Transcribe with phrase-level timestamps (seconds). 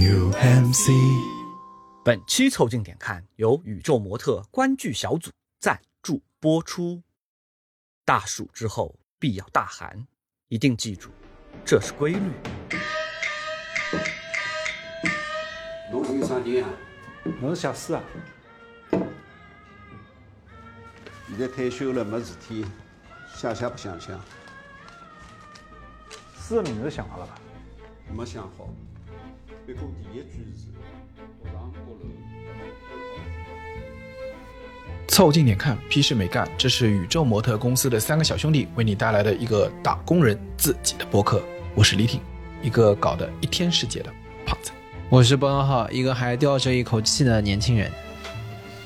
[0.00, 0.88] New MC。
[2.02, 7.02] 本期凑近点看由宇宙模特观剧小组赞助播出。
[8.02, 10.06] 大暑之后必要大寒，
[10.48, 11.10] 一定记住，
[11.66, 12.32] 这是规律。
[15.92, 16.70] 侬是有啥人啊？
[17.38, 18.02] 侬是小四啊？
[21.28, 22.64] 现在退休了，没事体，
[23.34, 24.18] 想想不想想？
[26.36, 27.38] 四的名字想好了吧？
[28.10, 28.66] 没想好。
[29.66, 30.72] 别过第一句是
[31.44, 31.98] “学上高楼”。
[35.06, 36.48] 凑近点看，屁事没干。
[36.56, 41.42] 这是宇宙模特公司的三个小兄弟为你带来的一个打工人自己的播客。
[41.74, 42.20] 我是李挺，
[42.62, 44.10] 一个搞得一天世界的
[44.46, 44.70] 胖子。
[45.08, 47.90] 我是波涛浩，一个还吊着一口气的年轻人。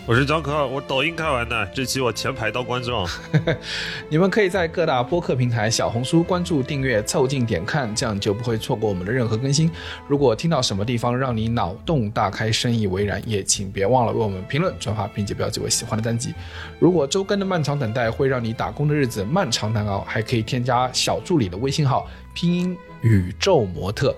[0.06, 3.08] 我是张可，我抖音看完的，这期我前排当观众。
[4.10, 9.70] 你们可以在各大播客平台、小红书关注、订阅、凑近点看，这样就不会错过我们的任何更新。
[10.06, 16.34] 如果听到什么地方让你脑洞大开、深以为然，也请别忘了为我们评论、转发，并且标记为喜欢的单集。
[16.78, 24.14] 如果周更的漫长等待会让你打工的日子漫长难熬，还可以添加小助理的微信号拼音宇宙模特，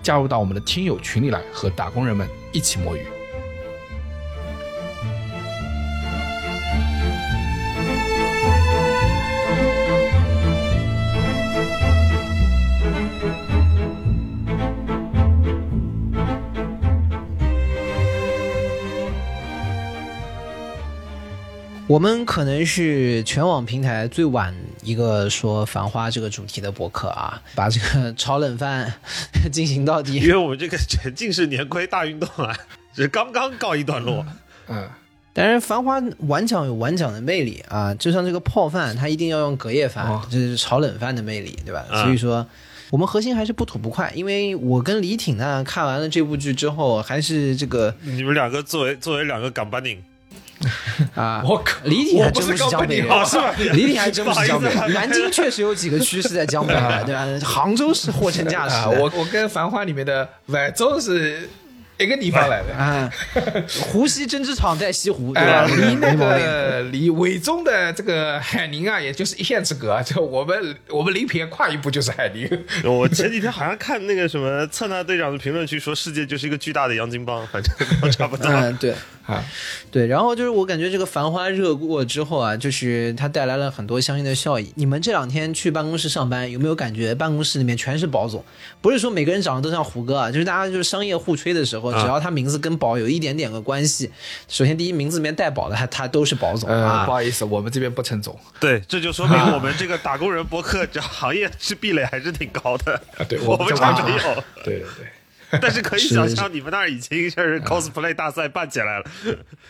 [0.00, 3.00] 加入到我们的听友群里来，和打工人们一起摸鱼。
[21.88, 28.92] 我们可能是全网平台最晚一个说《繁花》这个主题的博客啊，把这个炒冷饭
[29.50, 30.16] 进行到底。
[30.16, 32.54] 因为我们这个沉浸式年亏大运动啊，
[32.94, 34.22] 是刚刚告一段落。
[34.68, 34.86] 嗯，
[35.32, 41.86] 但是《繁花》晚讲有晚讲的魅力啊，就像这个泡饭，它一定要用隔夜饭，哦这是炒冷饭的魅力，对吧？
[41.90, 42.46] 啊所以说。
[42.90, 50.02] 我们核心还是不吐不快，因为我跟李挺呢看完了这部剧之后，还是这个你们两个作为作为两个港巴宁，
[51.14, 53.54] 啊， 我靠李挺还真不是江北人高本，是吧？
[53.72, 54.92] 李挺还真不是江北人。
[54.92, 57.26] 南京确实有几个区是在江北的，对吧？
[57.46, 58.74] 杭州是货真价实。
[58.98, 61.48] 我我跟《繁花》里面的晚州是
[61.98, 62.74] 一个地方来的。
[62.74, 63.10] 啊，
[63.90, 65.74] 湖西针织厂在西湖，对哎，吧？
[65.74, 70.00] 离那个离伟中的这个海宁啊，也就是一线之隔。
[70.06, 72.48] 就我们我们临平跨一步就是海宁。
[72.84, 78.46] 我前几天好像看那个什么策纳队长的评论区说，世界就是一个巨大的洋泾浜，反正都差不多。
[78.48, 78.94] 嗯，对
[79.26, 79.44] 啊，
[79.90, 84.72] 对，然后就是我感觉这个繁花热过之后啊，就是它带来了很多相应的效益。
[84.76, 88.42] 你们这两天去办公室上班，有没有感觉办公室里面全是宝总？
[88.80, 94.10] 不是说每个人长得都像胡歌啊，就是大家就是商业互吹的时候，啊只要他名字跟宝有一点点个关系，
[94.48, 97.12] 首先第一名字里面带宝的，他他都是宝总呃，啊不。
[97.12, 98.38] 好意思，我们这边不称总。
[98.60, 102.94] 对，这就说明我们这个打工人博客这行业是壁垒还是挺高的。
[103.16, 105.06] 啊对 我们这我们这完全儿没有，对对对。
[105.62, 109.04] 但是可以想象你们那儿已经就是 cosplay 大赛办起来了。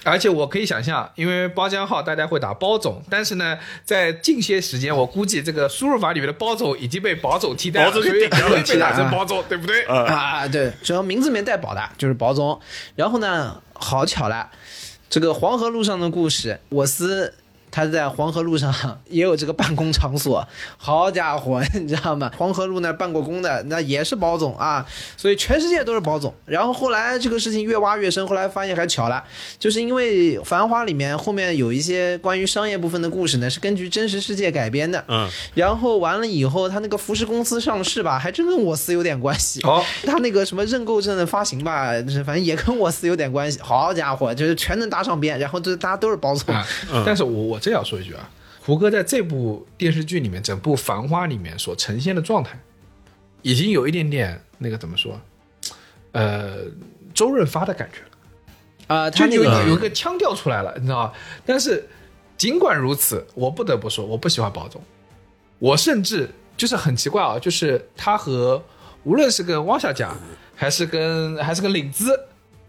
[0.03, 9.85] 而且我可以想象，因为包浆号大家会打包总，但是呢，在近些时间，我估计这个输入法里面的包总已经被宝总替代了，保总给所以顶掉了会被打成包总，对不对？
[9.85, 12.61] 啊，对，只要名字里面带宝的，就是宝总。
[12.97, 14.51] 然后呢，好巧了，
[15.09, 17.35] 这个黄河路上的故事，我司
[17.79, 18.75] 他在黄河路上
[19.09, 20.45] 也有这个办公场所，
[20.77, 22.29] 好家伙， 你知道吗？
[22.37, 24.85] 黄河路那办过工的，那也是保总啊，
[25.17, 26.35] 所以全世界都是保总。
[26.45, 29.23] 然后后来这个事情越挖越深，后来发现还巧了，
[29.61, 35.05] 就是因为《繁花》里面后面有一些关于商业部分的故事呢，是根据真实世界改编的。
[35.07, 39.61] 嗯，然后完了以后，他那个服饰公司上市吧，还真跟我司有点关系。
[39.63, 41.93] 哦， 他那个什么认购证的发行吧，
[42.27, 43.61] 反正也跟我司有点关系。
[43.63, 46.53] 好家伙，就是全能搭上边，然后就大家都是保总。
[46.53, 46.67] 啊，
[47.07, 48.31] 但是我我这要说一句啊，
[48.65, 52.59] 胡歌在这部电视剧里面，整部《繁花》里面所呈现的状态，
[53.43, 55.21] 已经有一点点那个怎么说，
[56.13, 56.59] 呃，
[57.15, 58.05] 周润发的感觉了。
[58.89, 61.13] 啊、就他那个有一个有一个腔调出来了，你知道吗？
[61.45, 61.87] 但是
[62.39, 64.83] 尽管如此，我不得不说，我不喜欢保总，
[65.59, 68.65] 我甚至就是很奇怪啊，就是他和
[69.05, 70.17] 无论是跟汪小贾，
[70.55, 72.19] 还是跟还是跟领子，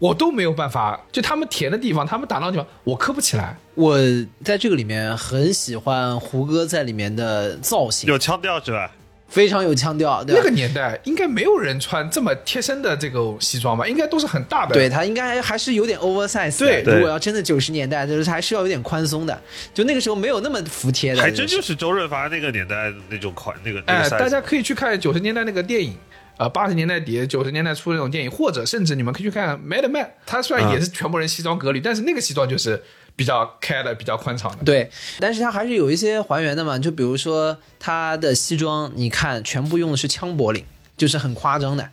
[0.00, 3.56] 我都没有办法，就他们甜的地方，他们打闹的地方，我磕不起来。
[3.74, 3.96] 我
[4.42, 8.90] 在这个里面很喜欢胡歌在里面的造型，有腔调是吧？
[9.28, 10.34] 非常有腔调，对？
[10.34, 13.86] 那个年代应该没有人穿这么贴身的这个西装吧？
[13.86, 14.74] 应该都是很大的。
[14.74, 16.58] 对他应该还是有点 oversize。
[16.58, 19.40] 对对如果要真的九十年代，就是还是要有点宽松的，
[19.72, 21.22] 就那个时候没有那么服帖的。
[21.22, 25.96] 还真就是周润发那个年代那种款，那个那哎、大家可以去看九十年代那个电影，
[26.40, 32.82] 呃，八十年代底、九十年代初那种电影，或者甚至你们可以去看《Mad Men》，他虽然也是全部人西装革履，但是那个西装就是
[33.14, 34.64] 比较开的、比较宽敞的。
[34.64, 40.64] 对，但是它还是有一些还原的嘛，就比如说他的西装，你看全部用的是枪驳领，
[40.96, 41.90] 就是很夸张的。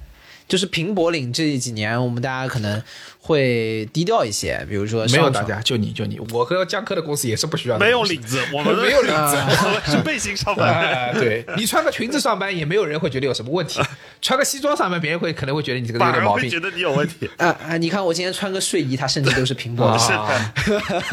[0.47, 2.81] 就是平驳领这几年，我们大家可能
[3.19, 9.35] 会低调一些，比如说没有大家，就你就你，我和江科的公司也是不需要没有领子，我 们没有领子
[9.65, 10.73] 我们是背心上班。
[10.73, 13.81] 哎，对你穿个裙子上班，也没有人会觉得有什么问题；
[14.21, 16.59] 穿个西装上班，别人会可能会觉得你这个人有点毛病而会觉。
[16.59, 17.29] 得你有问题。
[17.37, 17.77] 啊啊！
[17.77, 20.05] 你看我今天穿个睡衣，它甚至都是 平柏岭。
[20.15, 20.53] 啊，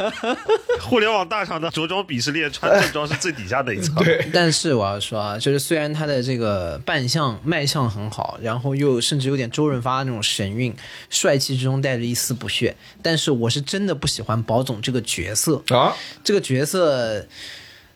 [0.81, 3.95] 互联网大厂的着装鄙视链，穿正装是最底下的一层。
[3.97, 10.75] 对，但是我要说啊，就是虽然他的这个扮相卖相很好，然后又甚至有点周润发那种神韵，
[11.11, 15.63] 帅气之中带着一丝不屑，但是我是真的不喜欢宝总这个角色。
[15.69, 17.27] 啊，这个角色，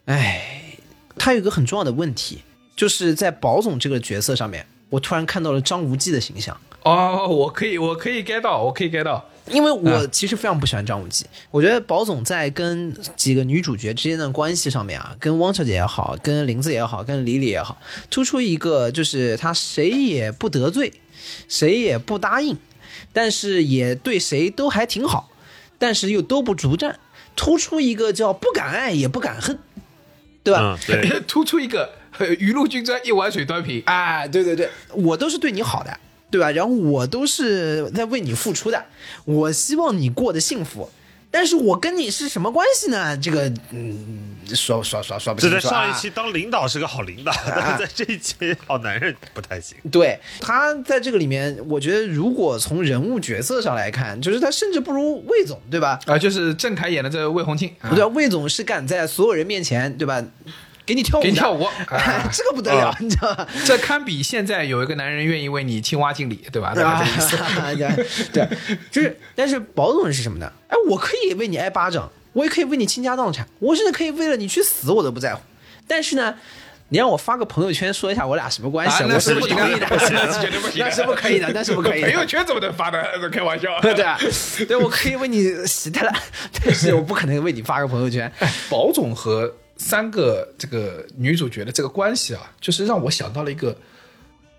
[0.05, 0.75] 哎，
[1.17, 2.43] 他有一个很重要的问题，
[2.77, 6.57] 就是在宝总这个角色上面，我突然看到了张无忌的形象。
[6.83, 9.25] 哦，我可以，我可以 get 到，我可以 get 到。
[9.51, 17.81] 因为我其实非常不喜欢张无忌，我觉得宝总在跟几个女主角之间的关系上面啊，跟汪小姐也好，跟林子也好，跟李李也好，
[18.11, 20.93] 突出一个就是他谁也不得罪，
[21.49, 22.59] 谁也不答应，
[23.15, 25.31] 但是也对谁都还挺好，
[25.79, 26.99] 但是又都不逐战，
[27.35, 29.59] 突出一个叫不敢爱也不敢恨，
[30.45, 30.79] 对吧？
[30.89, 31.91] 嗯，对， 突出一个呃
[32.39, 33.83] 雨露均沾，一碗水端平。
[33.87, 35.99] 哎，对对对，我都是对你好的，
[36.31, 36.51] 对吧？
[36.51, 38.85] 然后我都是在为你付出的，
[39.25, 40.91] 我希望你过得幸福。
[41.31, 43.15] 但是我跟你是什么关系呢？
[43.19, 45.71] 这个，嗯，说说说说不这清楚啊。
[45.71, 48.35] 在上一期当领导是个好领导，但是在这一期
[48.67, 49.77] 好男人不太行。
[49.93, 56.01] 对他在这个里面，我觉得如果从人物角色上来看，就是他甚至不如魏总，对吧？
[56.07, 58.07] 啊，就是郑恺演的这个魏红庆，啊对吧？
[58.15, 60.25] 魏总是敢在所有人面前，对吧？
[60.89, 63.47] 给你跳舞，给你跳舞哎这个不得了，你知道吧？
[63.67, 66.73] 这堪比现在有一个男人愿意为你青蛙敬礼，对吧？
[66.75, 67.37] 大概这个意思。
[67.37, 68.49] 啊，对对，
[68.91, 70.51] 就是，但是保总是什么呢？
[70.69, 75.43] 哎，我可以为你挨巴掌，我也可以为你倾家荡产，我甚至可以为了你去死，我都不在乎。
[75.87, 76.35] 但是呢，
[76.89, 82.09] 你让我发个朋友圈说一下我俩什么关系，啊那我是不行的不同意的，那是不行的 那是不可以的，那是不可以的。
[82.09, 83.03] 朋友圈怎么能发的？
[83.31, 83.69] 开玩笑。
[83.83, 84.19] 对啊，
[84.67, 86.13] 对，我可以为你洗的了，
[86.65, 88.31] 但是我不可能为你发个朋友圈。
[88.71, 93.75] 宝总和三个这个女主角的这个关系啊，就是让我想到了一个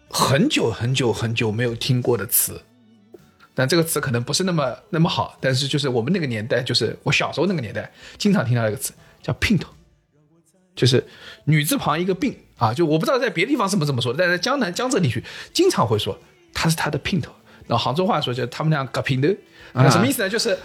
[0.09, 2.59] 很久很久很久没有听过的词，
[3.53, 9.69] 但这个词可能不是那么那么好，但是就是我们那个年代，就是我小时候那个年代，经常听到一个词叫姘头，
[10.75, 11.05] 就是
[11.43, 15.23] 女字旁一个病啊，就我不知道在别的地方是不是这么说的，但是在江南江浙地区
[15.53, 16.17] 经常会说
[16.53, 17.31] 她是他的姘头。
[17.67, 19.27] 那杭州话说就是他们俩搞姘头，
[19.73, 20.29] 啊，什么意思呢？
[20.29, 20.57] 就是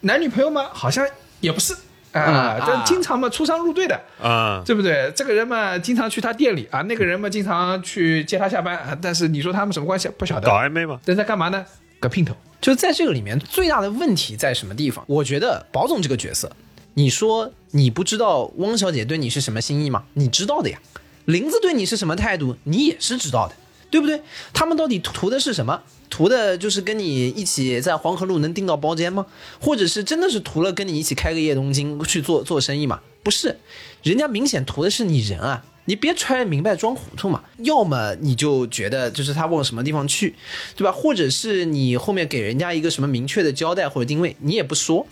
[0.00, 0.70] 男女朋友吗？
[0.72, 1.06] 好像
[1.40, 1.76] 也不是
[2.18, 4.00] 啊啊，但经常嘛出商入对的。
[4.20, 5.12] 啊，对不对？
[5.14, 8.96] 这个人嘛，经常去他店里啊，那个人嘛，经常去接他下班啊。
[9.00, 10.08] 但是你说他们什么关系？
[10.18, 10.54] 不晓得搞。
[10.54, 11.00] 暧昧嘛？
[11.04, 11.64] 但在干嘛呢？
[12.00, 12.34] 搞姘头。
[12.60, 15.04] 就在这个里面，最大的问题在什么地方？
[15.06, 16.50] 我觉得宝总这个角色，
[16.94, 20.04] 你说你不知道汪小姐对你是什么心意吗？
[20.14, 20.78] 你知道的呀。
[21.26, 23.54] 林子对你是什么态度，你也是知道的，
[23.90, 24.22] 对不对？
[24.52, 25.82] 他们到底图的是什么？
[26.08, 29.26] 图的就是跟你一起在黄河路能订到包间吗？
[29.60, 33.00] 或者是真的是图了跟你一起开个夜东京去做做生意吗？
[33.22, 33.58] 不是，
[34.02, 35.64] 人家明显图的是你人啊。
[35.84, 40.34] 你别揣明白装糊涂嘛，要么你就觉得就是他往什么地方去，
[40.76, 40.92] 对吧？
[40.92, 45.06] 或者是你后面给人家一个什么明确的交代或者定位，你也不说，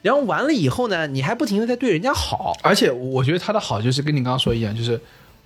[0.00, 4.98] 然后完了以后呢，你还不停的在对人家好，而且我觉得他的好就是跟你刚刚说一样，就是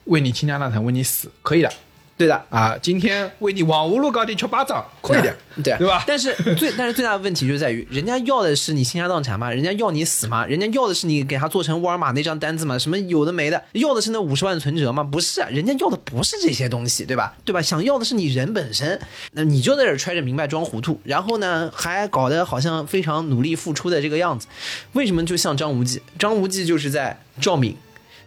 [0.04, 1.72] 为你倾家荡产，为你死，可以的
[2.16, 2.76] 对的，啊。
[2.80, 6.02] 今天为你往无路高地敲巴掌，可以的， 对对吧？
[6.06, 9.50] 但是最 但是最大的问题就在于，人家要的是你倾家荡产吗？
[9.50, 10.46] 人家要你死吗？
[10.46, 12.78] 人家要的是你给他做成沃尔玛那张单子吗？
[12.78, 15.02] 什么有的没的，要的是那五十万存折吗？
[15.02, 17.34] 不是，人家要的不是这些东西，对吧？
[17.44, 17.60] 对吧？
[17.60, 18.98] 想要的是你人本身，
[19.32, 24.46] 那你就在这揣着明白装糊涂，然后呢还搞得好像非常努力付出的这个样子。
[24.94, 26.00] 为什么就像张无忌？
[26.18, 27.76] 张无忌就是在赵敏、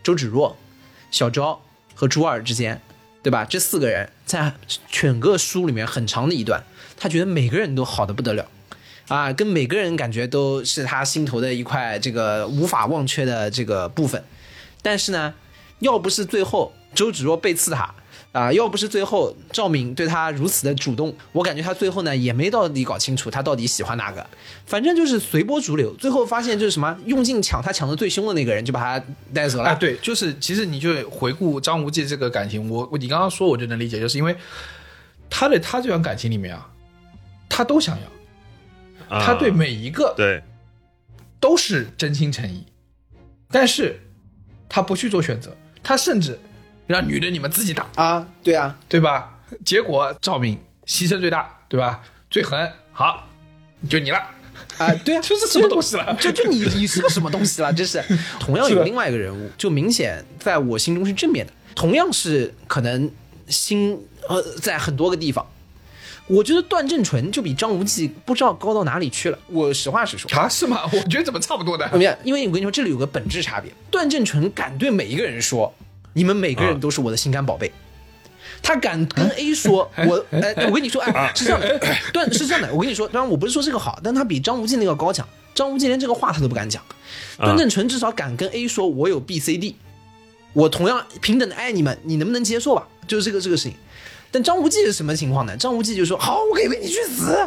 [0.03, 0.55] 周芷若、
[1.09, 1.59] 小昭
[1.95, 2.79] 和朱二之间，
[3.21, 3.45] 对吧？
[3.45, 4.53] 这四个人在
[4.89, 6.63] 整个书里面很长的一段，
[6.97, 8.47] 他觉得每个人都好的不得了，
[9.07, 14.23] 啊，跟每个人感觉都是他心头的一块这个无法忘却的这个部分。
[14.81, 15.33] 但是呢，
[15.79, 17.93] 要不是最后周芷若背刺他。
[18.31, 24.25] 啊，要不是最后赵敏对他如此的主动，我感觉他最后呢也没到底搞清楚他到底喜欢哪个，
[24.67, 25.91] 反正就是随波逐流。
[25.95, 29.69] 最后发现就是什么，用劲抢他抢的最凶的那个人就把他带走了。
[29.69, 34.35] 啊，对，就是其实你就回顾张无忌这个感情，我我你刚刚说我就能理解，就是因为
[35.27, 36.69] 他对他这段感情里面啊，
[37.49, 37.97] 他都想
[39.09, 40.43] 要，啊他对每一个对
[41.39, 42.63] 都是真心诚意，
[43.49, 43.99] 但是
[44.69, 46.37] 他不去做选择，他甚至
[46.89, 49.37] 让女的你们自己打，啊，对啊，对吧？
[49.63, 52.01] 结果赵敏牺牲最大，对吧？
[52.31, 53.29] 最狠，好，
[53.87, 54.17] 就你了。
[54.79, 57.71] 啊，对啊， 这是什么东西了就就你你是个什么东西了？
[57.71, 58.03] 这是
[58.41, 63.11] 同样有另外一个人物，就明显在我心中是正面的，同样是可能
[63.47, 63.95] 心
[64.27, 65.45] 呃在很多个地方，
[66.25, 69.37] 我觉得段正淳就比张无忌不知道高到哪里去了。
[69.45, 70.89] 我实话实说，啊，是吗？
[70.91, 71.99] 我觉得怎么差不多的怎？
[71.99, 72.17] 么样？
[72.23, 73.71] 因为我跟你说，这里有个本质差别。
[73.91, 75.71] 段正淳敢对每一个人说
[76.13, 77.71] ：“你们每个人都是我的心肝宝贝。”
[78.61, 81.79] 他敢跟 A 说：“我，哎，我跟你说，哎，是这样的，
[82.11, 82.73] 段是这样的。
[82.73, 85.27] 我跟你说，当然我不是说这个好，但他比张无忌那个高强。
[85.55, 86.83] 张无忌连这个话他都不敢讲，
[87.37, 89.75] 段正淳至少敢跟 A 说：我有 B、C、D，
[90.53, 92.87] 我同样平等的爱你们，你能不能接受吧？
[93.07, 93.73] 就是这个这个事情。
[94.31, 95.55] 但张无忌是什么情况呢？
[95.57, 97.37] 张无忌就说：好，我可以为你去死。”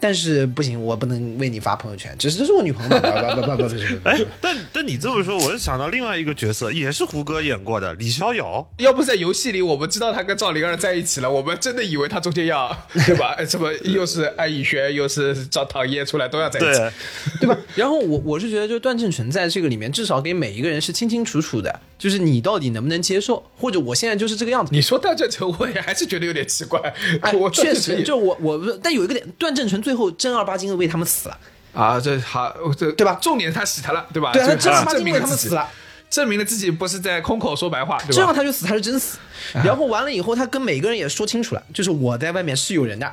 [0.00, 8.66] 但是不行，我不能为你发朋友圈，只是这是我女朋友嘛， 不不不不不不不，哎，但但你这么说，我就想到另外一个角色，也是胡歌演过的李逍遥。
[8.78, 12.74] 要不在游戏里，我们知道他跟赵灵儿在一起了，我们真的以为他中间要，
[13.06, 13.34] 对吧？
[13.36, 16.78] 哎什么又是安以轩，又是赵唐嫣出来都要在一起。
[16.78, 16.92] 对，
[17.40, 17.58] 对吧？
[17.74, 24.70] 然后我我是觉得，就段正淳在这个里面，至少给每一个人是清清楚楚的，就是你到底能不能接受，或者我现在就是这个样子。
[24.72, 26.80] 你说段正淳，我也还是觉得有点奇怪。
[27.20, 31.38] 哎我，确实，就我我，但有一个点，段正淳最后正儿八经的为他们死了，
[31.72, 34.32] 啊，这好，这对吧重点他死他了，对吧？
[34.32, 35.68] 对啊，他正儿八经为他们死了，，
[36.08, 38.12] 证明了自己不是在空口说白话，对吧？
[38.12, 39.18] 这样他就死，他是真死。
[39.64, 43.12] 然后完了以后，他跟每个人也说清楚了，就是我在外面是有人的。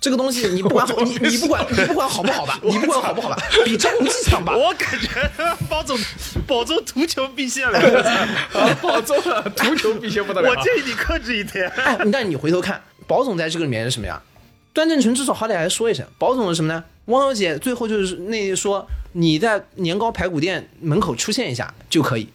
[0.00, 4.56] 这个东西你不管 好，你你不管你不管好不好吧， 你不管好不好吧，比张无忌强吧？
[4.56, 5.08] 我感觉
[5.68, 5.98] 包总
[6.46, 8.08] 保中图穷匕见两个字，
[8.56, 10.50] 啊保重了，图穷匕见不得了。
[10.50, 11.68] 我建议你克制一点。
[11.84, 14.22] 哎，但你回头看，宝总在这个里面是什么呀？
[14.78, 16.84] 段正淳至少好歹还说一声，宝总是什么呢？
[17.06, 22.28] 汪小姐最后就是那说你在年糕排骨店门口出现一下就可以，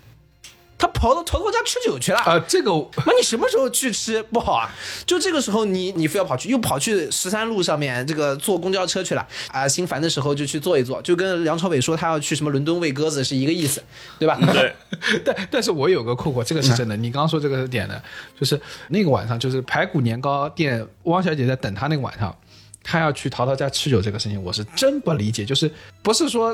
[0.83, 2.19] 他跑到淘淘家吃酒去了。
[2.19, 2.69] 啊，这个
[3.05, 4.69] 那你什么时候去吃不好啊？
[5.05, 9.65] 就这个时候你你非要跑去，又跑去十三路上面这个坐公交车去了啊！
[9.65, 13.81] 心烦的时候就去坐一坐，就跟梁朝伟说他要去什么伦敦喂鸽子是一个意思，
[14.19, 14.37] 对吧？
[14.51, 14.75] 对，
[15.23, 16.97] 但但是我有个困惑，这个是真的。
[16.97, 17.97] 你刚刚说这个点呢，
[18.37, 18.59] 就是
[18.89, 22.35] 那个晚上，就是排骨年糕店，汪小姐在等他那个晚上，
[22.83, 25.45] 他要去淘淘家吃酒这个事情，我是真不理解。
[25.45, 25.71] 就是
[26.01, 26.53] 不是说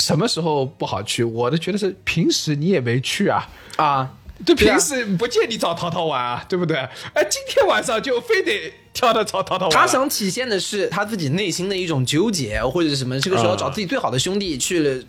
[0.00, 4.10] 什么时候不好去，我的觉得是平时你也没去啊，啊，
[4.44, 6.76] 就平时不见你找淘淘玩啊，对不对？
[7.12, 9.70] 哎，今天晚上就非得跳到找淘淘玩。
[9.70, 13.20] 他想体现的是他自己内心的一种纠结，或者是什么。
[13.20, 15.06] 这个时候啊找自己最好的兄弟去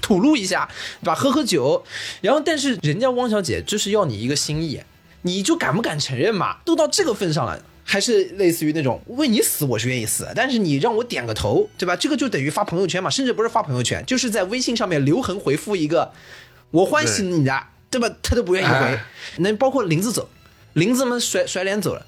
[0.00, 0.68] 吐露一下，
[1.02, 1.14] 对吧？
[1.14, 1.84] 喝喝酒，
[2.22, 4.80] 然后但是人家汪小姐就是要你一个心意，
[5.22, 6.56] 你就敢不敢承认嘛？
[6.64, 7.62] 都到这个份上了。
[7.84, 11.96] 还是类似于那种为你死我是愿意死，但是你让我点个头，对吧？
[11.96, 16.12] 这个就等于发朋友圈嘛，甚至不是发朋友圈，就是在微信上面留痕回复一个
[16.70, 18.08] “我欢喜你的”，对吧？
[18.22, 19.04] 他都不愿意回哎。
[19.38, 20.30] 那包括林子走，
[20.74, 22.06] 林子们甩甩脸走了，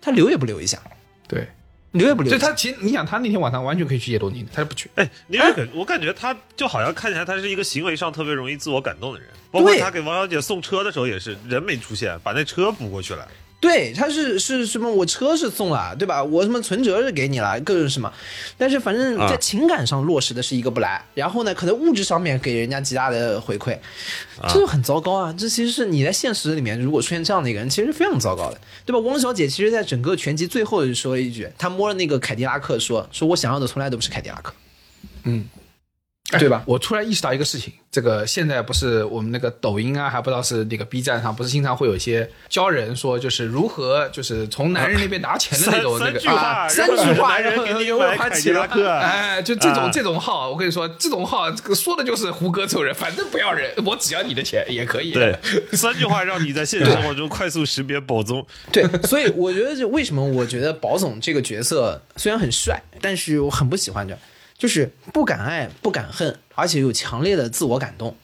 [0.00, 0.80] 他留也不留一下，
[1.26, 1.48] 对，
[1.92, 2.30] 留也不留。
[2.30, 4.90] 就他其实你想，他那天晚上完全可以去叶东宁，他不去。
[4.96, 13.26] 哎，你有感，我感觉他就好像看起来他是一个行为上特别容易自我感动的人，包括他给王小姐送车的时候也是人没出现，把那车补过去了。
[13.58, 14.92] 对，他是是什么？
[14.92, 16.22] 我车是送了，对吧？
[16.22, 18.12] 我什么存折是给你了，各种什么，
[18.58, 23.76] 但是反正在啊情感上落实的是一个不来，然后呢，可能物质上面给人家极大的回馈，
[24.48, 25.34] 这就很糟糕啊！
[25.36, 28.98] 这其实是你在现实里面如果出现这样的一个人，其实是非常糟糕的，对吧？
[29.00, 34.52] 汪小姐其实在整个全集最后就说了一句，她摸了那个凯迪拉克说，说我想要的从来都不是凯迪拉克，
[35.24, 35.44] 嗯，
[36.32, 36.62] 对吧？
[36.66, 48.88] 我突然意识到一个事情，这个现在不是我们那个抖音啊，还不知道是那个 B 站上，不是经常会有一些教人说，就是如何就是从男人那边拿钱的那种那个三句话，啊三句话男人给你然后买凯迪拉克。
[48.90, 55.12] 哎，就这种、啊这种号，我跟你说，这种号说的就是胡歌这种人，反正不要人，我只要你的钱也可以。
[55.12, 55.38] 对，
[55.72, 58.44] 三句话让你在现实生活中快速识别宝总。
[58.72, 64.18] 对，所以我觉得就为什么我觉得宝总这个角色虽然很帅，但是我很不喜欢这，
[64.58, 68.16] 就是不敢爱、不敢恨，而且有强烈的自我感动。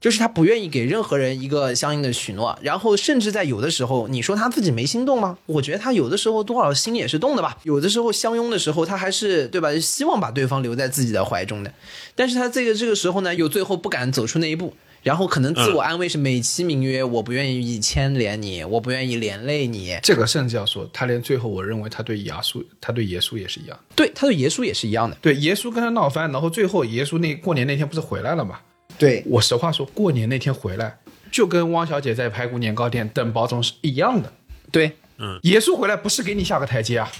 [0.00, 5.38] 就是他不愿意给任何人一个相应的许诺，然后甚至在有的时候，你说他自己没心动吗？
[5.46, 7.56] 我觉得他有的时候多少心也是动的吧。
[7.62, 9.72] 有的时候相拥的时候，他还是对吧？
[9.78, 11.72] 希望把对方留在自己的怀中的。
[12.16, 23.78] 但是他这个这个时候呢，又最后不敢走出那一步，然后可能自我安慰是美其名曰我不愿意牵连你，我不愿意连累你，这个甚至要说，他连最后，我认为他对亚叔，他对耶稣也是一样。
[23.96, 25.16] 对，他对耶稣也是一样的。
[25.20, 28.60] 对，耶稣跟他闹翻，然后最后耶稣那过年那天不是回来了吗？
[28.98, 30.98] 对，我实话说，过年那天回来，
[31.30, 34.32] 就跟汪小姐在排骨年糕店等保总是一样的。
[34.70, 37.10] 对，嗯耶稣回来不是给你下个台阶啊，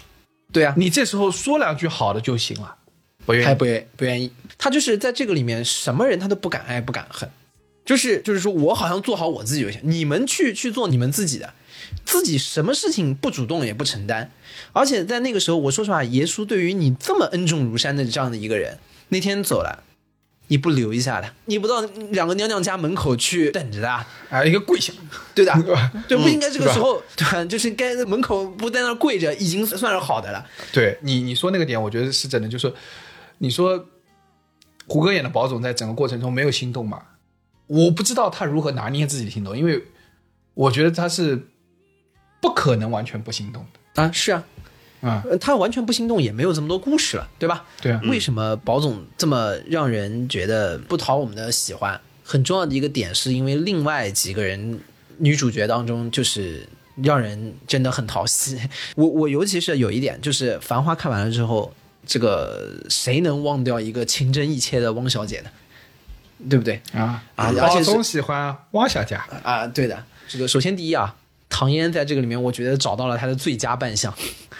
[0.52, 2.76] 对啊，你这时候说两句好的就行了，
[3.26, 3.44] 不愿意。
[3.46, 4.30] 还不愿不愿意。
[4.56, 7.28] 他就是在这个里面，什么人他都不敢爱不敢恨，
[7.84, 11.52] 就是就是说我好像做好我自己就行，你们去去做你们自己的，
[12.04, 14.30] 自己什么事情不主动也不承担。
[14.72, 19.84] 而且在那个时候，我说实话，耶稣对于你这么恩重如山的这样的一个人，那天走了。
[20.48, 23.88] 你不留一下的，你不到两个娘娘家门口去等着的，
[24.28, 24.92] 啊，一个跪下，
[25.34, 25.54] 对的，
[26.06, 27.42] 对， 不应该这个时候，对吧？
[27.46, 30.44] 就是该门口不在那儿跪着，已经算是好的了。
[30.70, 32.70] 对你你说那个点，我觉得是真的，就是
[33.38, 33.82] 你说
[34.86, 37.00] 胡歌演的宝总在整个过程中没有心动嘛？
[37.72, 39.82] 我不知道他如何拿捏自己的心动，因为
[40.52, 41.48] 我觉得他是
[42.38, 44.02] 不可能完全不心动的。
[44.02, 44.44] 啊，是啊，
[45.00, 47.64] 啊、呃他完全不心动，也没有这么多故事了，对吧？
[47.80, 51.98] 对啊，为什么宝总这么让人觉得不讨我们的喜欢？
[52.22, 54.78] 很重要的一个点，是因为另外几个人
[55.16, 56.68] 女主角当中，就是
[57.02, 58.58] 让人真的很讨喜。
[58.96, 61.72] 我 我尤其是有一点，就是《繁花》看完了之后，
[62.06, 65.50] 这个谁能忘掉一个情真意切的汪小姐呢？
[66.48, 66.80] 对不对？
[66.92, 67.22] 啊。
[67.36, 71.14] 啊而且总喜欢汪小姐，啊，对的，这个首先第一啊，
[71.48, 74.12] 唐嫣在这个里面，我觉得找到了她的最佳扮相，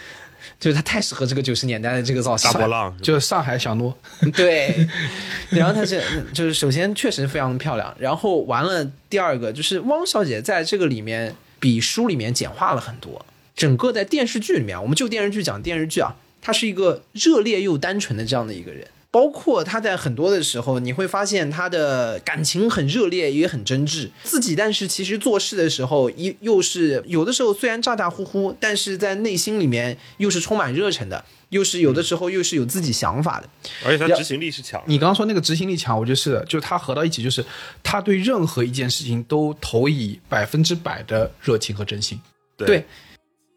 [0.59, 2.51] 就是她太适合这个九十年代的这个造型。
[2.51, 3.97] 大波浪， 就是上海小诺，
[4.35, 4.87] 对，
[5.51, 6.01] 然后她是
[6.33, 13.25] 就是首先确实非常的漂亮，然后完了第二个就是汪小姐在这个里面比书里面简化了很多，
[13.55, 18.87] 整个在电视剧里面，我们就电视剧讲电视剧啊，她是一个热烈又单纯的这样的一个人。
[19.13, 24.09] 包括他在很多的时候，你会发现他的感情很热烈，也很真挚。
[24.23, 33.47] 自己但是其实做事的时候，一又是有的时候虽然咋咋呼呼，但是在内心里面又是充满热忱的，又是有的时候又是有自己想法的。
[33.85, 34.81] 而且他执行力是强。
[34.87, 37.45] 你刚刚说那个执行力强，我觉得是的，就是他合到一起，就是
[37.83, 42.19] 他对任何一件事情都投以百分之百的热情和真心。
[42.57, 42.83] 对，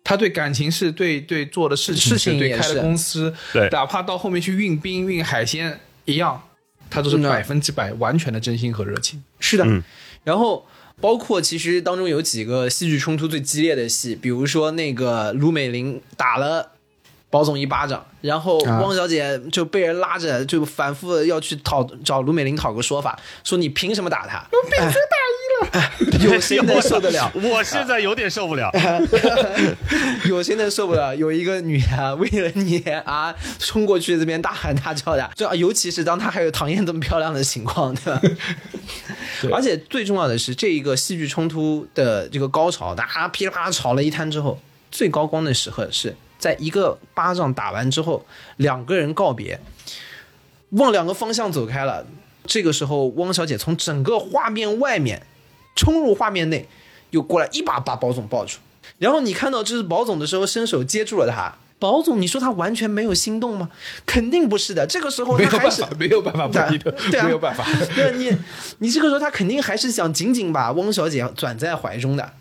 [0.06, 6.40] 他对感情是对对做的事情事情是对开的公司，对哪怕到后面去运兵运海鲜一样，
[6.88, 9.20] 他都是百分之百完全的真心和热情。
[9.40, 9.82] 是的，嗯
[10.22, 10.64] 然后
[11.00, 16.70] 包括其实当中有几个戏剧冲突最激烈的戏，比如说那个卢美玲打了。
[17.28, 24.46] 包总一巴掌，然后啊汪小姐就被人拉着，就反复要去讨找卢美玲讨个说法，说你凭什么打她？
[24.52, 25.00] 我病责大意了，
[26.20, 27.30] 有谁能 受得了？
[27.34, 28.70] 我现在有点受不了。
[30.26, 38.21] 有些人受不了，有一个女的为了你啊，冲过去这边大喊大叫的，这尤其是当她还有唐嫣这么漂亮的情况，对吧？
[39.52, 44.58] 而且最重要的是，这一个戏剧冲突的这个高潮，大家噼里啪啦吵了一摊之后，
[44.90, 49.60] 最高光的时刻是在一个巴掌打完之后，两个人告别，
[50.71, 52.04] 往两个方向走开了。
[52.47, 55.26] 这个时候，汪小姐从整个画面外面
[55.76, 56.67] 冲入画面内，
[57.10, 58.58] 又过来一把把宝总抱住。
[58.99, 61.54] 然后你看到这是宝总的时候，伸手接住了他。
[61.78, 63.69] 宝总，你说他完全没有心动吗？
[64.06, 64.86] 肯定不是的。
[64.86, 67.67] 这个时候他还是没有办法，没有办法不记得，对啊，没有办法。
[67.95, 68.34] 对啊，你
[68.78, 72.32] 你这个时候他肯定还是想紧紧把汪小姐攥在怀中的，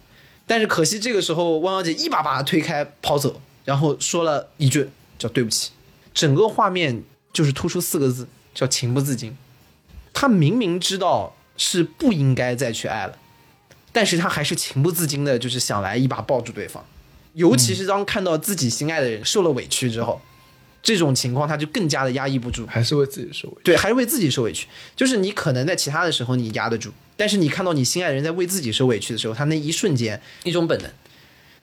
[0.47, 5.71] 但是可惜这个时候汪小姐一把把他推开跑走，然后说了一句叫对不起，
[6.13, 9.35] 整个画面就是突出四个字叫情不自禁。
[10.13, 13.17] 他明明知道是不应该再去爱了，
[13.95, 16.85] 但是他还是情不自禁的，就是想来一把抱住对方。
[17.31, 20.21] 尤其是当看到自己心爱的人受了委屈之后，
[20.83, 22.67] 这种情况他就更加的压抑不住。
[22.67, 23.61] 还是为自己受委屈。
[23.63, 24.67] 对，还是为自己受委屈。
[24.97, 30.91] 就是你可能在其他的时候你压得住，但是你看到你心爱的人在为自己受委屈的时候，他那一瞬间一种本能。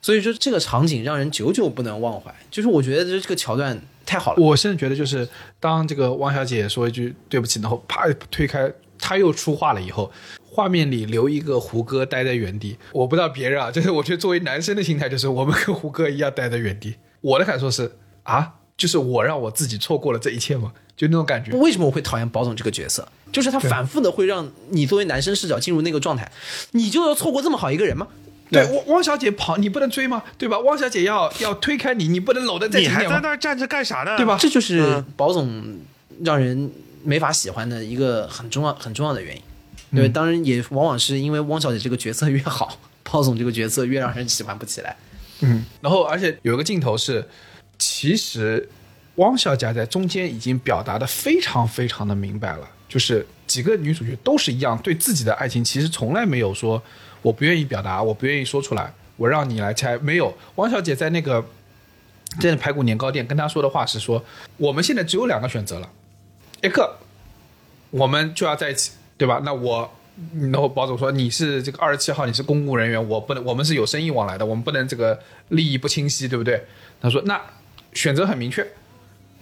[0.01, 2.35] 所以说这个场景让人久久不能忘怀。
[2.51, 4.43] 就是我觉得这个桥段太好了。
[4.43, 5.29] 我甚至觉得，就是
[5.61, 10.11] 当这个汪小姐说一句对不起，然后啪推开，他又出话了以后，
[10.55, 12.77] 画面里留一个胡歌待在原地。
[12.93, 16.97] 我不知道别人啊， 就是我觉得作为男生的心态，就是我们跟胡歌一样待在原地。
[17.23, 20.73] 我的感受是啊，就是我让我自己错过了这一切嘛？
[20.95, 21.53] 就那种感觉。
[21.57, 23.09] 为什么我会讨厌宝总这个角色？
[23.33, 26.31] 就是他反复的会让你作为男生视角进入那个状态，
[26.73, 28.07] 你就要错过这么好一个人吗？
[28.51, 30.23] 对，汪汪小姐跑，你不能追吗？
[30.37, 30.59] 对吧？
[30.59, 32.87] 汪小姐要要推开你，你不能搂得再你？
[32.87, 34.19] 在那儿站着干啥呢？
[34.19, 34.37] 对吧？
[34.39, 35.79] 这就是宝总
[36.23, 36.71] 让人
[37.03, 39.43] 没法喜欢的一个很重要很重要的原因。
[39.95, 44.97] 对，当然也往往是因为汪小姐这个角色越好，鲍总这个角色越让人喜欢不起来。
[45.41, 47.29] 嗯，然后而且有一个镜头是，
[47.79, 48.69] 其实
[49.17, 56.83] 汪小姐在中间已经表达的非常非常的明白了，就是几个女主角都是一样，对自己的爱情其实从来没有说
[57.21, 60.35] 我不愿意表达，我不愿意说出来，我让你来猜，没有。
[60.55, 61.45] 汪小姐在那个
[62.41, 64.25] 在那排骨年糕店跟他说的话是说，
[64.57, 65.91] 我们现在只有两个选择了，
[66.63, 66.99] 一个
[67.91, 69.41] 我们就要在一起，对吧？
[69.45, 69.89] 那我。
[70.41, 76.63] 然后保总说：“你是这个二十七号，你是公务人员，我不能，我们是有生意往来的，我们不能这个利益不清晰，对不对？”
[77.01, 77.41] 他说：“那
[77.95, 78.67] 选择很明确，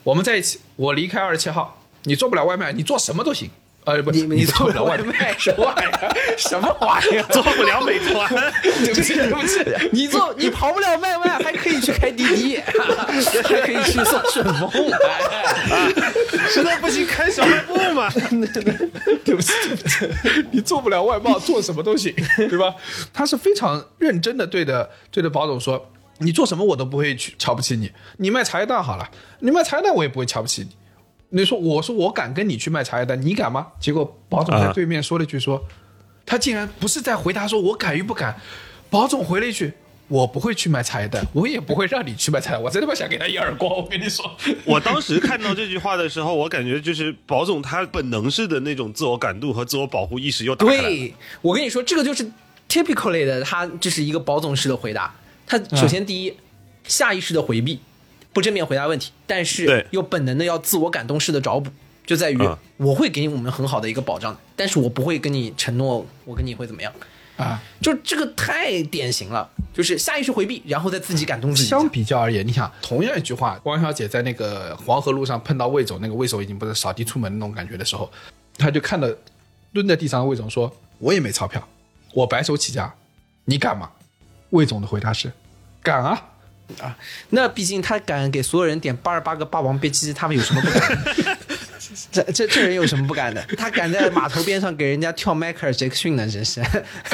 [0.04, 3.50] 我们在一起，我离开二十七号，你做不了外卖，你做什么都行。
[3.84, 6.14] 呃，不，你你做不了外卖，什么玩意儿？
[6.36, 7.22] 什么玩意儿？
[7.32, 8.28] 做不了美团，
[8.62, 9.88] 对不起，对不起。
[9.90, 12.58] 你做你跑不了外卖，还可以去开滴滴。
[12.58, 14.70] 还可以去送顺丰。
[15.70, 15.92] 哎
[16.48, 18.10] 实在不行开小卖部嘛。
[19.24, 20.08] 对不起，对不起，
[20.50, 22.74] 你做不了外贸，做什么都行，对吧？
[23.12, 27.90] 他是非常认真的对着对着保总说，你做什么我都不会去瞧不起你。
[28.18, 29.08] 你卖茶叶蛋好了，
[29.40, 30.76] 你卖茶叶蛋我也不会瞧不起你。
[31.30, 33.66] 你说我说我敢跟你去卖茶叶蛋，你敢吗？
[33.80, 35.64] 结果保总在对面说了一句说，
[36.26, 38.38] 他竟然不是在回答说我敢与不敢，
[38.90, 39.72] 保总回了一句。
[40.08, 42.64] 我不会去卖茶叶蛋，我也不会让你去卖茶叶蛋。
[42.64, 43.70] 我真他妈想给他一耳光！
[43.70, 44.28] 我跟你说，
[44.64, 50.82] 我当时看到这句话的时候，我感觉就是保总他本能式的那种自我感度和自我保护意识又打开了。
[50.82, 52.28] 对，我跟你说，这个就是
[52.68, 55.14] typically 的，他这是一个保总式的回答。
[55.46, 56.36] 他首先第一，
[56.88, 57.78] 下意识的回避，
[58.32, 61.70] 不正面回答问题，但是又本能的要自我感动式的找补，
[62.06, 66.92] 就在于嗯我会给你我们很好的一个保障，但是我不会跟你承诺我跟你会怎么样。
[67.36, 71.70] 啊，就这个太典型了，就是下意识回避，然后再自己感动自己。
[71.70, 78.10] 相比较而言，你想同样一句话，汪小姐在那个黄河路上碰到魏总，那个魏总已经不是扫地出门那种感觉的时候，
[78.58, 79.08] 她就看到
[79.72, 81.66] 蹲在地上的魏总说：“我也没钞票，
[82.12, 82.94] 我白手起家，
[83.46, 83.90] 你敢吗？”
[84.50, 85.32] 魏总的回答是
[85.82, 86.22] ：“敢啊。
[87.30, 91.38] 那毕竟他敢给所有人点八十八个霸王别姬，他们有什么不敢 的？
[92.12, 93.44] 这这这人有什么不敢的？
[93.56, 96.62] 他敢在码头边上给人家跳迈克尔·杰克逊呢，真是。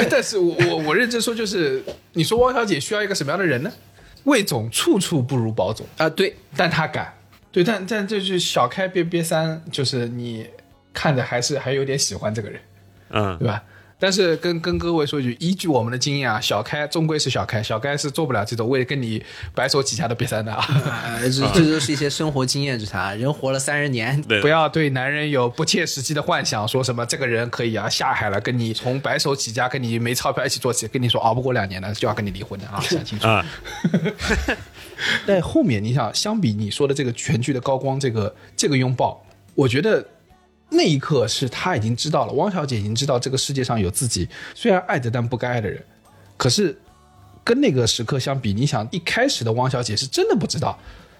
[0.09, 3.71] 但是我我我认真说，就是你说汪小姐需要一个什么样的人呢？
[4.25, 7.13] 魏总处处不如保总，啊，对，但他敢。
[7.51, 10.45] 对，但但这就是小开别别三，就是你
[10.93, 12.61] 看着还是还有点喜欢这个人。
[13.09, 13.63] 嗯对，吧？
[13.99, 19.23] 但是跟跟各位说一句，依据我们的经验啊，小开终归是小开，小开是做不了这种为了跟你
[19.55, 20.61] 白手起家的瘪三的啊！
[20.85, 23.17] 啊，这这都是一些生活经验之谈。
[23.17, 33.27] 人活了三十年，对不要对男人有不切实际的幻想，说什么这个人可以啊下海了，跟你从白手起家，跟你没钞票一起做起，跟你说熬不过两年了就要跟你离婚的啊， 想清楚。
[33.27, 33.43] 啊，
[35.25, 40.05] 但后面你想，相比你说的这个全剧的高光，这个这个拥抱，我觉得
[40.69, 45.83] 那一刻是他已经知道了，汪小姐已经知道这个世界上有自己虽然爱着但不该爱的人，
[46.35, 46.77] 可是
[47.43, 50.77] 跟那个时刻相比，你想一开始的汪小姐是真的不知道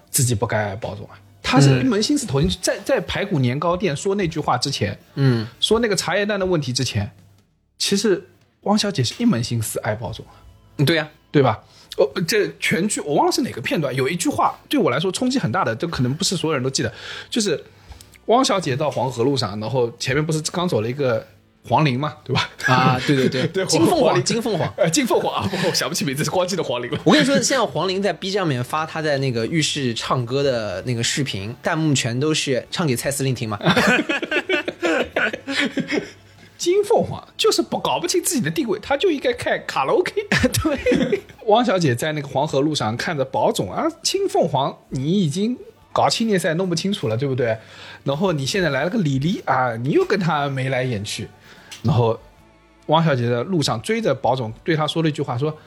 [0.10, 7.10] 自己不该爱包总啊，她是一门心思投进去，在在排骨年糕店说那句话之前，嗯，说那个茶叶蛋的问题之前，
[7.78, 8.28] 其实
[8.62, 10.36] 汪小姐是一门心思爱包总啊。
[10.86, 11.64] 对呀、对吧？
[11.98, 16.94] 哦，这全剧我忘了是哪个片段，有一句话对我来说冲击很大的，这可能不是所有人都记得，
[17.30, 17.64] 就是
[18.28, 21.26] 汪小姐到黄河路上，然后前面不是刚走了一个
[21.68, 22.50] 黄陵嘛，对吧？
[22.66, 24.74] 啊，对对对，对 金凤凰，金凤凰。
[24.78, 27.00] 呃， 金凤凰啊，不，我想不起名字，光记得黄陵了。
[27.04, 33.60] 我跟你说，现在黄陵在 B 站上面发他在那个浴室唱歌的那个视频，弹幕全都是唱给蔡司令听嘛。
[36.58, 40.12] 金凤凰就是不搞不清自己的定位，他就应该开卡拉 OK。
[40.64, 45.56] 对，汪小姐在那个黄河路上看着宝总啊，金凤凰，你已经
[45.98, 47.58] 搞青年赛弄不清楚了，对不对？
[48.04, 51.28] 然后你现在来了个李黎啊，你又跟他眉来眼去，
[51.82, 52.20] 然后
[52.86, 55.58] 汪小姐在路上追着宝总，对他说了一句话，说：“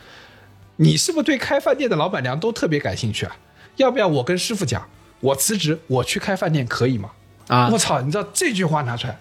[0.78, 3.36] 你是不是对开饭店的老板娘都特别感兴趣啊？
[3.74, 4.86] 要不要我跟师傅讲，
[5.18, 7.10] 我辞职，我去开饭店可以吗？”
[7.48, 8.00] 啊我操！
[8.00, 9.18] 你知道这句话拿出来，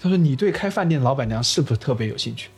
[0.00, 2.48] 他说：“你对开饭店的老板娘是不是特别有兴趣？”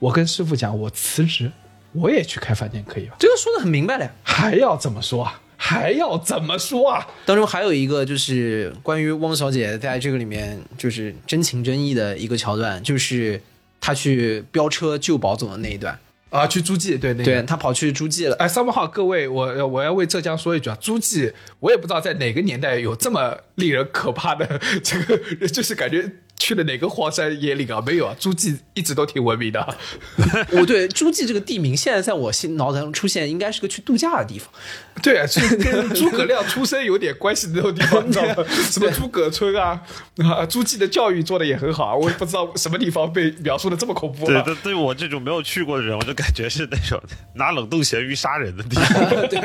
[0.00, 1.52] 我跟师傅讲，我辞职，
[1.92, 3.14] 我也去开饭店，可以吧？
[3.20, 4.10] 这个说的很明白了呀。
[4.24, 5.40] 还要怎么说啊？
[5.60, 7.06] 还要怎么说啊？
[7.26, 13.40] 当中还有一个就是关于汪小姐在这个里面就是真情真意的一个桥段，就是
[13.80, 15.98] 她去飙车救保总的那一段。
[16.30, 27.82] 啊，去诸暨，对那个对她跑去诸暨了，哎，三八号，各位，我我要为浙江说一句啊，诸暨，我也不知道在哪个年代有这么令人可怕的 这个，就是感觉去了哪个荒山野岭啊？
[27.84, 29.74] 没有啊，诸暨一直都挺文明的啊。
[30.52, 34.48] 我对诸暨这个地名现在在我心脑袋中出现，应该是个去度假的地方。
[35.00, 35.24] 对
[35.62, 38.44] 跟诸葛亮出生有点关系的那种地方，你知道吗？
[38.68, 39.80] 什么诸葛村啊，
[40.16, 44.42] 啊，诸暨的教育做的也很好啊，我也不知道什么地方被描述的这么恐怖啊。
[44.42, 47.00] 对对，对我这种没有去过的人，我就感觉是那种
[47.34, 49.28] 拿冷冻咸鱼杀人的地方。
[49.28, 49.38] 对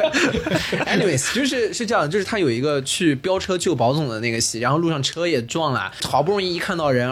[0.88, 7.10] Anyways，就是是这样，就是他有一个去飙车救保总的那个戏，然后路上车也撞了，好不容易一看到人，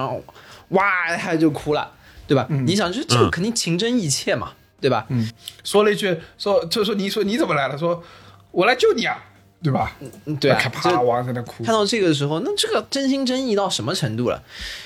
[0.70, 1.92] 哇，他就哭了，
[2.28, 2.48] 对吧？
[2.50, 5.06] 你想，这这个肯定情真意切嘛，对吧？
[5.10, 5.30] 嗯，
[5.64, 7.78] 说了一句，说就说你说你怎么来了？
[7.78, 8.04] 说
[8.52, 9.18] 我来救你啊，
[9.62, 9.96] 对吧？
[10.40, 11.74] 对啊，啪这啪往在那哭看。
[11.74, 14.42] 到这个时候，那这个真心真意到什么程度了？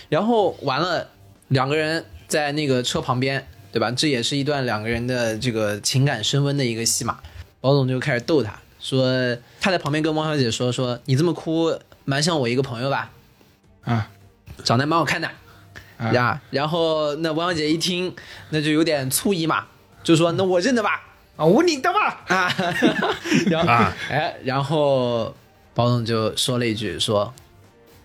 [0.09, 1.07] 然后完了，
[1.49, 3.91] 两个人在那个车旁边，对吧？
[3.91, 7.19] 这也是一段两个人的这个情感升温的一个戏码。
[7.61, 13.09] 保总就开始逗他，说他在旁边跟汪小姐说说你这么哭，蛮像我一个朋友吧，
[13.83, 14.07] 啊，
[14.63, 15.29] 长得蛮好看的。
[15.97, 18.13] 啊呀，然后那汪小姐一听，
[18.49, 19.65] 那就有点醋意嘛，
[20.03, 21.01] 就说那我认得吧，
[21.37, 22.21] 啊，我领的吧。
[22.27, 22.53] 啊，
[23.47, 25.33] 然后、啊哎，然后
[25.73, 27.33] 包总就说了一句说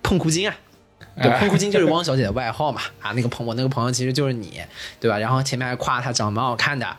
[0.05, 0.55] 碰哭精啊。
[1.21, 4.63] 对，哎碰哭精就是汪小姐的外号嘛，啊，那个朋我那个朋友其实就是你，
[5.01, 5.19] 对吧？
[5.19, 6.97] 然后前面还夸她长得蛮好看的，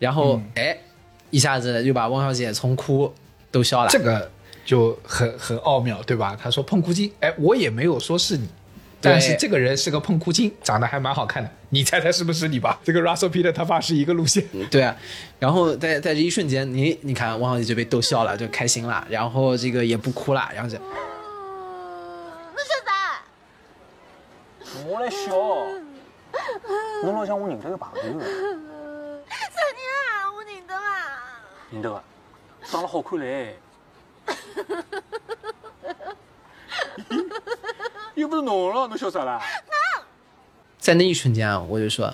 [0.00, 0.76] 然后、嗯哎，
[1.30, 3.14] 一下子就把汪小姐从哭
[3.52, 3.88] 都笑了。
[3.88, 4.28] 这个
[4.64, 6.36] 就很很奥妙，对吧？
[6.42, 8.48] 他说碰哭精，哎，我也没有说是你，
[9.02, 12.78] 但是这个人是个碰哭精，长得还蛮好看的，你猜猜是不是你吧？
[12.84, 14.96] 这个 Russell Peter 他爸是一个路线，对啊，
[15.38, 20.84] 然后在在这一瞬间，你你看王小姐就被逗笑了，就开心了，然后这个也不哭了，然后就陆
[22.58, 22.92] 小仔，
[24.86, 25.36] 我来笑，
[27.02, 28.18] 侬老想我认得个朋友，啥人
[29.90, 30.30] 啊？
[30.34, 30.80] 我认得嘛。
[31.72, 32.02] 认得个，
[32.64, 33.58] 长得好看嘞。
[38.14, 39.40] 又不是侬了，侬笑啥啦？
[40.78, 42.12] 在那一瞬间啊，我就说，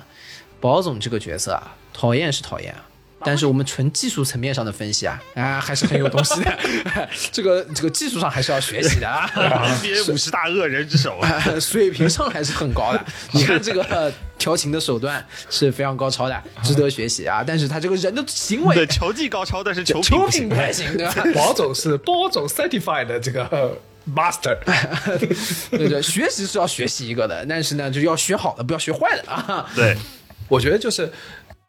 [0.60, 2.84] 宝总这个角色啊，讨厌是讨厌啊，
[3.24, 6.58] 但是我们纯技术层面上的分析啊，啊还是很有东西的，
[7.32, 9.26] 这个这个技术上还是要学习的啊。
[9.34, 11.42] NBA 五十大恶人之首啊！
[11.58, 17.42] 水平上还是很高的， 你看这个呃调情的手段是非常高超的，值得学习啊。
[17.44, 20.54] 但是他这个人的行为对，，球技高超，但是球品球不行品不。
[20.54, 21.24] 太行，对吧？
[21.34, 23.72] 保总是包总 certified 的这个呃
[24.14, 24.58] master，
[25.70, 29.70] 对对，学习是要学习一个的，但是呢，就要学好的，不要学坏的啊。
[29.74, 29.96] 对，
[30.48, 31.12] 我觉得就是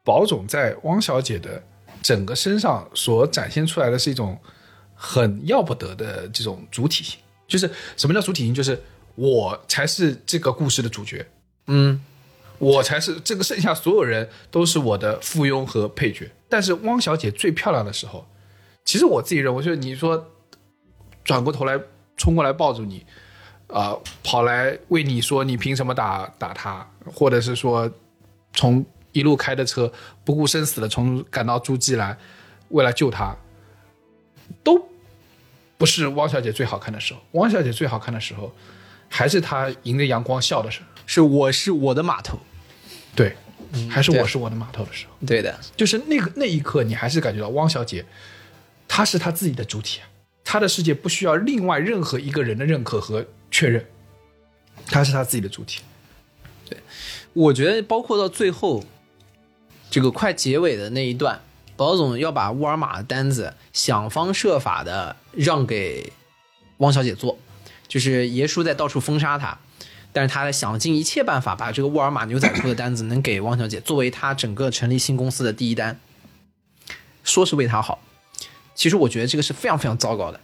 [0.03, 1.61] 宝总在汪小姐的
[2.01, 4.37] 整个身上所展现出来的是一种
[4.95, 7.19] 很要不得的这种主体性。
[7.47, 8.53] 就是什么叫主体性？
[8.53, 8.79] 就是
[9.15, 11.25] 我才是这个故事的主角，
[11.67, 11.99] 嗯，
[12.59, 16.31] 我才是这个剩下所有人都是我的附庸和配角。
[16.47, 18.27] 但是汪小姐最漂亮的时候，
[18.85, 20.31] 其实我自己认为，就是你说
[21.23, 21.79] 转过头来
[22.19, 23.03] 冲过来抱住你，
[23.65, 27.89] 啊、跑来为你说你凭什么打打他，或者是说
[28.53, 29.91] 从一路开的车
[30.23, 32.15] 不顾生死的从赶到诸暨来，
[32.67, 33.35] 为了救他，
[34.61, 34.87] 都
[35.77, 37.21] 不是汪小姐最好看的时候。
[37.31, 38.53] 汪小姐最好看的时候，
[39.07, 40.85] 还是她迎着阳光笑的时候。
[41.05, 42.37] 是我是我的码头，
[43.15, 43.35] 对，
[43.89, 48.05] 还是我是我的码头的时候，对的，就是那个那一刻，你还是感觉到汪小姐，
[48.87, 50.05] 她是她自己的主体啊，
[50.51, 53.85] 她的世界不需要另外任何一个人的认可和确认，
[54.87, 55.81] 他是他自己的主体。
[56.67, 56.75] 对。
[57.33, 58.83] 我觉得包括到最后，
[59.91, 61.39] 这个快结尾的那一段，
[61.77, 66.11] 保总要把沃尔玛的单子想方设法的让给
[66.77, 67.37] 汪小姐做，
[67.87, 69.59] 就是爷叔在到处封杀他，
[70.11, 75.99] 但是他想尽一切办法把这个沃尔玛牛仔裤的单子能给汪小姐，作为他整个成立新公司的第一单，
[77.23, 78.01] 说是为他好，
[78.79, 80.39] 其实我觉得这个是非常非常糟糕的，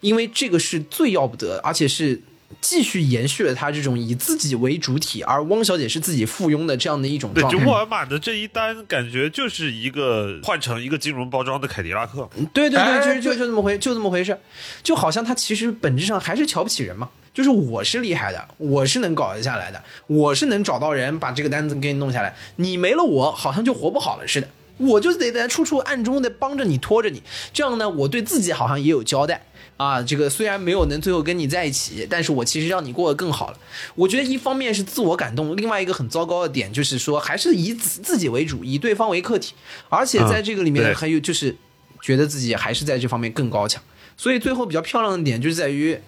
[0.00, 2.20] 因为这个是最要不得，而且是
[2.60, 7.58] 继续延续了他这种以自己为主体，而汪小姐是自己附庸的这样的一种对，状态。
[7.58, 12.28] 就沃尔玛的这一单，感觉就是一个换成一个金融包装的凯迪拉克。
[12.52, 14.38] 对对哎对，就就就这么回，就这么回事，
[14.82, 17.08] 就好像他其实本质上还是瞧不起人嘛。
[17.32, 22.36] 就是我是厉害的，我是能搞得下来的，我是能找到人把这个单子给你弄下来。
[22.56, 24.48] 你没了我，好像就活不好了似的。
[24.78, 29.44] 我就得在处处暗中的帮着你拖着你，这样呢，我对自己好像也有交代
[29.76, 30.02] 啊。
[30.02, 33.58] 这个虽然没有能最后跟你在一起，但是我其实让你过得更好了。
[33.94, 39.54] 我觉得一方面是自我感动，另外一个很糟糕的点就是说，还是以自自己为主，以对方为客体，
[39.88, 41.56] 而且在这个里面还有就是
[42.00, 43.82] 觉得自己还是在这方面更高强。
[44.16, 45.98] 所以最后比较漂亮的点就是在于，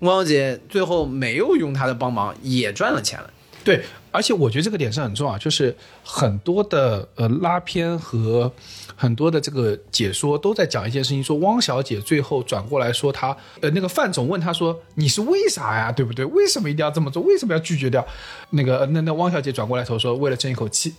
[0.00, 3.30] 汪小姐最后没有用她的帮忙，也赚了钱了。
[3.62, 8.50] 对，而且我觉得这个点是很重要，就是很多的呃拉片和
[8.94, 16.24] 很多的这个解说都在讲一件事情，说汪小姐最后转过来说她呃那个范总问她说你是为啥呀，对不对？
[16.26, 17.20] 为什么一定要这么做？
[17.24, 18.06] 为什么要拒绝掉？
[18.50, 20.94] 那个那那汪小姐转过来头说为了争一口气。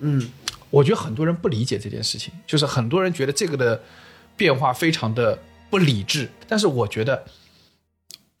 [0.00, 0.28] 嗯，
[0.68, 3.80] 我觉得很多人不理解这件事情，就是很多人觉得这个的
[4.36, 5.38] 变化非常的
[5.70, 7.24] 不理智，但是我觉得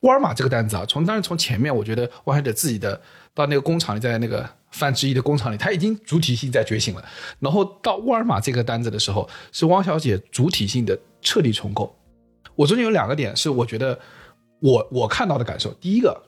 [0.00, 3.00] 沃尔玛这个单子啊，从当然从前面，我觉得汪小姐自己的
[3.36, 7.04] 到那个工厂里，在那个范志毅的工厂里，他已经主体性在觉醒了。
[7.38, 11.94] 然后到沃尔玛这个单子的时候，是汪小姐主体性的彻底重构。
[12.54, 13.98] 我中间有两个点是我觉得
[14.60, 16.18] 我我看到的感受，第一个，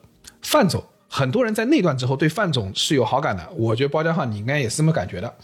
[0.43, 5.35] 范总，很多人在那段之后对范总是有好感的，我觉得包浆浩你应该也是这么感觉的。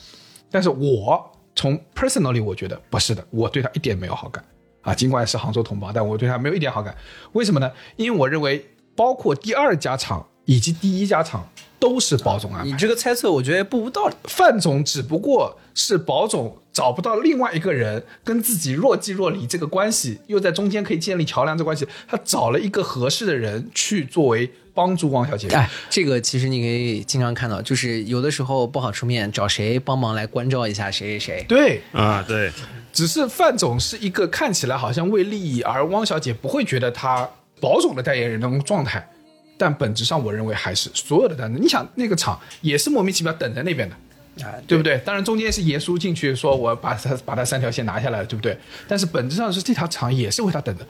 [0.51, 4.45] 但是我从 personally 我觉得不是的，我对他一点没有好感
[4.81, 6.95] 啊，尽管是杭州同胞，但我对他没有一点好感。
[7.31, 7.71] 为什么呢？
[7.95, 8.63] 因为我认为
[8.95, 11.47] 包括第二家厂以及第一家厂
[11.79, 12.65] 都是保总安排。
[12.65, 14.15] 你这个猜测，我觉得不无道理。
[14.23, 25.47] 范总只不过是保总找不到另外一个人跟自己若即若离这个关系，又在中间可以建立桥梁这关系，他找了一个合适的人去作为帮助汪小姐。
[25.49, 31.45] 哎，这个其实你可以经常看到，就是有的时候不好出面，找谁帮忙来关照一下谁谁谁。
[31.47, 32.51] 对，啊，对，
[32.91, 37.29] 只是范总是一个看起来好像为利益，而汪小姐不会觉得他
[37.61, 39.07] 保总的代言人那种状态，
[39.57, 41.59] 但本质上我认为还是所有的单子。
[41.59, 43.95] 你想那个厂也是莫名其妙等在那边的。
[44.43, 44.97] 啊，对不对？
[45.05, 48.57] 当然中间是耶稣进去说我把他把他三条线拿下来了，对不对？
[48.85, 50.85] 但是本质上是这条厂也是为他等的，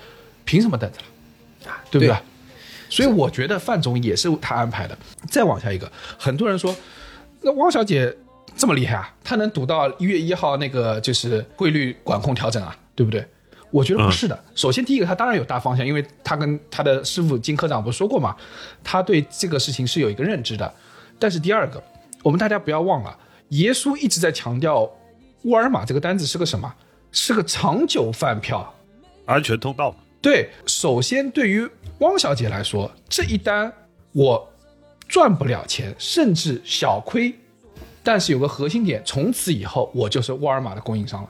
[0.45, 1.71] 凭什么等着了？
[1.71, 2.07] 啊，对不对？
[2.07, 2.17] 对
[2.89, 4.97] 所以我觉得范总也是他安排的。
[5.29, 6.75] 再往下一个，很多人说，
[7.41, 8.11] 那汪小姐
[8.57, 13.23] 这么厉害啊，她能赌到一月一号那个就是汇率管控调整啊，对不对？
[13.75, 14.43] 我觉得不是的。
[14.55, 18.33] 首先，第一个，他当然有大方向，因为他跟他的师傅金科长不是说过嘛，
[18.81, 20.73] 他对这个事情是有一个认知的。
[21.19, 21.83] 但是第二个，
[22.23, 24.89] 我们大家不要忘了，耶稣一直在强调，
[25.43, 26.73] 沃尔玛这个单子是个什么？
[27.11, 28.73] 是个长久饭票。
[29.25, 29.93] 安全通道。
[30.21, 33.69] 对，首先对于汪小姐来说，这一单
[34.13, 34.49] 我
[35.05, 37.35] 赚不了钱，甚至小亏，
[38.01, 41.29] 但是有个核心点，从此以后我就是沃尔玛的供应商了。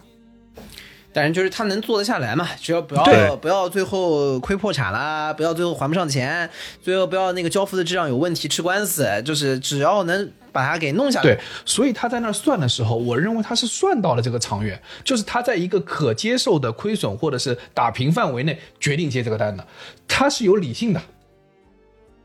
[1.15, 6.49] 当然就是他能做得下来嘛，只要不要不要最后亏破产啦，不要最后还不上钱，
[6.84, 11.23] 最后不要那个交付的质量有问题吃官司，就是只要能把它给弄下来。
[11.23, 19.65] 对，所以他在那儿算的时候，我认为他是算到了这个长远，就是他在一个可接受的亏损或者是打平范围内决定接这个单的，
[20.10, 21.01] 他是有理性的，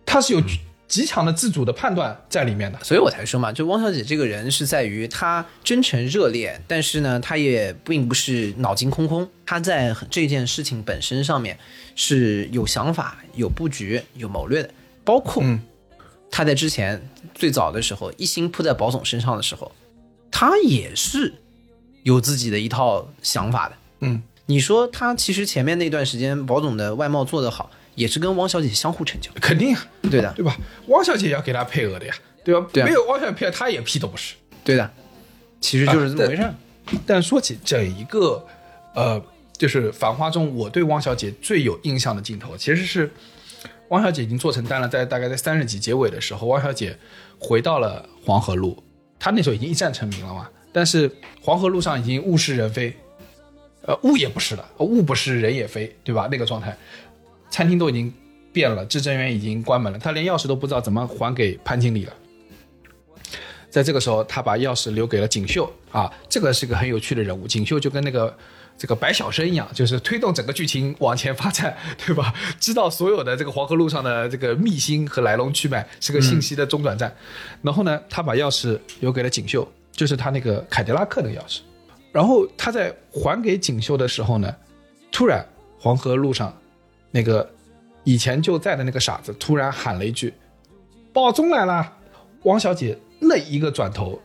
[0.05, 0.43] 他是有
[0.91, 2.79] 极强的自主的判断在里面的。
[2.83, 11.57] 所以我才说嘛，就汪小姐这个人是在于她真诚热烈，但是呢，她也并不是脑筋空空，她在这件事情本身上面
[11.95, 14.71] 是有想法、有布局、有谋略的。
[15.05, 15.63] 包括嗯
[16.31, 17.01] 她在之前
[17.35, 19.71] 最早的时候一心扑在保总身上的时候，
[20.31, 21.33] 她也是
[22.03, 23.77] 有自己的一套想法的。
[24.01, 29.31] 嗯，你说她其实前面那段时间保总的外贸做得好，也是跟汪小姐相互成就。
[29.41, 30.57] 肯定啊，对的，对吧？
[30.89, 32.67] 汪小姐也要给他配额的呀，对吧？
[32.73, 34.35] 对啊没有汪小姐配额，他也屁都不是。
[34.65, 34.91] 对的，
[35.61, 36.55] 其实就是这么啊回事儿。
[37.07, 38.45] 但说起整一个，
[38.95, 39.23] 呃，
[39.57, 43.11] 就是《繁花》中我对汪小姐最有印象的镜头，其实是
[43.89, 46.97] 汪小姐已经做成单了，在大概在三十集结尾的时候，汪小姐
[47.39, 48.83] 回到了黄河路，
[49.19, 52.93] 她那时候已经一战成名了嘛，但是黄河路上已经物是人非，
[53.83, 56.29] 呃，物也不是了，物不是人也非，对吧？
[56.31, 56.77] 那个状态，
[57.51, 58.13] 餐厅都已经
[58.53, 62.13] 变了，至臻园已经关门了，他连钥匙都不知道怎么还给潘经理了。
[63.69, 67.47] 在这个时候，他把钥匙留给了锦绣啊，这个是个很有趣的人物。
[67.47, 68.37] 锦绣就跟那个
[68.77, 72.35] 这个白晓生一样，就是推动整个剧情往前发展，对吧？
[72.59, 77.15] 知道所有的这个黄河路上的这个秘辛和来龙去脉，是个信息的中转站。
[77.63, 81.61] 然后呢，他把钥匙留给了锦绣，就是他那个凯迪拉克的钥匙。
[82.11, 84.53] 然后他在还给锦绣的时候呢，
[85.13, 85.47] 突然
[85.79, 86.53] 黄河路上
[87.11, 87.49] 那个
[88.05, 90.33] 以前就在的那个傻子突然喊了一句
[91.13, 91.97] ：“保中来了！”
[92.45, 94.21] 汪小姐那一个转头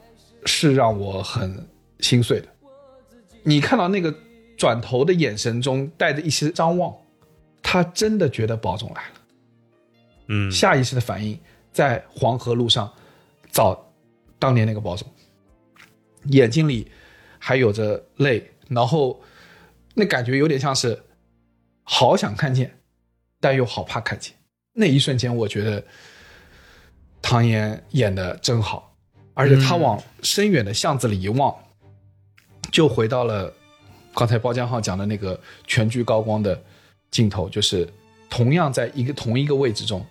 [0.45, 1.67] 是让我很
[1.99, 2.47] 心碎的。
[3.43, 4.13] 你看到那个
[4.57, 6.95] 转头的眼神中带着一些张望，
[7.61, 9.13] 他真的觉得宝总来了。
[10.27, 11.37] 嗯，下意识的反应
[11.71, 12.91] 在黄河路上
[13.51, 13.91] 找
[14.39, 15.07] 当年那个宝总，
[16.27, 16.89] 眼睛里
[17.37, 19.21] 还有着泪，然后
[19.93, 20.97] 那感觉有点像是
[21.85, 22.79] 好想看见，
[23.39, 24.33] 但又好怕看见。
[24.73, 25.81] 那一瞬间，我觉得
[27.21, 28.93] 唐嫣演的真好，
[29.33, 31.55] 而且她往深远的巷子里一望，
[32.71, 33.53] 就回到了
[34.13, 36.61] 刚才包江浩讲的那个全剧高光的
[37.09, 37.87] 镜头，就是
[38.29, 40.05] 同样在一个同一个位置中，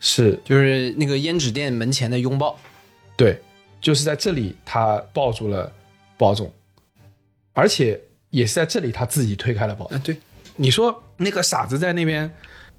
[0.00, 2.58] 是就是那个胭脂店门前的拥抱。
[3.16, 3.40] 对，
[3.80, 5.72] 就是在这里他抱住了
[6.18, 6.52] 包总，
[7.52, 9.96] 而且也是在这里他自己推开了包总。
[9.96, 10.16] 啊，对，
[10.56, 12.32] 你说那个傻子在那边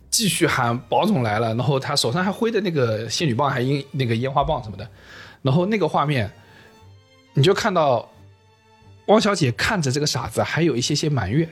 [0.10, 4.90] 继续喊保总来了，然后他手上还挥的那个仙女棒，还烟那个烟花棒什么的，
[5.42, 6.32] 然后那个画面，
[7.34, 8.10] 你就看到
[9.08, 11.50] 汪小姐看着这个傻子，还有一些些埋怨，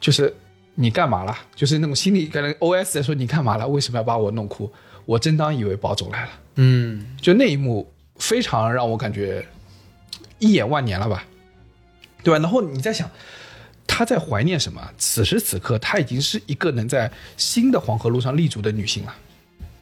[0.00, 0.34] 就是
[0.76, 1.36] 你干嘛了？
[1.56, 3.66] 就是那种心里可能 O S 在说你干嘛了？
[3.66, 4.70] 为什么要把我弄哭？
[5.04, 6.30] 我真当以为保总来了。
[6.56, 9.44] 嗯，就那一幕非常让我感觉
[10.38, 11.24] 一眼万年了吧，
[12.22, 12.38] 对吧？
[12.38, 13.10] 然后你在想
[13.88, 14.88] 她在怀念什么？
[14.96, 19.12] 此时此刻，她已经是一个能在新的黄河路上立足的女性了。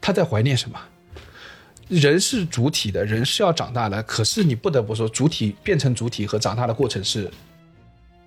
[0.00, 0.80] 她在怀念什么？
[1.88, 4.02] 人是主体的，人是要长大的。
[4.04, 7.30] 可是你不得不说，主体变成主体和长大的过程是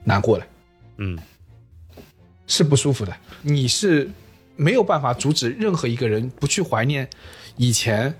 [0.03, 0.47] 难过的，
[0.97, 1.17] 嗯，
[2.45, 3.17] 是不舒服的。
[3.41, 4.09] 你是
[4.55, 7.09] 没有办法阻止任何一个人不去怀念
[7.57, 8.13] 以前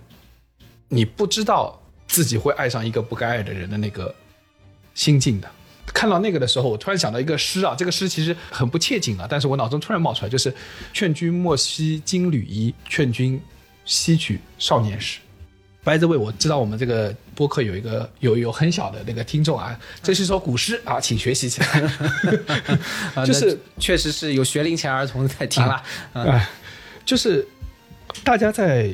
[0.88, 4.13] 你不知道自己会爱上一个不该爱的人的那个
[4.95, 5.49] 心境的。
[5.93, 10.53] 看到那个的时候，我突然想到一个诗啊，这个诗其实很不切景啊，但是我脑中突然冒出来，就是
[10.93, 13.41] “劝君莫惜金缕衣，劝君
[13.85, 15.19] 惜取少年时”。
[15.83, 21.81] By the way，，我知道我们这个播客有一个有有很小的那个听众啊，这是一首古诗啊，请学习起来。
[23.15, 25.81] 啊 就是那确实是有学龄前儿童在听了。
[26.13, 26.49] 啊，
[27.05, 27.47] 就是
[28.23, 28.93] 大家在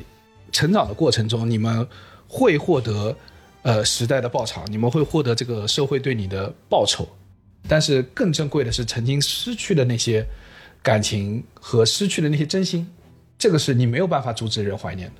[0.51, 1.85] 成长的过程中，你们
[2.27, 3.17] 会获得
[3.65, 7.07] 呃时代的报偿，你们会获得这个社会对你的报酬，
[7.67, 10.23] 但是更珍贵的是曾经失去的那些
[10.83, 12.87] 感情和失去的那些真心，
[13.39, 15.15] 这个是你没有办法阻止人怀念的。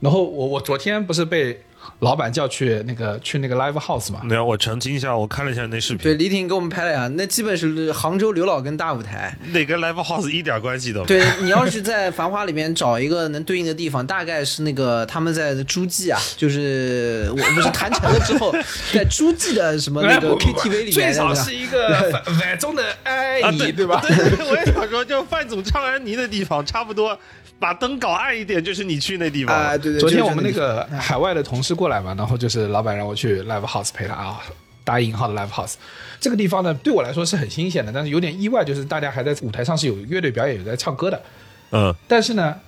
[0.00, 1.62] 然后我我昨天不是被
[2.00, 9.36] 老板叫去那个去那个 live house 嘛，没有，我澄清一下，我看了一下那视频对，频，李挺给我们拍了呀，那基本是杭州刘老根大舞台。
[9.52, 11.24] 那跟 Live House 一点关系都没有。
[11.24, 18.52] 对你要是在《繁花》里面找一个能对应的地方，大概是那个他们在诸暨啊， 就是我不是谈成了之后，
[18.94, 24.02] 在诸暨的什么那个 KTV 里面最面，少是一个反反中的爱啊，你，对对吧？
[24.06, 27.18] 我也想说，就范总唱安妮的地方，差不多
[27.58, 29.54] 把灯搞暗一点，就是你去那地方。
[29.56, 30.00] 啊，对对。
[30.00, 34.40] 昨天我们那个海外的同事过来嘛，然后就是老板让我去 live house 陪他啊，
[34.84, 35.74] 打引号的 live house。
[36.20, 41.22] 这个地方呢，对我来说是很新鲜的，但是有点意外，就是大家还在舞台上是有乐队表演，有在唱歌的。
[41.70, 42.58] 嗯，但是呢，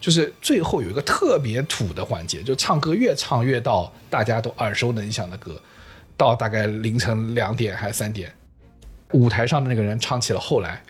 [0.00, 5.60] 就是最后有一个特别土的环节，就唱歌越唱越到大家都耳熟能详的歌，
[6.16, 8.32] 到大概凌晨两点还是三点，
[9.12, 10.82] 舞台上的那个人唱起了后来，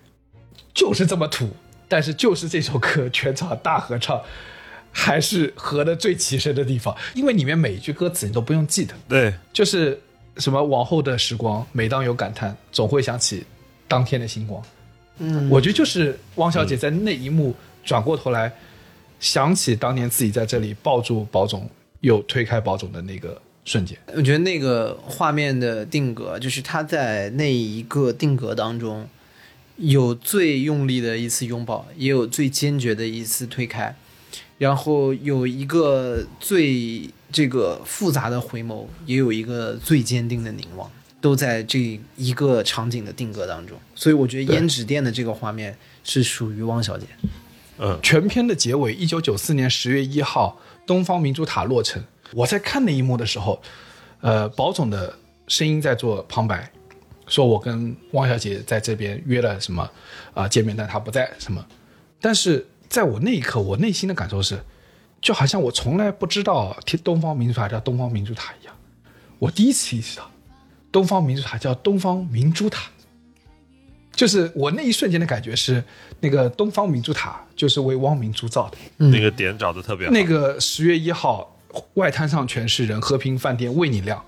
[0.74, 1.54] 就是这么土，
[1.86, 4.20] 但是就是这首歌全场大合唱，
[4.98, 10.00] 还是合的最齐声的地方，因为里面每一句歌词你都不用记得，对，就是
[10.38, 13.44] 什么往后的时光，每当有感叹，总会想起
[13.86, 14.60] 当天的星光。
[15.18, 18.50] 嗯，我觉得就是汪小姐在那一幕转过头来，
[19.20, 21.68] 想起当年自己在这里抱住宝总，
[22.00, 23.96] 又推开宝总的那个瞬间。
[24.14, 29.06] 我觉得那个画面的定格，就是她在那一个定格当中，
[29.76, 33.94] 有最用力的一次拥抱，也有最坚决的一次推开，
[34.58, 40.90] 然后有一个最这个复杂的回眸，也有一个最坚定的凝望，
[41.20, 43.76] 都在这一个场景的定格当中。
[43.94, 47.06] 所以我觉得胭脂店的这个画面是属于汪小姐。
[47.78, 52.02] 嗯，全片的结尾，一九九四年十月一号，东方明珠塔落成。
[52.32, 53.60] 我在看那一幕的时候，
[54.22, 55.14] 呃，宝总的
[55.46, 56.72] 声音在做旁白，
[57.26, 59.90] 说我跟汪小姐在这边约了什么
[60.32, 61.62] 啊、见面，但她不在什么。
[62.18, 64.58] 但是在我那一刻，我内心的感受是，
[65.20, 68.74] 就好像我从来不知道天东方明珠塔叫东方明珠塔一样，
[69.38, 70.30] 我第一次意识到，
[70.90, 72.90] 东方明珠塔叫东方明珠塔。
[74.12, 75.84] 就是我那一瞬间的感觉是，
[76.20, 78.78] 那个东方明珠塔就是为汪明珠造的。
[78.96, 80.12] 那个点找的特别好。
[80.14, 81.54] 那个十月一号，
[81.94, 84.24] 外滩上全是人，和平饭店为你亮，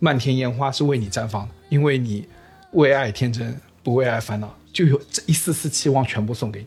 [0.00, 2.26] 漫天烟花是为你绽放的，因为你
[2.72, 6.66] 为爱天真，不为爱烦恼，就有这一丝丝期望全部送给你。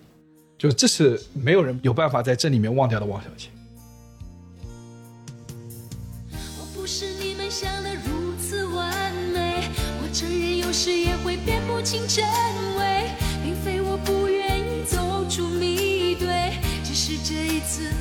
[0.63, 3.49] 就这是没有人有办法在这里面忘掉的王小姐。
[6.31, 9.67] 我不是你们想的如此完美，
[10.01, 12.23] 我承认有时也会辨不清真
[12.77, 13.09] 伪，
[13.43, 17.91] 并非我不愿意走出迷堆，只是这一次，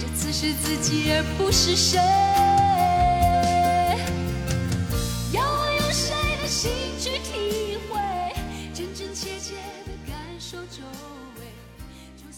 [0.00, 2.57] 这次是自己而不是谁。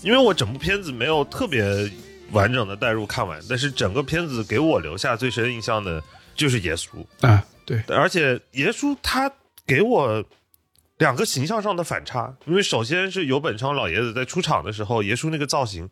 [0.03, 1.63] 因为我整部片子没有特别
[2.33, 6.03] 完整的带入看完，但是整个片子给我留下最深印象的
[6.35, 9.31] 就是耶稣，啊，对，而且耶稣他
[9.67, 10.25] 给我
[10.99, 15.89] 两个形象上的反差，因为首先是有本昌老爷子在出场的时候，耶稣那个造型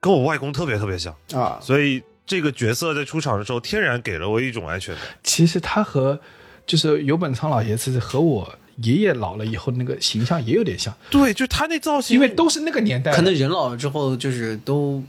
[0.00, 5.04] 跟我外公特别特别像，啊，所以这个角色在出场的时候天然给了我一种安全感。
[5.22, 6.18] 其实他和
[6.66, 15.02] 就是有本昌老爷子和我爷爷老了以后那个形象也有点像，对，就他那造型，因为都是那个年代，可能人老了之后，就是都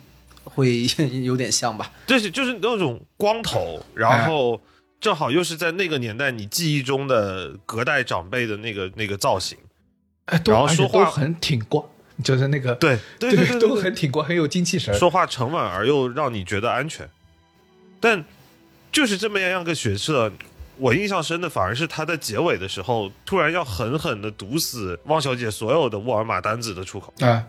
[0.43, 0.85] 会
[1.23, 1.91] 有点像吧。
[2.05, 4.61] 就是就是那种光头，哎然后
[4.99, 9.57] 正好又是在那个年代你记忆中的隔代长辈的那个那个造型。
[10.25, 11.91] 哎，然后说话都很挺过，
[12.23, 14.93] 就是那个对对对对对对都很挺过，很有精气神。
[14.97, 17.07] 说话沉稳而又让你觉得安全。
[17.99, 18.23] 但
[18.91, 20.31] 就是这么样一个角色，
[20.77, 27.13] 我印象深的反而是他在结尾的时候，突然要狠狠的堵死汪小姐所有的沃尔玛单子的出口。
[27.19, 27.45] 啊，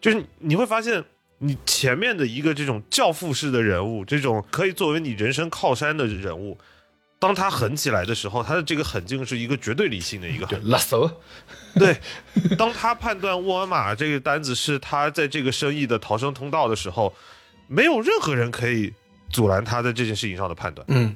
[0.00, 1.04] 就是你会发现，
[1.38, 6.58] 你前面的一个这种教父式的人物，这种可以作为你人生靠山的人物，
[7.18, 10.68] 当他狠起来的时候，他的这个狠劲是一个绝对理性的一个 就狠。
[10.68, 11.10] 拉手，
[11.74, 11.96] 对，
[12.56, 17.12] 当他判断沃尔玛这个单子是他在这个生意的逃生通道的时候，
[17.66, 18.92] 没有任何人可以
[19.30, 20.84] 阻拦他在这件事情上的判断。
[20.88, 21.14] 嗯，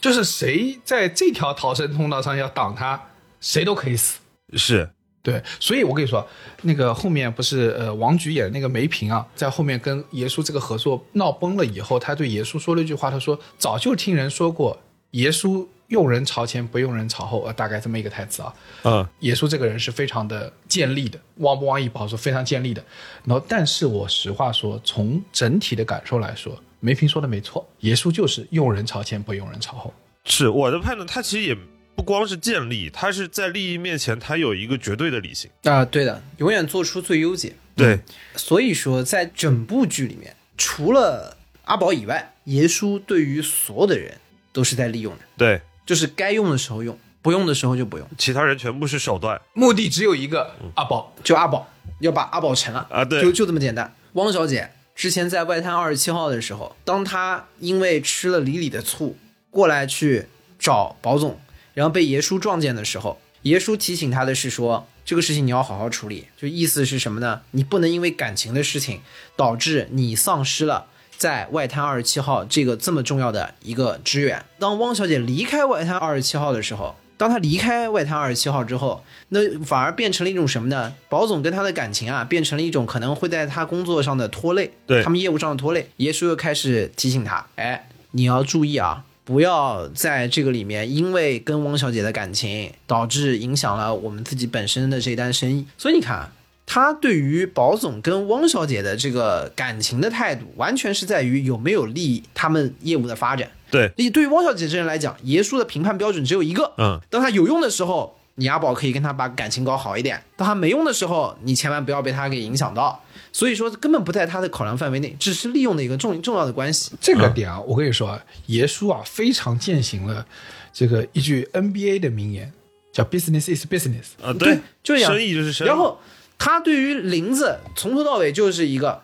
[0.00, 3.00] 就是谁在这条逃生通道上要挡他，
[3.40, 4.18] 谁都可以死。
[4.54, 4.88] 是
[5.20, 6.26] 对，所以我跟你说，
[6.62, 14.78] 那个后面不是呃王菊演的那个梅萍啊，在后面跟耶稣这个合作闹崩了以后，他对耶稣说了一句话，他说早就听人说过，
[15.10, 18.54] 耶稣用人朝前不用人朝后，呃，大概这么一个台词啊。
[18.84, 22.84] 嗯，耶稣这个人是非常的建立的，汪不汪一不好说，非常建立的。
[23.24, 29.92] 然后，但是我实话说，从整体的感受来说，梅萍说的没错，耶稣就是用人朝前不用人朝后。
[30.24, 31.56] 是我的判断，他其实也
[31.96, 35.50] 不光是建立，他是在利益面前，他有一个绝对的理性。
[35.62, 37.54] 啊，对的，永远做出最优解。
[37.74, 37.98] 对，
[38.36, 44.18] 所以说，在整部剧里面，除了阿宝以外，耶稣对于所有的人
[44.52, 48.06] 都是在利用的，对，就是该用的时候用，不用的时候就不用。
[48.18, 51.14] 其他人全部是手段目的只有一个，阿宝。
[51.24, 51.66] 就阿宝
[52.00, 53.94] 要把阿宝沉了啊对就就这么简单。
[54.12, 59.16] 汪小姐之前在外滩二十七号的时候，当她因为吃了李李的醋
[59.48, 60.26] 过来去
[60.58, 61.40] 找保总，
[61.72, 67.40] 然后被爷叔撞见的时候，爷叔提醒她的是说，这个事情你要好好处理，就意思是什么呢？
[67.52, 69.00] 你不能因为感情的事情
[69.36, 70.88] 导致你丧失了。
[71.18, 80.94] 在外滩二十七号这个这么重要的一个支援，当汪小姐离开外滩二十七号的时候，当她离开外滩二十七号之后，那反而变成了一种什么呢？
[81.08, 85.90] 保总跟她的感情啊，变成了一种可能会在她工作上的拖累，对他们业务上的拖累。
[85.96, 95.66] 耶稣又开始提醒她，哎，你要注意啊，不要在这个里面因为跟汪小姐的感情导致影响了我们自己本身的这单生意。
[95.76, 96.32] 所以你看啊。
[96.70, 103.50] 他对于保总跟汪小姐的这个感情的态度，完全是在于有没有利益他们业务的发展。
[103.70, 113.02] 对，你对于汪小姐这人来讲，爷叔的评判标准只有一个，嗯，当他有用的时候，你阿宝可以跟他把感情搞好一点；当他没用的时候，你千万不要被他给影响到。
[113.32, 116.92] 所以说，根本不在他的考量范围内，只是利用的一个重重要的关系。
[117.00, 120.26] 这个点啊，我跟你说啊，爷叔啊非常践行了
[120.72, 122.52] 这个一句 NBA 的名言，
[122.92, 124.22] 叫 “business is business”。
[124.22, 125.68] 啊，对就这样生意就是生意。
[125.68, 125.98] 然后
[126.38, 129.02] 他对于林子从头到尾就是一个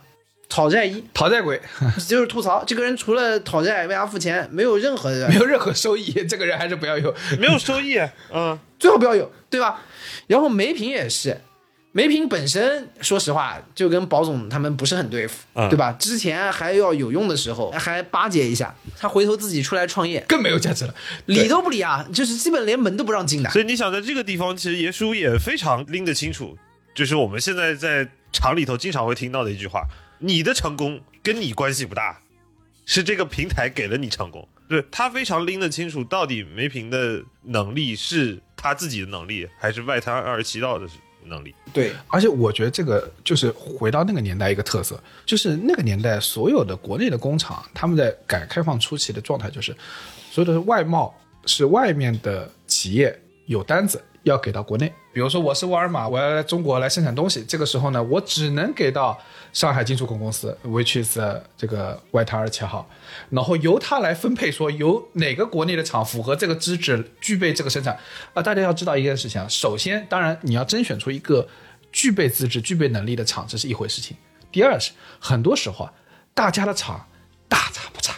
[0.48, 1.60] 讨债一，讨债鬼
[2.06, 7.12] 就是吐槽这个人除了讨债为他付钱，没有任何的没有任何收益， 这个人还是不要有。
[7.40, 7.98] 没有收益，
[8.32, 9.82] 嗯，最好不要有，对吧？
[10.28, 11.40] 然后梅萍也是，
[11.92, 15.92] 梅萍本身说实话就跟保总他们不是很对付，嗯对吧？
[15.98, 20.94] 之前还要有用的时候还巴结一下，他回头自己出来创业，更没有价值了。
[21.26, 23.50] 理都不理啊，就是基本连门都不让进的。
[23.50, 26.56] 所以你想在这个地方，其实爷叔也非常拎得清楚，
[26.94, 29.86] 就是我们现在在厂里头经常会听到的一句话：
[30.20, 32.20] 你的成功跟你关系不大，
[32.86, 34.48] 是这个平台给了你成功。
[34.66, 40.86] 对他非常拎得清楚，到底梅萍的能力是他自己的能力，还是外滩二十七道的
[41.24, 41.54] 能力？
[41.72, 49.76] 对，而且我觉得这个就是回到那个年代一个特色，就是那个年代所有的国内的工厂，他们在改革开放初期的状态就是，
[50.30, 51.14] 所有的外贸
[51.44, 59.18] 是外面的企业有单子要给到国内，比如说我是沃尔玛，我要来中国来生产东西，这个时候呢，我只能给到
[59.52, 61.18] 上海进出口公司，which is
[61.56, 62.88] 这个外滩二十七号，
[63.30, 67.98] 然后由他来分配，说由哪个国内的厂符合这个资质，具备这个生产。
[68.32, 71.46] 啊、大家要知道一件事情啊，首先，当然你要甄选出一个
[71.92, 74.16] 具备资质、具备能力的厂，这是一回事情。
[74.50, 75.92] 第二是，很多时候啊，
[76.32, 77.06] 大家的厂
[77.46, 78.14] 大差不差，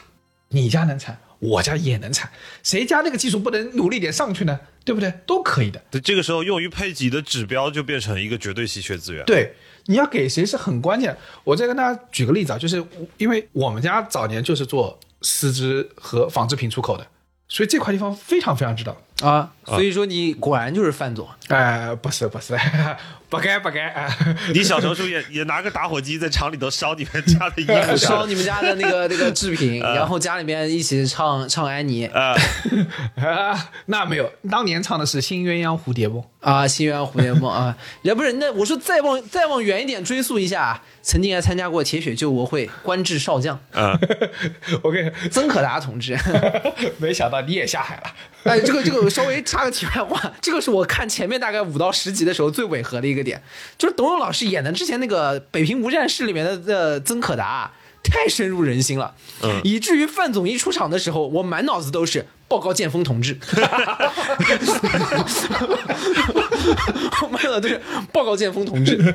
[0.51, 2.31] 你家能产，我家也能产，
[2.63, 4.61] 谁家那个技术不能努力点上去呢？
[4.87, 5.13] 对不对？
[5.27, 5.83] 都可以的。
[5.91, 9.25] 对，这个时候用于配给的指标就变成一个绝对稀缺资源。
[9.27, 9.53] 对，
[9.87, 11.15] 你要给谁是很关键。
[11.43, 12.83] 我再跟大家举个例子啊，就是
[13.19, 17.05] 因为我们家早年就是做丝织和纺织品出口的，
[17.49, 18.97] 所以这块地方非常非常知道。
[19.23, 21.27] 啊，所以说你果然就是范总。
[21.49, 22.59] 哎、不是不是，
[23.31, 24.13] 不该不该啊！
[24.53, 32.35] 你小时候是不是也也拿个打火机在厂里头烧你们家的衣服 烧你们家的那个那个制品，然后家里面一起唱唱安妮啊？
[33.17, 36.21] 啊，那没有，当年唱的是《新鸳鸯蝴蝶梦》。
[36.41, 43.97] 啊，《新鸳鸯蝴蝶梦》啊，也不是那我说再往再往远一点追溯一下啊，曾经还参加过铁血救国会，官至少将，啊，
[44.83, 46.19] 我跟曾可达同志。
[46.99, 48.03] 没想到你也下海了。
[48.49, 53.43] 哎，这个这个稍微插个题外话，这个是我看前面大概五到十集的时候最违和的一个点，
[53.77, 57.73] 就是董勇老师演的之前那个《北平无战事》里面的的曾可达。
[58.09, 63.37] 太深入人心了，嗯以至于范总一出场的时候，我满脑子都是 报告剑锋同志，
[67.21, 67.81] 我满脑子都是
[68.13, 69.13] 报告剑锋同志，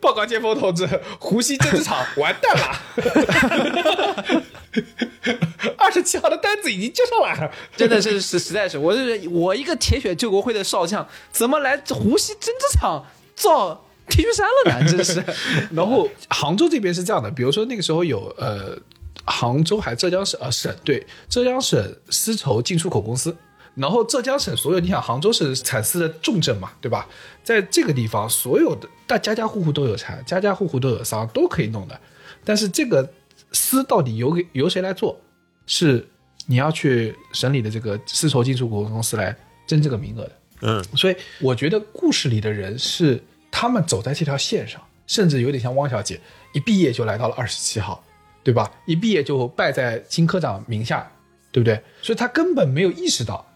[0.00, 0.88] 报告剑锋同志，
[1.18, 4.42] 湖西政治场完蛋了。
[5.76, 13.04] 二十七号的单子已经接上来了， 真的是实实在是，我是我一个铁血救国会的少将，怎么来湖西针织厂
[13.34, 14.86] 造 T 恤衫了呢？
[14.90, 15.24] 真是。
[15.72, 18.76] 然后杭州这边是这样的，比如说那个时候有呃
[19.24, 23.36] 杭州还浙江省呃省对浙江省丝绸进出口公司。
[23.74, 27.06] 然后浙江省所有，你想杭州是产丝的重镇嘛，对吧？
[27.44, 32.00] 在这个地方，所有的大家家户户都有产，家家户户都有商，都可以弄的。
[32.42, 33.06] 但是这个
[33.52, 35.18] 丝到底由给由谁来做，
[35.66, 36.06] 是
[36.46, 39.36] 你要去省里的这个丝绸进出口公司来
[39.66, 40.32] 争这个名额的。
[40.62, 46.20] 嗯，所以我觉得故事里的人是他们走在这条线上，甚至有点像汪小姐，
[46.52, 48.02] 一毕业就来到了二十七号，
[48.42, 48.72] 对吧？
[48.86, 51.10] 一毕业就拜在金科长名下，
[51.52, 51.82] 对不对？
[52.00, 53.46] 所以他根本没有意识到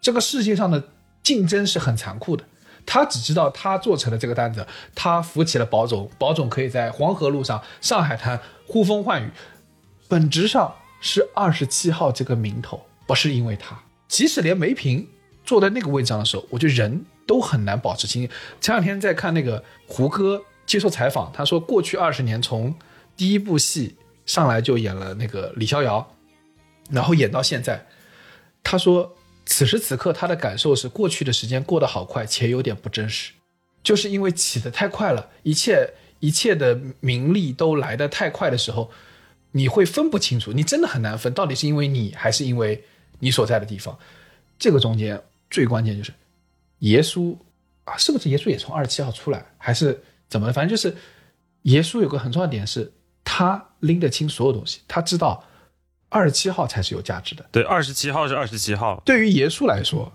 [0.00, 0.82] 这个世界上的
[1.22, 2.44] 竞争是很残酷的。
[2.84, 9.30] 他只知道他做成了这个单子，他扶起了保总，保总可以在黄河路上、上海滩呼风唤雨，
[10.08, 13.80] 本质上是二十七号这个名头，不是因为他。
[14.08, 15.08] 即使连梅萍
[15.44, 18.30] 坐在那个位置上的时候，我觉得人都很难保持清醒。
[18.60, 22.74] 前两天在看那个胡歌接受采访，他说过去二十年从
[23.16, 26.14] 第一部戏上来就演了那个李逍遥，
[26.90, 27.86] 然后演到现在，
[28.62, 33.32] 他说此时此刻他的感受是过去的时间过得好快，且有点不真实，
[33.82, 38.90] 就是因为起得太快了，一切一切的名利都来得太快的时候，
[39.50, 42.84] 你会分不清楚，你真的很难分到底是因为你还是因为
[43.18, 43.98] 你所在的地方。
[44.58, 45.20] 这个中间
[45.50, 46.12] 最关键就是
[46.78, 47.36] 耶稣
[47.84, 50.52] 啊，是不是耶稣也从二十七号出来，还是怎么？
[50.52, 50.96] 反正就是
[51.62, 52.92] 耶稣有个很重要的点是，
[53.24, 55.44] 他拎得清所有东西，他知道
[56.12, 57.44] 二十七号才是有价值的。
[57.50, 60.12] 对，二十七号是二十七号，对于耶稣来说，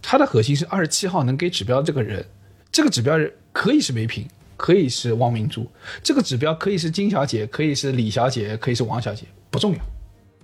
[0.00, 2.24] 他的核心是二十七号能给指标这个人，
[2.72, 4.26] 这个指标人可以是梅萍，
[4.56, 5.70] 可以是汪明珠，
[6.02, 9.78] 这个指标可以是金小姐，可以是李小姐，可以是王小姐，不重要，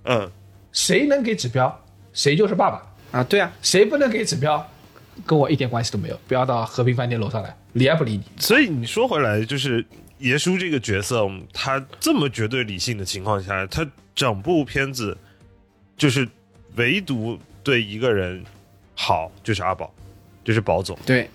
[0.05, 0.31] 嗯，
[0.71, 1.83] 谁能给指标，
[2.13, 2.89] 谁就是爸爸。
[3.13, 4.67] 啊，对啊，谁不能给指标，
[5.23, 6.19] 跟我一点关系都没有。
[6.27, 8.23] 不要到和平饭店楼上来，理也不理你。
[8.37, 9.85] 所以你说回来，就是
[10.23, 15.17] 耶稣这个角色，他这么绝对理性的情况下，他整部片子
[15.97, 16.27] 就是
[16.75, 18.41] 唯独对一个人
[18.95, 19.93] 好，就是阿宝，
[20.43, 20.97] 就是宝总。
[21.05, 21.29] 对，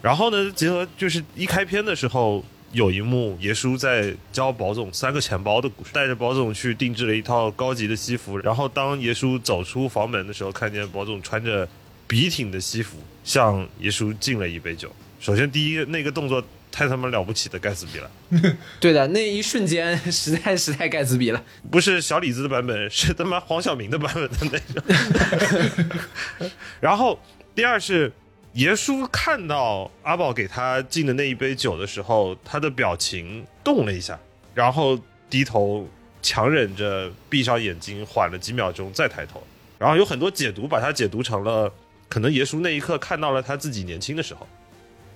[0.00, 8.38] 然后呢，结合就是一开篇的时候有一幕，耶稣在教宝总三个钱包的故事，带着宝总去定制了一套高级的西服。
[8.38, 11.68] 然后当耶稣走出房门的时候，看见宝总穿着
[12.06, 14.90] 笔挺的西服，向耶稣敬了一杯酒。
[15.20, 16.42] 首先，第一个那个动作
[16.72, 18.10] 太他妈了不起的盖茨比了，
[18.78, 21.44] 对的，那一瞬间实在是太盖茨比了。
[21.70, 26.50] 不是小李子的版本，是他妈黄晓明的版本的那种。
[26.80, 27.18] 然后
[27.54, 28.12] 第二是
[28.52, 34.18] 爷叔看到阿宝给他敬的那一杯酒的时候，他的表情动了一下，
[34.54, 34.98] 然后
[35.28, 35.88] 低头
[36.22, 39.42] 强忍着闭上眼睛，缓了几秒钟再抬头。
[39.78, 41.72] 然后有很多解读把它解读成了，
[42.08, 44.46] 可能爷叔那一刻看到了他自己年轻的时候，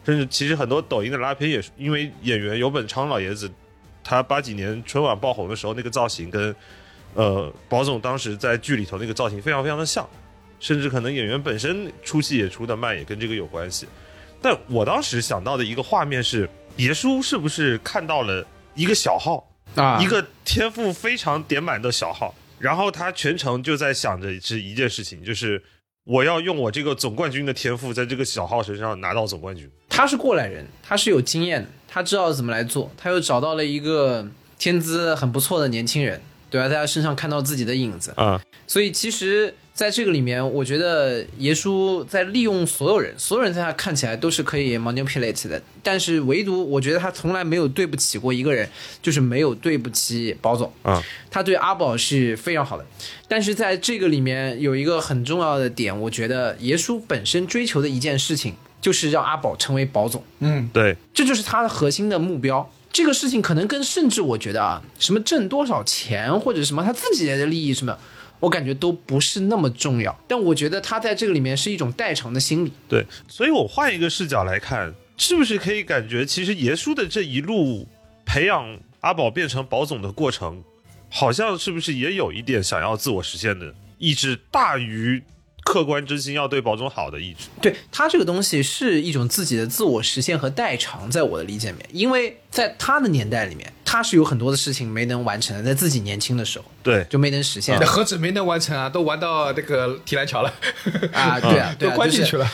[0.04, 3.50] 甚至其实很多抖音的拉片也是因为演员游本昌老爷子，
[4.02, 6.54] 他八几年春晚爆红的时候那个造型跟，
[7.14, 10.08] 呃，宝总当时在剧里头那个造型非常非常的像，
[10.60, 13.86] 甚至可能演员本身出戏也出的慢，也跟这个有关系。
[14.42, 25.62] 但我当时想到的一个画面是，爷叔是不是看到了一个小号，啊一个天赋非常点满的小号，然后他全程就在想着是一件事情，就是
[26.04, 29.68] 我要用我这个总冠军的天赋，在这个小号身上拿到总冠军。
[29.88, 34.28] 他是过来人，他是有经验的，他知道怎么来做，他又找到了一个
[34.58, 36.68] 天资很不错的年轻人，对吧？
[36.68, 48.68] 在他身上看到自己的影子，啊，所以其实在这个里面，我觉得耶稣在利用所有人，所有人在他看起来都是可以 manipulate 的，但是唯独我觉得他从来没有对不起过一个人，
[49.02, 51.02] 就是没有对不起宝总啊。
[51.28, 52.86] 他对阿宝是非常好的，
[53.26, 60.22] 但是在这个里面有一个很重要的点，我觉得耶稣本身追求的一件事情就是让阿宝成为宝总。
[60.38, 62.70] 嗯，对，这就是他的核心的目标。
[62.92, 67.98] 这个事情可能跟甚至我觉得啊，什么挣多少钱或者什么他自己的利益什么，
[68.44, 70.14] 我感觉都不是那么重要。
[70.28, 72.70] 但我觉得他在这个里面是一种代偿的心理。
[72.86, 77.88] 对，所以我换一个视角来看，是不是可以感觉，其实爷叔的这一路
[78.26, 80.62] 培养阿宝变成宝总的过程，
[81.08, 85.22] 好像是不是也有一点想要自我实现的意志，大于
[85.64, 87.48] 客观真心要对宝总好的意志。
[87.60, 100.52] 对他这个东西是一种自己的自我实现和代偿，在我的理解里面，因为在他的年代里面，他是有很多的事情没能完成的，在自己年轻的时候对，就没能实现那何止没能完成啊，都玩到那个提篮桥了
[101.12, 102.48] 啊，对啊，对都啊， 关进去了。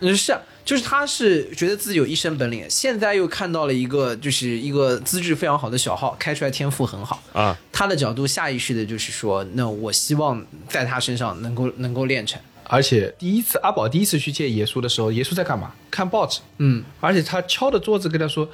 [0.00, 7.56] 嗯，是啊，就是他是觉得自己有一身本领，现在又看到了一个就是一个资质非常好的小号，开出来天赋很好啊。
[7.72, 12.38] 他的角度下意识的就是说，那我希望在他身上能够能够练成。
[12.64, 15.72] 而且第一次阿宝第一次去见耶稣的时候，耶稣在干嘛？
[15.88, 16.40] 看报纸。
[16.58, 18.50] 嗯，而且他敲着桌子跟他说：“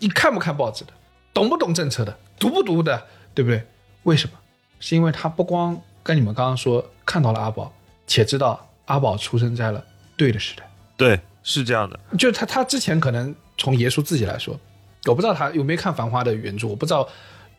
[0.00, 0.92] 你看不看报纸的？
[1.34, 2.18] 懂不懂政策的？
[2.38, 3.06] 读不读的？
[3.34, 3.62] 对不对？
[4.04, 4.38] 为什么？
[4.80, 7.70] 是因为他不光跟你们刚刚说看到了阿宝，
[8.06, 9.84] 且知道阿宝出生在了
[10.16, 10.66] 对的时代。
[10.96, 11.98] 对，是这样的。
[12.18, 14.58] 就是他他之前可能从耶稣自己来说，
[15.06, 17.08] 我不知道他有没有看《繁花》的原著，我不知道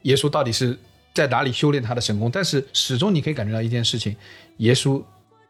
[0.04, 0.78] 耶稣到底是
[1.14, 4.16] 在哪里修炼他的神功，但是始终你可以感觉到一件事情：
[4.58, 5.04] 耶稣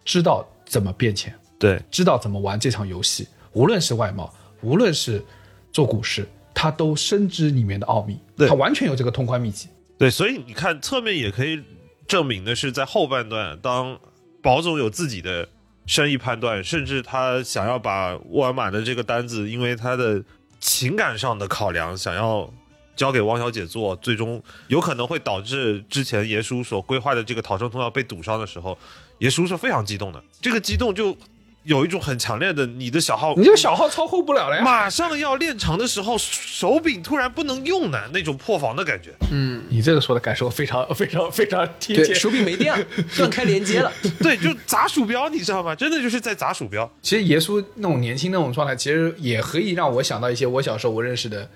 [0.03, 5.23] 知道怎么变钱，对，知道怎么玩这场游戏，无论是外貌，无论是
[5.71, 9.69] 做股市，他都深知里面的奥秘，对他完全有这个通关秘籍。
[9.97, 11.63] 对，所以你看，侧面也可以
[12.07, 13.97] 证明的是，在后半段，当
[14.41, 15.47] 保总有自己的
[15.86, 20.23] 生意判断，甚至他想要把沃尔玛的这个单子，因为他的
[20.59, 22.49] 情感上的考量，想要
[22.95, 28.77] 交给汪小姐做，最终有可能会导致之前耶稣所规划的这个逃生通道被堵上的时候，
[29.19, 30.23] 耶稣是非常激动的。
[30.41, 31.15] 这个激动就
[31.64, 34.64] 有一种很强烈的，你的小号你这个小号操控不了了呀！
[34.64, 39.14] 马上要练成的时候，手柄突然不能用了，那种破防的感觉。
[39.32, 42.14] 嗯你这个说的感受非常非常非常贴，切。
[42.14, 42.86] 手柄没电了，
[43.16, 43.91] 断开连接了。
[44.20, 45.74] 对，就砸鼠标，你知道吗？
[45.74, 46.89] 真的就是在砸鼠标。
[47.01, 51.49] 其实耶稣那种年轻那种状态，其实也可以让我想到一些我小时候我认识的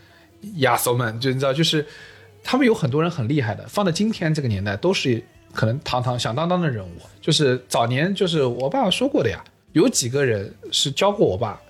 [0.60, 1.86] 亚索们，就你知道，就是
[2.44, 5.22] 他们有很多人很厉害的，放在今天这个年代都是
[5.54, 6.92] 可能堂堂响当当的人物。
[7.22, 9.44] 就是早年就是我爸爸说过的呀，
[9.78, 11.62] 有几个人是教过我爸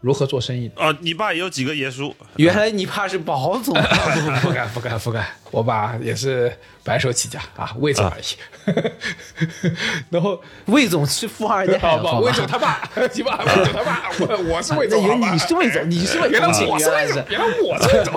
[0.00, 0.82] 如何做生意的。
[0.82, 3.72] 啊，你爸也有几个爷叔，原来你爸是保总，
[4.42, 6.52] 不敢不敢不敢，我爸也是
[6.82, 8.24] 白手起家啊，魏总而已。
[10.10, 18.12] 然后魏总是富二代，好不魏总他爸，你爸 魏总他爸，我我是魏总，那原好吧你是魏总，你是魏原来总，我是魏总，原来我是魏总。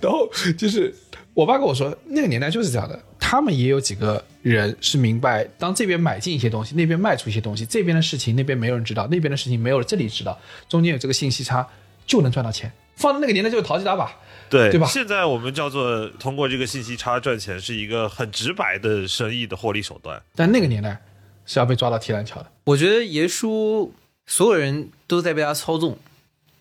[0.00, 0.94] 然后就是
[1.34, 11.68] 我爸跟我说，那个年代就是这样的，他们也有几个人是明白，当这边买进一些东西，那边卖出一些东西，这边的事情那边没有人知道，那边的事情没有这里知道，中间有这个信息差，
[12.06, 12.72] 就能赚到钱。
[12.96, 14.08] 放在那个年代就是淘气打靶，
[14.48, 20.22] 对对吧现在我们叫做通过这个信息差赚钱，是一个很直白的生意的获利手段。
[20.36, 21.02] 但那个年代
[21.44, 22.46] 是要被抓到提篮桥的。
[22.62, 23.92] 我觉得爷叔
[24.26, 25.98] 所有人都在被他操纵，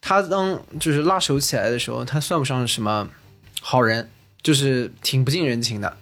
[0.01, 3.07] 他当就是拉手起来的时候，他算不上什么
[3.61, 4.09] 好人，
[4.43, 5.97] 就是挺不近人情的。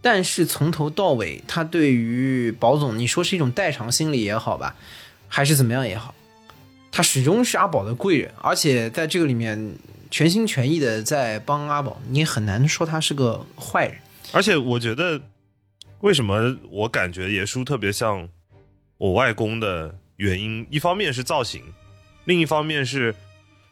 [0.00, 4.76] 但是从头到尾，他对于保总，你说是一种代偿心理也好吧，
[5.28, 6.14] 还是怎么样也好，
[6.92, 9.74] 他始终是阿宝的贵人，而且在这个里面
[10.10, 13.96] 全心全意的在帮阿宝，你也很难说他是个坏人。
[14.32, 15.20] 而且我觉得，
[16.00, 18.28] 为什么我感觉爷叔特别像
[18.98, 21.62] 我外公的原因，一方面是造型，
[22.26, 23.14] 另一方面是，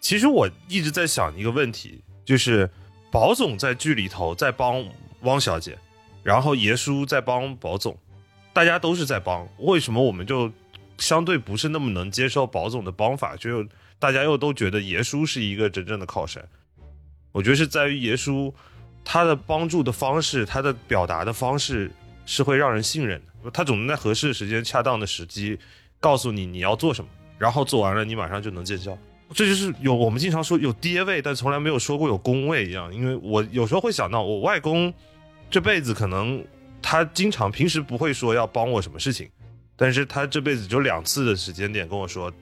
[0.01, 2.71] 其实我一直在想一个问题，就是
[3.13, 4.83] 宝总在剧里头在帮
[5.21, 5.77] 汪小姐，
[6.23, 7.95] 然后爷叔在帮宝总，
[8.55, 10.51] 大家都是在帮，为什么我们就
[10.97, 13.63] 相对不是那么能接受宝总的帮法，就
[13.99, 16.43] 大家又都觉得爷叔是一个真正的靠山？
[17.33, 18.55] 我觉得是在于爷叔
[19.05, 21.93] 他的帮助的方式，他的表达的方式
[22.25, 23.51] 是会让人信任的。
[23.51, 25.59] 他总能在合适的时间、恰当的时机
[26.01, 28.97] 告诉你你要做什么，然后做完了你马上就能见效。
[29.35, 32.95] 这就是有我们经常说有爹位，但从来没有说过有公位一样。
[32.95, 34.93] 因为我有时候会想到，我外公
[35.51, 36.45] 这辈子可能
[36.81, 39.29] 他经常平时不会说要帮我什么事情，
[39.77, 42.33] 但是他这辈子就两次的时间点跟我说，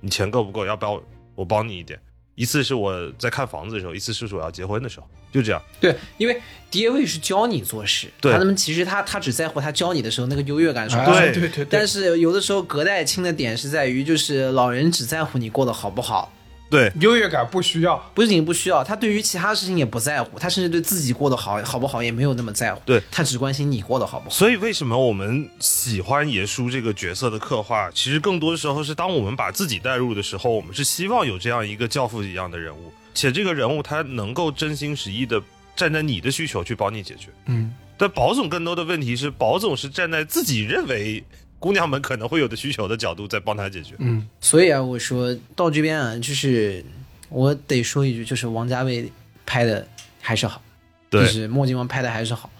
[0.00, 0.64] 你钱够不够？
[0.64, 1.02] 要不要
[1.34, 1.98] 我帮你一点？
[2.34, 5.62] 一次是我在看房子的时候，一次是我要结婚的时候，就这样。
[5.78, 11.04] 对，因为爹位是教你做事，对他们其实他他只在乎他教你的时候那个优越感是吧？
[11.04, 16.32] 对对对对，但是有的时候隔代亲的点是在于，就是老人只在乎你过得好不好，
[16.68, 17.96] 对，优越感不需要。
[18.14, 24.34] 不仅不需要，他对于其他事情也不在乎，他甚至对自己过得好好不好也没有那么在乎，对他只关心你过得好不好。
[24.34, 27.88] 所以为什么我们喜欢爷叔这个角色的刻画？
[27.92, 35.42] 其实更多的时候是当我们把自己带入的时候，我们是希望有这样一个教父一样的人物，且这个人物他能够真心实意的
[35.74, 37.30] 站在你的需求去帮你解决。
[37.46, 41.24] 嗯，但宝总更多的问题是，宝总是站在自己认为
[41.58, 43.94] 姑娘们可能会有的需求的角度在帮他解决。
[43.98, 46.84] 嗯，所以啊，我说到这边啊，就是
[47.30, 49.10] 我得说一句，就是王家卫
[49.46, 49.88] 拍的
[50.20, 50.60] 还是好，
[51.08, 52.50] 对就是墨镜王拍的还是好。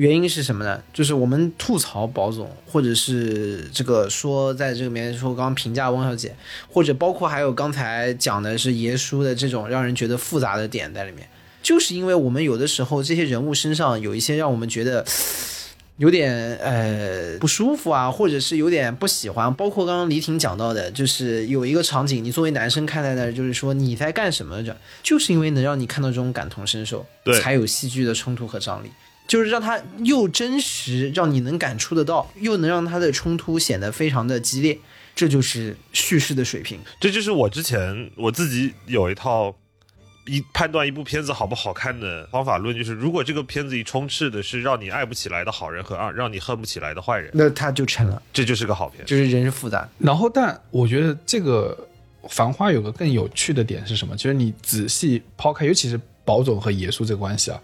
[0.00, 0.82] 原因是什么呢？
[0.94, 6.34] 就是我们吐槽宝总，或者是这个说在这里面说刚刚评价汪小姐，
[6.70, 11.28] 或者包括还有刚才讲的是爷叔的这种让人觉得复杂的点在里面，
[11.62, 15.04] 就是因为我们有的时候这些人物身上有一些让我们觉得
[15.98, 19.52] 有点呃不舒服啊，或者是有点不喜欢。
[19.52, 28.88] 包括刚刚李挺讲到的，就是有一个场景，你作为男生看待的，就是说你在干什么着，就是因为能让你看到这种感同身受，对才有戏剧的冲突和张力。
[29.30, 34.76] 就是让它又真实，让你能感触得到，又能让它的冲突显得非常的激烈，
[35.14, 36.80] 这就是叙事的水平。
[36.98, 39.54] 这就是我之前我自己有一套
[40.26, 49.06] 一判断一部片子好不好看的方法论，就是如果这个片子一充斥的是让你爱不起来的好人和让让你恨不起来的坏人，那他就成了，这就是个好片。
[49.06, 49.88] 就是人是复杂。
[49.98, 51.88] 然后，但我觉得这个
[52.28, 54.16] 《繁花》有个更有趣的点是什么？
[54.16, 57.60] 就是你仔细抛开，尤其是宝总和耶稣这个关系啊，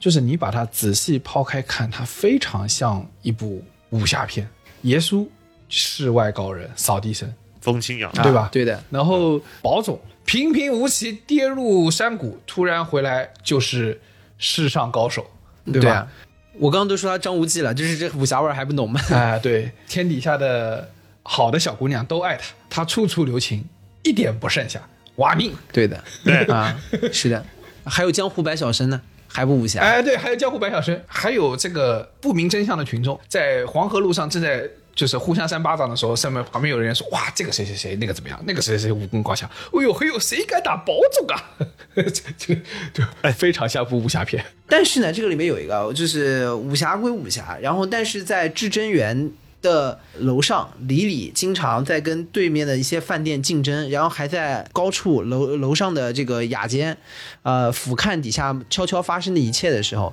[0.00, 4.48] 就是你把它仔细抛开看，它非常像一部武侠片。
[4.82, 5.28] 耶稣
[5.68, 7.30] 世外高人，扫地僧，
[7.60, 14.00] 风清扬，对吧啊对的，然后宝总平平无奇跌入山谷，突然回来就是
[14.38, 15.26] 世上高手，
[15.66, 15.92] 对吧？
[15.92, 16.12] 啊。
[16.54, 19.00] 我刚刚都说他张无忌了，就是这武侠味儿还不浓吗？
[19.10, 20.90] 哎，对，天底下的
[21.22, 23.64] 好的小姑娘都爱他，他处处留情，
[24.02, 24.80] 一点不剩下，
[25.16, 25.54] 挖命。
[25.72, 26.78] 对的，对啊，
[27.12, 27.44] 是的。
[27.84, 29.00] 还有江湖百晓生呢，
[29.32, 29.80] 还不武侠？
[29.80, 38.38] 哎，对，还有江湖百晓生，还有这个不明真相的群众，在黄河路上正在就是互相扇巴掌的时候，上面旁边有人说：“哇，这个谁谁谁，那个怎么样？
[38.44, 39.48] 那个谁谁谁武功高强。
[39.48, 41.42] 哎呦，嘿呦，谁敢打保总啊？”
[41.94, 42.54] 这这
[42.92, 44.44] 就哎，非常像部武侠片。
[44.68, 49.30] 但是呢，这个里面有一个，就是武侠归武侠，然后但是在至真园
[49.62, 56.96] 的楼上，李李经常在跟对面的一些饭店竞争，然后还在高处楼楼上的这个雅间，
[57.42, 60.12] 呃，俯瞰底下悄悄发生的一切的时候，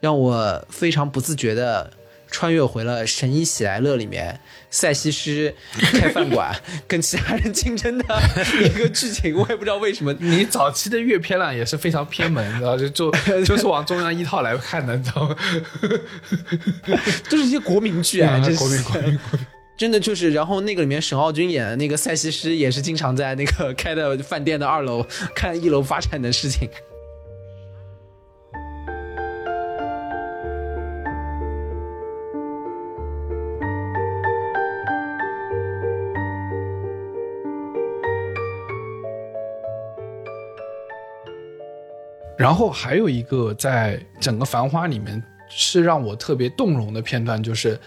[0.00, 1.90] 让我非常不自觉的。
[2.34, 5.54] 穿越回了《神医喜来乐》里面赛西施
[5.92, 6.52] 开饭馆
[6.88, 8.04] 跟其他人竞争的
[8.60, 10.12] 一个剧情，我也不知道为什么。
[10.14, 13.12] 你早期的阅片量也是非常偏门，你知道就就
[13.46, 15.36] 就是往中央一套来看的，你知道吗？
[17.30, 19.46] 都是一些国民剧啊，真是国民国民国民。
[19.76, 25.06] 真的就是，然后那个里面沈傲君演的那个赛西施，也是经常在那个开的饭店的二楼
[25.36, 26.68] 看一楼发展的事情。
[42.44, 47.80] 然后还有一个在整个《繁花》里面是让我特别动容的片段，就是，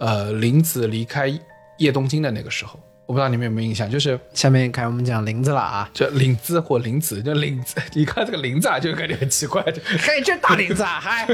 [0.00, 1.32] 呃，林子离开
[1.78, 11.24] 叶东京的那个时候，我不知道你们有没有印象，就是下面开始我们讲林子了啊，这林子或林子，就林子，你看这个林子啊，就感觉很奇怪，就嘿，这大林子啊， 嗨，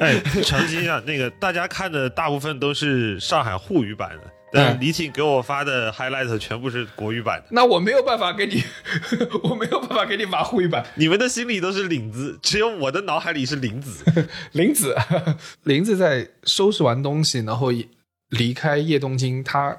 [0.00, 7.48] 哎，长津啊，那个大家看的大部分都是上海沪语版的，但嗯李挺给我发的 highlight 全部是国语版的。
[7.50, 8.62] 那我没有办法给你，
[9.42, 10.86] 我没有办法给你马虎一版。
[10.94, 14.04] 你们的心里都是领子，只有我的脑海里是林子。
[14.52, 14.94] 林子，
[15.64, 17.72] 林子在收拾完东西，然后
[18.28, 19.76] 离开叶东京，他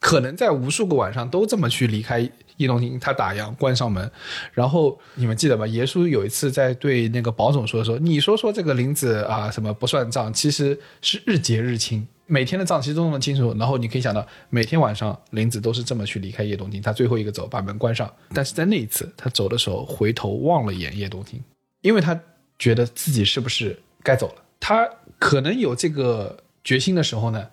[0.00, 2.98] 可能在无数个晚上都这么去离开叶东京。
[2.98, 4.10] 他打烊，关上门，
[4.52, 5.66] 然后你们记得吧？
[5.68, 12.06] 耶稣有一次在对那个保总说的时候，你说说这个林子啊，什么不算账，其实是日结日清。
[12.26, 18.12] 每天的账其实都那么清楚，然后你可以想到，每天晚上林子都是这么去离开叶东京，他最后一个走，把门关上。
[18.34, 21.40] 但是在那一次，他走的时候回头望了一眼叶东京，
[21.82, 22.18] 因为他
[22.58, 24.42] 觉得自己是不是该走了。
[24.58, 27.48] 他可能有这个决心的时候呢，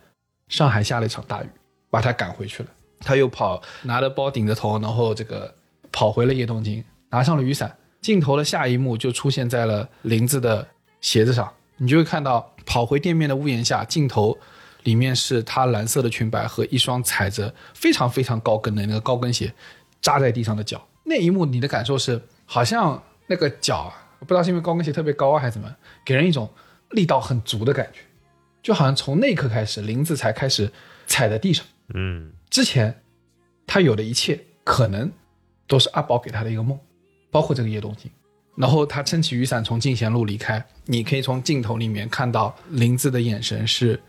[0.47, 1.47] 上海下了一场大雨，
[1.89, 2.69] 把他赶回去了。
[2.99, 5.53] 他又跑，拿着包顶着头，然后这个
[5.91, 7.75] 跑回了叶东京，拿上了雨伞。
[8.01, 10.67] 镜头的下一幕就出现在了林子的
[10.99, 14.37] 鞋子上，你就会看到跑回店面的屋檐下，镜头
[14.83, 19.53] 里面是她蓝色的裙摆和一双踩着非常非常高跟的那个高跟鞋
[20.01, 20.85] 扎在地上的脚。
[21.03, 25.73] 那一幕你的感受是，好像那个脚，不知道是因为高跟鞋特别高啊，还是怎么，
[26.05, 26.49] 给人一种
[26.91, 27.99] 力道很足的感觉，
[28.61, 30.71] 就好像从那一刻开始，林子才开始
[31.05, 31.65] 踩在地上。
[31.93, 33.01] 嗯，之前
[33.67, 35.11] 他有的一切可能
[35.67, 36.79] 都是阿宝给他的一个梦，
[37.29, 38.09] 包括这个叶东京。
[38.55, 43.99] 然后他撑起雨伞从进贤路离开，你可以从镜头里面看到林子的眼神是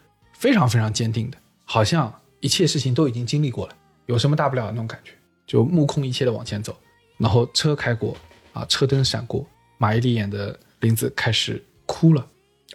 [0.44, 3.74] 非常非常坚定的，好像一切事情都已经经历过了，
[4.04, 5.12] 有什么大不了的那种感觉，
[5.46, 6.76] 就目空一切的往前走。
[7.16, 8.14] 然后车开过
[8.52, 9.46] 啊，车灯闪过，
[9.78, 12.26] 马伊琍演的林子开始哭了，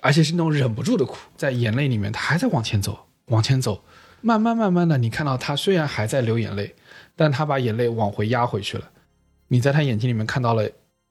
[0.01, 3.83] 而且是那种忍不住的哭，在眼泪里面，他还在往前走，往前走，
[4.21, 6.73] 慢慢慢慢的，你看到他虽然还在流眼泪，
[7.15, 8.89] 但他把眼泪往回压回去了。
[9.47, 10.67] 你在他眼睛里面看到了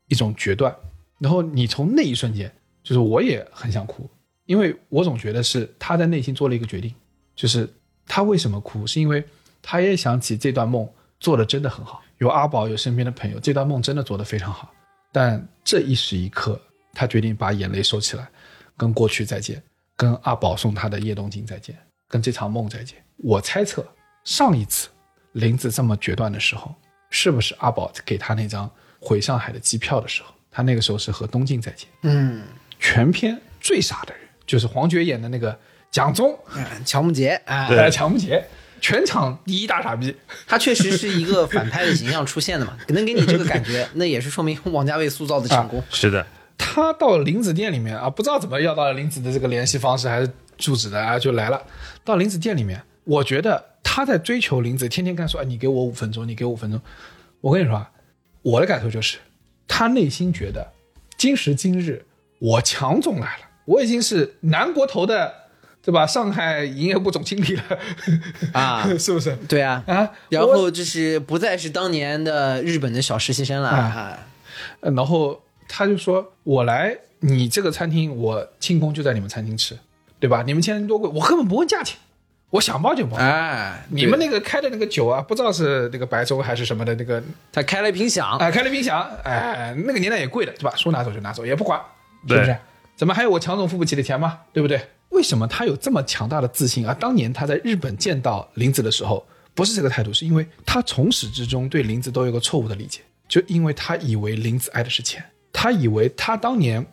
[0.09, 0.74] 一种决断，
[1.20, 2.52] 然后你从那一瞬间，
[2.82, 4.11] 就是我也很想哭，
[4.49, 6.94] 因为我总觉得是他在内心做了一个决定，
[7.36, 7.70] 就是
[8.07, 9.22] 他为什么哭，是因为
[9.61, 10.88] 他也想起这段梦
[11.20, 14.72] 做的真的很好，有阿宝，有身边的朋友，这段梦真的做得非常好。
[15.12, 16.59] 但这一时一刻，
[16.94, 18.26] 他决定把眼泪收起来，
[18.74, 19.62] 跟过去再见，
[19.94, 21.76] 跟阿宝送他的叶东京再见，
[22.09, 22.96] 跟这场梦再见。
[23.18, 23.86] 我猜测，
[24.24, 24.88] 上一次
[25.32, 26.74] 林子这么决断的时候，
[27.11, 30.32] 是不是阿宝给他那张回上海的机票的时候？
[30.51, 31.86] 他那个时候是和东京再见。
[32.05, 32.42] 嗯，
[32.80, 35.57] 全片最傻的人就是黄觉演的那个
[35.92, 36.36] 蒋宗，
[36.84, 38.44] 乔木杰啊，呃，乔木杰。
[38.80, 40.14] 全场第一大傻逼。
[40.46, 45.82] 他确实是一个反派的形象出现的嘛， 能给你这个感觉，那也是说明王家卫塑造的成功。
[45.90, 46.24] 是的，
[46.57, 51.61] 他到林子店里面啊，不知道怎么要到了林子的这个联系方式还是住址的啊，就来了。
[52.05, 56.80] 到林子店里面，我觉得他在追求林子，天天干说，哎，你给我五分钟，你给我五分钟。
[57.40, 57.90] 我跟你说啊，
[58.42, 59.18] 我的感受就是，
[59.66, 60.64] 他内心觉得，
[61.16, 62.07] 今时今日
[62.38, 65.30] 我强总来了，我已经是南国头的，
[65.82, 66.06] 对吧？
[66.06, 67.62] 上海营业部总经理了
[68.52, 69.36] 啊 是不是？
[69.46, 74.18] 对啊，啊，然后就是不再是当年的日本的小实习生了啊
[74.80, 79.76] 然后他就说：“我来你这个餐厅，我庆功就在你们餐厅吃，
[80.18, 80.42] 对吧？
[80.46, 81.98] 你们签多贵，我根本不问价钱，
[82.50, 83.16] 我想包就包。
[83.18, 90.72] 哎，你们那个开的那个酒啊，不知道是那个白粥还是什么的那个，他开了一瓶响，啊，开了一瓶响，哎，那个年代也贵的，对吧？
[90.76, 91.78] 说拿走就拿走，也不管，
[92.26, 92.56] 是不是？
[92.99, 94.40] 怎么还有我强总付不起的钱吗？
[94.53, 94.84] 对不对？
[95.11, 96.92] 为什么他有这么强大的自信啊？
[96.92, 99.24] 当年他在日本见到林子的时候，
[99.55, 106.84] 不是这个态度，是因为他从始至终对林子都有个错误的理解，就因为他以为林子爱的是钱，他以为他当年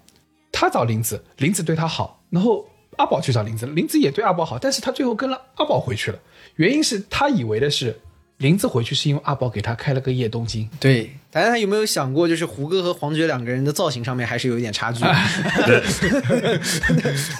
[0.51, 2.63] 他找林子，林子对他好，然后
[2.97, 6.19] 阿宝去找林子，林子也对阿宝好，但是他最后跟了阿宝回去了，
[6.57, 7.99] 原因是他以为的是
[8.37, 15.05] 林子回去是因为阿宝给他开了个夜东京，对，但是他有没有想过，就是胡歌和黄觉两个人的造型上面还是有一点差距。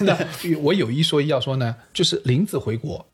[0.00, 0.16] 那
[0.60, 3.06] 我有一说一要说呢，就是林子回国，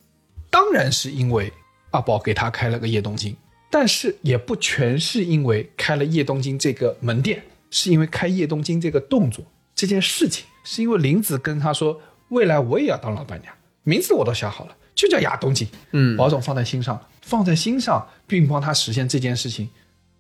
[0.49, 1.53] 当然是因为
[1.91, 3.37] 阿宝给他开了个夜东京，
[3.69, 13.53] 但是也不全是因为开了夜东京这个门店，是因为开夜东京这个动作这件事情，是因为林子跟他说，未来我也要当老板娘，
[13.83, 15.67] 名字我都想好了，就叫亚东京。
[15.93, 19.69] 嗯保总放在心上，放在心上，并帮他实现这件事情，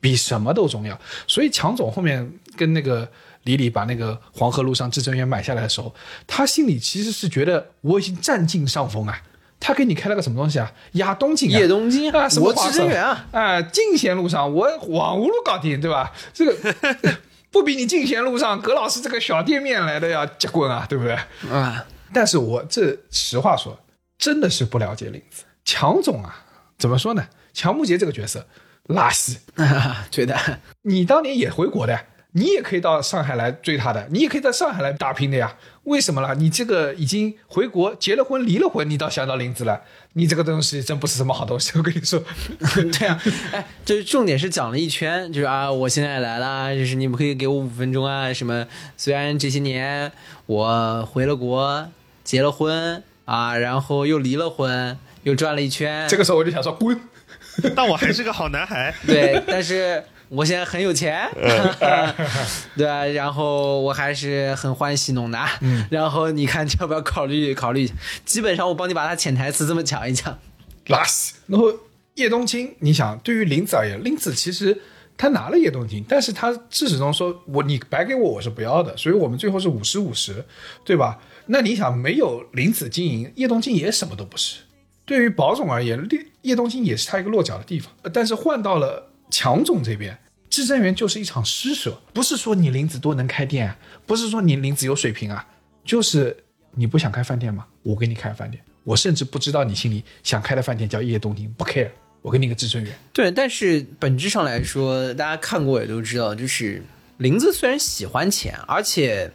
[0.00, 0.98] 比什么都重要。
[1.26, 3.08] 所以强总后面跟那个
[3.44, 5.94] 李李把那个黄河路上至尊园买下来的时候，
[6.26, 9.22] 他心里其实是觉得我已经占尽上风啊。
[9.64, 10.72] 他给你开了个什么东西啊？
[10.94, 16.12] 亚东京、啊、叶东京啊，什么至尊园啊，啊，进贤路上我网无路搞定，对吧？
[16.34, 16.74] 这个
[17.52, 21.14] 不比你进贤路上葛老师这个小店面来的要结棍啊，对不对？
[21.48, 23.78] 啊，但是我这实话说，
[24.22, 26.44] 真的是不了解林子强总啊，
[26.78, 27.26] 怎么说呢？
[27.52, 28.46] 强木杰这个角色
[28.86, 29.38] 拉稀，
[30.12, 30.38] 对的，
[30.82, 35.56] 你当年也回国的，你也可以到上海来追他的，你也可以在上海来打拼的呀。
[35.82, 36.34] 为什么啦？
[36.34, 41.72] 你这个已经回国结了婚离了婚，你倒想到林子了，你这个东西真不是什么好东西。
[41.74, 42.22] 我跟你说，
[42.72, 43.20] 对啊，
[43.50, 48.68] 哎，就是重点是讲了一圈，就是啊，我现在来了，就是你们可以给我五分钟啊，什么？
[48.96, 50.12] 虽然这些年
[50.46, 51.88] 我回了国，
[52.22, 56.98] 结了婚啊，然后又离了婚，又转了一圈，这个时候我就想说滚。
[57.76, 58.94] 但我还是个好男孩。
[59.06, 61.28] 对，但是我现在很有钱，
[62.74, 67.90] 对啊，然后我还是很欢喜弄的，嗯，然后你看要不要考虑考虑？
[68.24, 70.38] 基本上我帮你把他潜台词这么讲一讲，
[70.86, 71.34] 拉稀。
[71.46, 71.70] 然后
[72.14, 74.80] 叶冬青，你想，对于林子而言，林子其实
[75.18, 80.42] 他拿了叶冬青，但是他自始终说我你白给我我是不要的，所以我们最后是五十五十，
[80.86, 81.18] 对吧？
[81.46, 84.60] 那你想，没有林子经营，叶东青也什么都不是。
[85.04, 90.16] 对于宝总而言，叶叶东青也是他一个落脚的地方，但是换到了强总这边。
[90.48, 93.74] 至臻园就是一场施舍，不是说你林子多能开店，
[94.04, 95.46] 不是说你林子有水平啊，
[95.82, 96.36] 就是
[96.72, 97.66] 你不想开饭店吗？
[97.82, 101.88] 我给你开饭店，我甚至不知道你心里想开的饭店叫叶东京，不 care，
[102.20, 102.94] 我给你个至臻园。
[103.14, 106.82] 对，但是本质上来说，大家看过也都知道，就是
[107.16, 109.32] 林子虽然喜欢钱，而且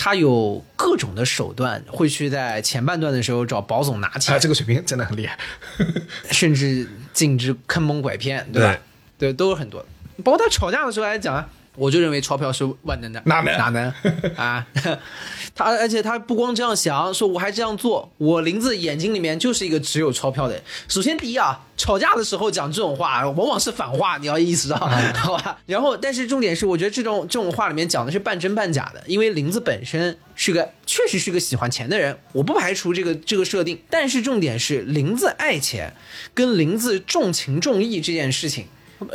[0.00, 5.36] 他有各种的手段，会去在前半段的时候找保总拿钱，啊，这个水平真的很厉害。
[6.30, 8.78] 甚至禁止坑蒙拐骗，对吧？
[9.18, 9.84] 对，都有很多。
[10.24, 11.48] 包括他吵架的时候还讲啊，
[11.78, 13.92] 我就认为钞票是万能的，哪能哪能
[14.36, 14.66] 啊？
[15.54, 20.62] 他而且他不光这样想，说我还这样做，我林子眼睛里面就是一个只有钞票的人。
[20.86, 25.58] 首先第一啊，吵架的时候讲这种话，往往是反话，你要意识到，好吧？
[25.66, 35.92] 然后，但是重点是，我觉得这种这种话里面讲的是半真半假的，因为林子本身是个确实是个喜欢钱的人，我不排除这个这个设定，但是重点是林子爱钱，
[36.34, 38.66] 跟林子重情重义这件事情。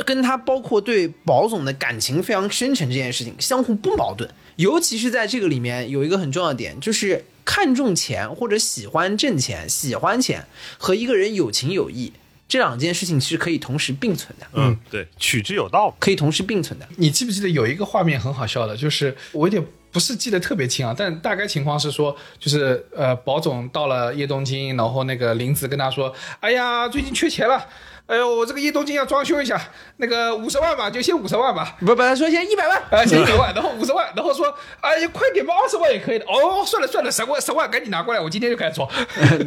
[0.06, 10.46] 跟他包括对宝总的感情非常深沉这件事情相互不矛盾，尤其是在这个里面有一个很重要的点，就是看重钱或者喜欢挣钱、喜欢钱
[10.78, 12.12] 和一个人有情有义
[12.48, 15.94] 这两件事情其实可以同时并存的，嗯，对，取之有道。
[15.98, 16.86] 可以同时并存的。
[16.96, 27.66] 你记不记得有一个画面很好笑的，就是我有点不是记得特别清啊，但大概情况是说，就是呃，保总到了叶东京，然后那个林子跟他说：“哎呀，最近缺钱了。”
[28.06, 29.58] 哎呦，我这个一东京要装修一下，
[29.96, 31.74] 那个五十万吧，就先五十万吧。
[31.80, 36.24] 不不，他说现在一百万，啊，先一百万，然后五十万，然后说，哎呀，快点吧，二十万也可以的。
[36.26, 38.86] 哦，算了算了，十万十万赶紧拿过来，我今天就开始装。
[38.86, 39.38] 我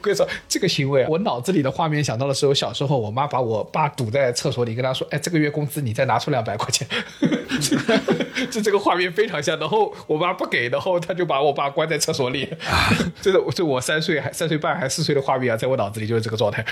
[0.00, 6.88] 跟你说，这个行为啊，我脑子里的画面想到的是，我小时候我妈把我爸堵在厕所里，跟他说，哎，这个月工资你再拿出两百块钱，
[8.50, 9.58] 就这个画面非常像。
[9.58, 12.48] 然后我妈不给，然后他就把我爸关在厕所里。
[13.20, 16.64] 这个这我三岁还三岁半还四岁的画面啊，在我脑子里就是这个状态，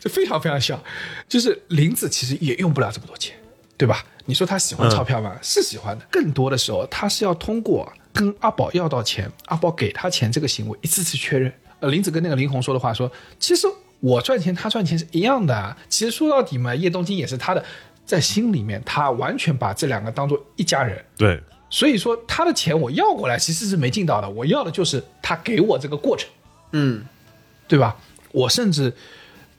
[0.00, 0.82] 就非常非常像。
[1.28, 3.36] 就是林子其实也用不了这么多钱。
[3.76, 4.04] 对吧？
[4.26, 5.34] 你说他喜欢钞票吗？
[5.40, 6.04] 是喜欢的。
[6.10, 11.50] 更多的时候，他是要通过跟阿宝要到钱，阿宝给他钱这个行为，一次次确认。
[11.78, 13.66] 呃，林子跟那个林红说的话说，其实
[14.00, 15.74] 我赚钱，他赚钱是一样的啊。
[15.88, 17.64] 其实说到底嘛，叶东京也是他的，
[18.04, 21.02] 在心里面，他完全把这两个当做一家人。
[21.16, 21.40] 对，
[21.70, 24.28] 所以说他的钱我要过来，其实是没尽到的。
[24.28, 26.28] 我要的就是他给我这个过程，
[26.72, 27.02] 嗯，
[27.66, 27.96] 对吧？
[28.32, 28.94] 我甚至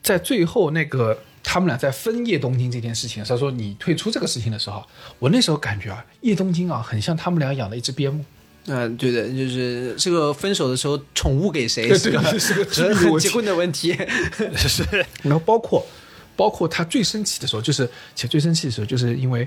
[0.01, 1.17] 在最后那个。
[1.43, 4.81] 他们俩在分叶东京这件事情，他说你退出这个事情的时候，
[5.17, 8.23] 我那时候感觉啊，叶东京啊，很像他们俩养的一只边牧。
[8.67, 13.91] 嗯、对的，就是这个分手的时候，宠物给谁 对是个对是个是很结婚的问题。
[14.55, 14.85] 是
[15.23, 15.83] 然后包括
[16.35, 19.45] 包括他最生气的时候，就是且最生气的时候，就是因为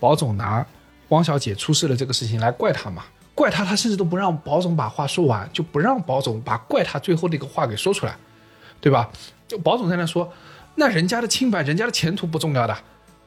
[0.00, 0.66] 保总拿
[1.10, 3.04] 汪小姐出事了这个事情来怪他嘛，
[3.36, 8.16] 怪他，他甚至都不让保总把话说完，就不让保总把怪他最后那个话给说出来，
[8.80, 9.08] 对吧？
[9.48, 10.32] 就保总在那说，
[10.74, 12.76] 那人家的清白，人家的前途不重要的，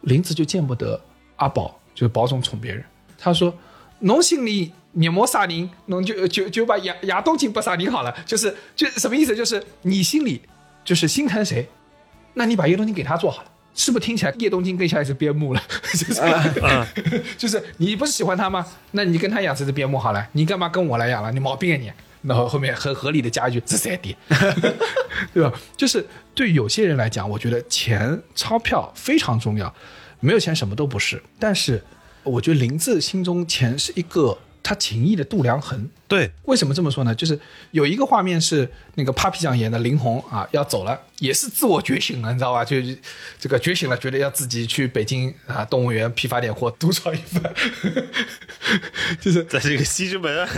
[0.01, 0.99] 林子就见不得
[1.37, 2.83] 阿宝，就是保总宠别人。
[3.17, 3.53] 他说，
[3.99, 9.35] 侬心里你莫杀人，侬就就就把亚亚东京不杀人好了，就是就什么意思？
[9.35, 10.41] 就是你心里
[10.83, 11.67] 就是心疼谁，
[12.33, 13.51] 那你把叶东京给他做好了。
[13.75, 15.61] 是不是听起来叶东京更像一只边牧了？
[15.93, 16.21] 就是、
[17.37, 18.65] 就是你不是喜欢他吗？
[18.91, 21.31] 那你跟他养这只边牧好了，你干嘛跟我来养了？
[21.31, 21.89] 你毛病啊你！
[22.21, 24.15] 然后后面很合理的加一句“这三点”，
[25.33, 25.51] 对吧？
[25.77, 26.05] 就是
[26.35, 29.73] 对有些人来讲，我觉得钱钞票非常重要，
[30.19, 31.21] 没有钱什么都不是。
[31.39, 31.83] 但是
[32.23, 35.89] 我觉得林子心中钱是一个他情谊的度量衡。
[36.07, 37.13] 对，为什么这么说呢？
[37.13, 37.39] 就是
[37.71, 42.65] 有一个画面是那个 Papi 酱演的林红啊要走了，也是自我觉醒了，你知道吧？
[42.65, 42.77] 就
[43.39, 47.53] 这个觉醒了，觉得要自己去北京啊动物园批发点货，独闯一番，
[49.21, 50.49] 就是在这个西直门啊，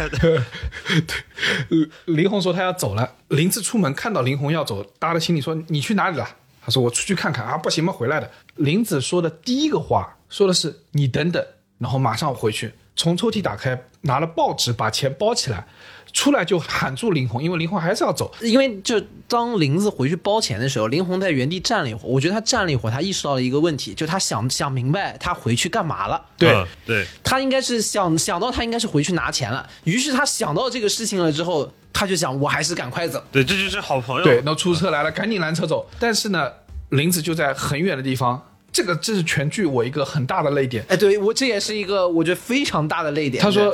[2.06, 6.38] 林红说他要走了，林子出门看到林红要走，搭了心里说你去哪里了？
[6.64, 8.32] 他说我出去看看啊，不行吗，回来的。
[8.56, 11.44] 林子说的第一个话说的是你等等，
[11.80, 15.66] 然后马上回去，从抽屉打开，拿了报纸把钱包起来，
[16.14, 18.34] 出来就喊住林红，因为林红还是要走。
[18.42, 22.04] 因为就当林子回去包钱的时候，林红在原地站了一会儿。
[22.06, 26.22] 我觉得他站了一会儿，他意识到了一个问题，就他想想明白他回去干嘛了。
[26.38, 33.24] 对嗯对，他应该是想想到他应该是回去拿钱了，于是他想到这个事情了之后，他就想我还是赶快走。
[33.32, 34.24] 对，这就是好朋友。
[34.24, 35.88] 对，那出租车来了，赶紧拦车走。
[36.00, 36.52] 但是呢，
[36.90, 38.42] 林子就在很远的地方，
[38.74, 40.84] 这个这是全剧我一个很大的泪点。
[40.90, 43.42] 哎，对我这也是一个我觉得非常大的泪点。
[43.42, 43.74] 他说，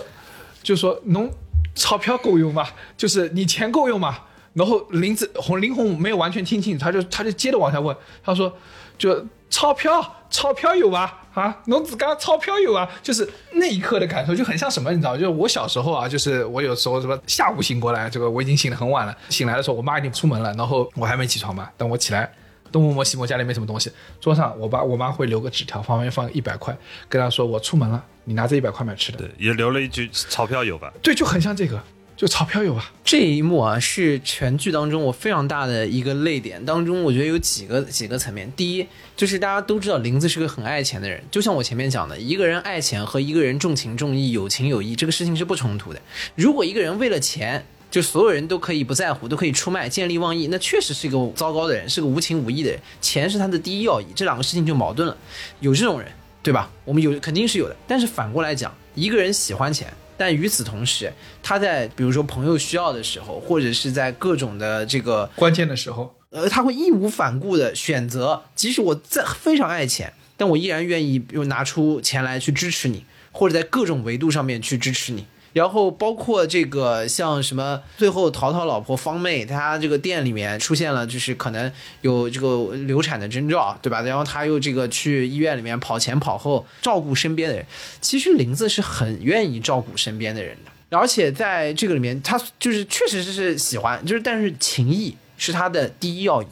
[0.67, 1.31] 就说侬
[1.75, 2.67] 钞票够用吗？
[2.97, 4.19] 就是你钱够用吗？
[4.51, 8.51] 然后林子红林红没有完全听清楚，他就他就接着往下问，他说，
[8.97, 11.09] 就钞票钞票有吗？
[11.33, 12.85] 啊，侬自家钞票有啊？
[13.01, 15.15] 就是那一刻的感受就很像什么，你知道？
[15.15, 22.29] 就是我小时候啊，就是我有时候什么下午醒过来，这个我已经醒得很晚了，醒来的时候我妈已经出门了，然后我还没起床嘛，等我起来。
[22.71, 26.77] 东摸摸西摸，家里没什么东西，桌上我爸我妈会留个纸条，旁边放一百块，
[27.09, 29.19] 跟他说我出门了，你拿这一百块买吃的。
[29.19, 30.93] 对，也留了一句钞票有吧？
[31.01, 31.81] 对，就很像这个，
[32.15, 32.91] 就钞票有吧。
[33.03, 36.63] 这一幕啊，是全剧当中我非常大的一个泪点。
[36.65, 38.51] 当中，我觉得有几个几个层面。
[38.55, 46.01] 第一，就是大家都知道林子是个很爱钱的人，就像我前面讲的，一个人爱钱和一个人重情重义、有情有义，这个事情是不冲突的。
[46.35, 52.79] 如果一个人为了钱，就所有人都可以不在乎，都可以出卖、见利忘义，那确实是一个糟糕的人，是个无情无义的人。
[52.99, 55.15] 钱是他的第一要义，这两个事情就矛盾了。
[55.61, 56.11] 有这种人，
[56.43, 56.69] 对吧？
[56.83, 57.75] 我们有肯定是有的。
[57.87, 61.11] 但是反过来讲，一个人喜欢钱，但与此同时，
[61.41, 75.25] 他在比如说朋友需要的时候，或者是在各种的这个关键的时候，呃，他会义无反顾的选择，即使我在非常爱钱，但我依然愿意又拿出钱来去支持你，或者在各种维度上面去支持你。
[75.57, 81.71] 然后包括这个像什么，最后淘淘老婆方妹，她这个店里面出现了，就是可能
[82.01, 84.03] 有这个流产的征兆，对吧？
[84.03, 87.65] 然后她又这个去医院里面跑前跑后照顾身边的人。
[87.99, 96.47] 其实林子是很愿意照顾身边的人的，而且在这个里面，他就是确实是喜欢，就是但是情谊是他的第一要义。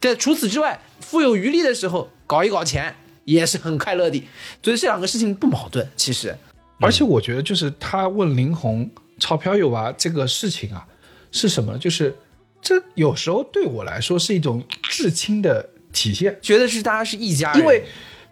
[0.00, 2.94] 在除此之外，富有余力的时候搞一搞钱
[3.24, 4.22] 也是很快乐的，
[4.62, 5.90] 所以这两个事情不矛盾。
[5.96, 6.38] 其实，
[6.80, 8.88] 而且我觉得就是他问林红
[9.18, 10.86] 钞票有吧这个事情啊，
[11.32, 11.76] 是什么？
[11.78, 12.16] 就是
[12.60, 17.84] 这有时候对我来说是一种至亲的体现，觉得是大家是一家人，因为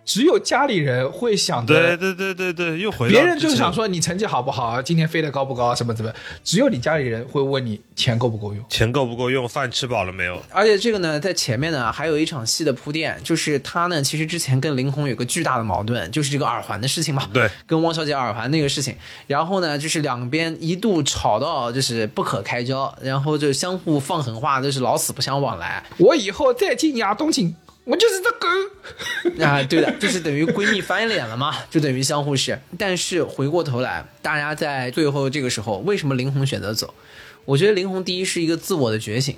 [0.06, 1.74] 只有家里人会想着。
[1.74, 6.10] 对对对对对，又回来别人就想说你成绩好不好，今天飞得高不高，什么什么，
[6.44, 8.64] 只有你家里人会问你钱够不够用。
[8.70, 10.40] 钱够不够用，饭吃饱了没有？
[10.50, 17.28] 而且这个呢，在前面呢还有一场戏的铺垫，就是他呢其实之前跟林红有个巨大的矛盾，就是这个耳环的事情嘛。
[17.32, 18.94] 对， 跟汪小姐耳环那个事情，
[19.26, 25.82] 然后呢就是两边一度吵到就是不可开交，然后就相互放狠话，就是老死不相往来。
[25.98, 27.54] 我以后再进亚东锦，
[27.86, 28.46] 我就是这狗。
[29.44, 32.58] 啊，对的，就是等于闺蜜翻脸了嘛， 就等于相互是。
[32.76, 36.92] 但是回过头来，大家在最后这个时候，为什么林红选择走？
[37.44, 39.36] 我觉得林红第一是一个自我的觉醒，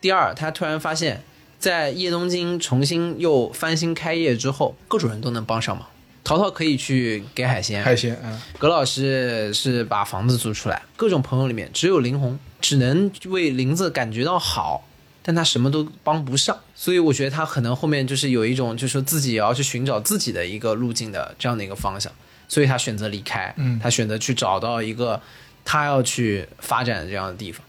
[0.00, 1.22] 第二，她突然发现，
[1.58, 5.86] 在叶东京重新又翻新开业之后，各种人都能帮上忙。
[6.24, 14.86] 淘淘可以去给海鲜，海鲜，嗯，葛老师是把房子租出来，各种朋友里面只有林红只能为林子感觉到好，
[15.22, 22.10] 但他什么都帮不上，所以我觉得他可能后面就是有一种就是说自己也要去寻找自己的一个路径的这样的一个方向，
[22.48, 23.78] 所以他选择离开，嗯。
[23.78, 25.20] 他选择去找到一个
[25.62, 27.62] 他要去发展的这样的地方。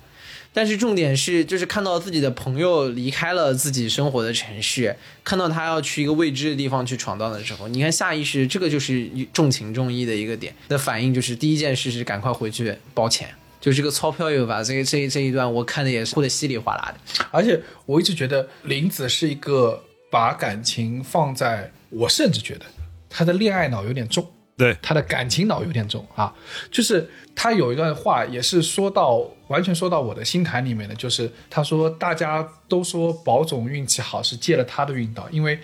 [0.53, 10.55] 但是重点是，就是看到自己的朋友离开了自己生活的城市，看到他要去一个未知的地方去闯荡的时候，你看下意识这个就是重情重义的一个点。
[10.69, 17.25] 的反应，就是第一件事是赶快回去包钱，就这个钞票又把这个这这一段我看的也是哭的稀里哗啦的。
[17.31, 22.65] 而且我一直觉得林子是一个把感情放在，我甚至觉得
[23.09, 24.27] 他的恋爱脑有点重。
[24.57, 26.31] 对，他的感情脑有点重啊，
[26.69, 35.59] 就是他有一段话也是说到完全说到我的心坎里面的，就是他说大家都说保总运气好是借了他的运道，因为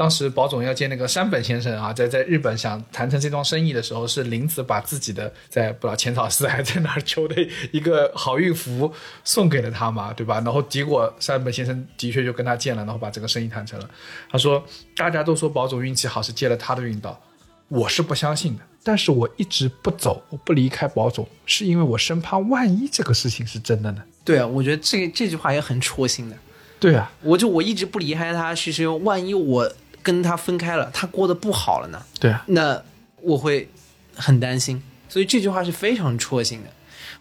[0.00, 7.36] 当时保总要见那个山本先生啊，在在日本想谈成这桩生意的时候，是林子把自己的在不知道浅草寺还在哪儿求的
[7.70, 8.90] 一个好运符
[9.24, 10.36] 送给了他嘛，对吧？
[10.36, 13.90] 然后结果山本先生的确就跟他见了，然后把这个生意谈成了。
[14.30, 14.64] 他说
[14.96, 17.20] 大家都说保总运气好是借了他的运道。
[17.68, 24.02] 我是不相信的，但是我一直不走，我不离开保总，是因为我生怕万一这个事情是真的呢。
[24.24, 26.36] 对啊，我觉得这这句话也很戳心的。
[26.80, 29.70] 对啊，我就我一直不离开他，是是万一我
[30.02, 32.02] 跟他分开了，他过得不好了呢？
[32.18, 32.82] 对啊，那
[33.20, 33.68] 我会
[34.14, 34.82] 很担心。
[35.08, 36.70] 所以这句话是非常戳心的。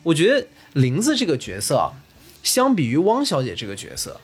[0.03, 1.91] 我觉得林子这个角色啊，
[2.43, 4.21] 相比于汪小姐这个角色，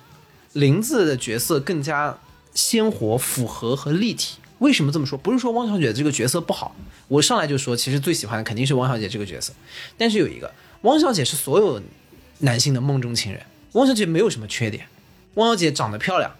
[0.54, 2.18] 林子的角色更加
[2.54, 4.38] 鲜活、符合和立体。
[4.60, 5.18] 为什么这么说？
[5.18, 6.74] 不是说汪小姐这个角色不好，
[7.10, 9.52] 我上来就说，其实最喜欢的肯定是汪小姐这个角色。
[9.98, 10.54] 但是有一个，
[10.84, 11.82] 汪小姐是所有
[12.40, 13.42] 男性的梦中情人。
[13.74, 14.88] 汪小姐没有什么缺点，
[15.34, 16.32] 汪小姐长得漂亮，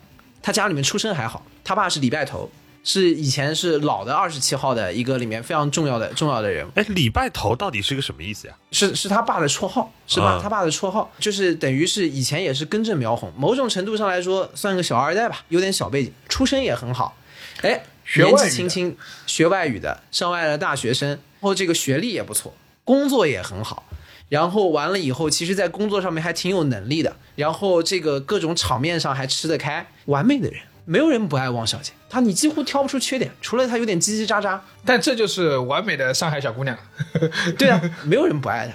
[0.46, 2.48] 她家里面出身还好，他爸是礼拜头，
[2.84, 6.70] 是以前是老的二十七号的一个里面非常重要的重要的人物。
[6.76, 8.54] 哎，礼拜头到底是个什么意思呀？
[8.70, 10.34] 是是他爸的绰号，是吧？
[10.34, 17.18] 啊他爸的绰号就是等于是以前也是根正苗红，某种程度上来说算个小二代吧，有点小背景，出身也很好。
[17.64, 18.96] 哎，年学外语的纪轻轻
[19.26, 22.54] 学外语的，上外的大学生，然后这个学历也不错，
[22.84, 23.84] 工作也很好。
[24.30, 27.16] 然后完了以后，其实，在工作上面还挺有能力的。
[27.36, 31.92] 然后这个各种场面上还吃得开，完美的人，没有人不爱汪小姐。
[32.10, 36.78] 她你几乎挑不出缺点，除了她有点叽叽喳喳，但这就是完美的上海小姑娘。
[37.58, 38.74] 对啊，没有人不爱她。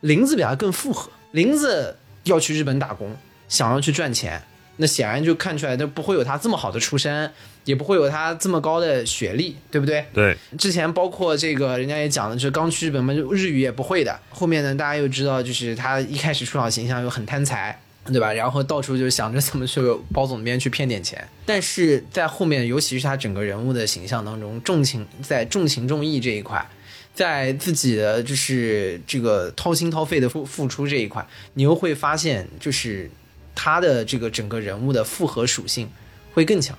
[0.00, 3.16] 林子比她更复合，林子要去日本打工，
[3.48, 4.42] 想要去赚钱，
[4.76, 7.32] 那显然就看出来，那不会有她这么好的出身，
[7.64, 10.04] 也不会有他这么高的学历，对不对？
[10.12, 14.18] 对，之前包括这个，人家也讲了，就是刚去日本嘛，就日语也不会的。
[14.30, 18.32] 后面呢，大家又知道，就是他一开始出场形象又很贪财，对吧？
[18.32, 19.80] 然后到处就想着怎么去
[20.12, 21.26] 包总那边去骗点钱。
[21.46, 26.68] 但是在后面，尤其是他整个人物的形象当中，重情在重情重义这一块，
[27.14, 31.24] 在自己的就是这个掏心掏肺的付付出这一块，
[31.54, 33.08] 你又会发现，就是
[33.54, 35.88] 他的这个整个人物的复合属性
[36.32, 36.76] 会更强。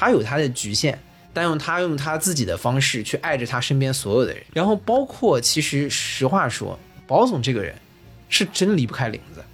[0.00, 0.98] 他有他的局限，
[1.34, 7.74] 但用他用他自己的方式去爱着他身边所有的人，然后包括其实实话说，保总这个人
[8.30, 9.44] 是真离不开林子。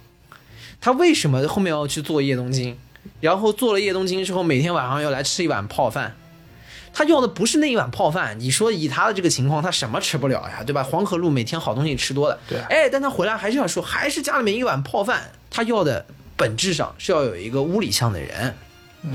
[0.79, 2.77] 他为什么后面要去做叶东京？
[3.19, 6.15] 然后做了叶东京之后，每天晚上要来吃一碗泡饭。
[6.93, 10.81] 他要的不是那一碗泡饭，你说以他的这个情况，他什么吃不了呀，对吧？
[10.81, 15.29] 黄河路每天好东西吃多了，对哎，但他回来还是要说，还是家里面一碗泡饭。
[15.51, 16.05] 他要的
[16.37, 18.55] 本质上是要有一个屋里向的人，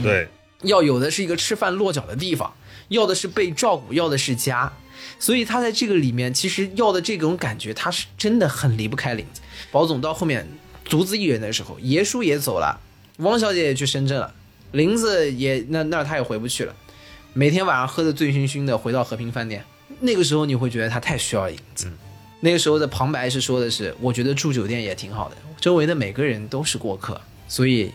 [0.02, 0.28] 对，
[0.62, 2.52] 要有的是一个吃饭落脚的地方，
[2.88, 4.72] 要的是被照顾，要的是家。
[5.18, 9.40] 所以他在这个里面，其实要的这种感觉，他是真的很离不开林子。
[9.70, 10.48] 宝总到后面
[10.84, 12.80] 独自一人的时候，爷叔也走了，
[13.18, 14.34] 汪小姐也去深圳了，
[14.72, 16.74] 林子也那那他也回不去了，
[17.32, 19.64] 每天晚上喝的醉醺醺的回到和平饭店。
[20.00, 21.90] 那个时候你会觉得他太需要林子。
[22.40, 27.20] 那个时候的旁白是说的是，我觉得住酒店也挺好的，周围的每个人都是过客。
[27.46, 27.92] 所以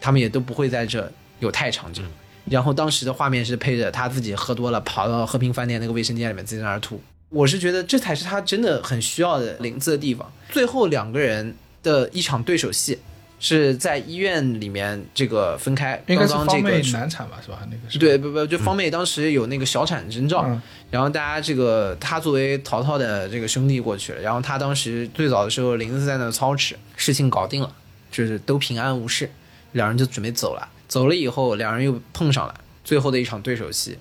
[0.00, 2.02] 他们也都不会在这有太长久。
[2.48, 7.02] 然后当时的画面是配着他自己喝多了，跑到和平饭店那个卫生间里面自己在那儿吐。
[7.28, 10.32] 我是觉得这才是他真的很需要的林子的地方。
[10.50, 12.96] 最后两个人的一场对手戏
[13.40, 17.58] 是在医院里面这个分开，应该是刚刚这个方妹难产吧，是吧？
[17.68, 27.72] 那个是对，不不，就方妹当时有那个小产征兆，嗯然后大家这个他作为淘淘的这个兄弟过去了，然后他当时最早的时候，林子在那操持，事情搞定了，
[28.12, 29.28] 就是都平安无事，
[29.72, 30.68] 两人就准备走了。
[30.88, 32.54] 走了以后，两人又碰上了
[32.84, 33.98] 最后的一场对手戏。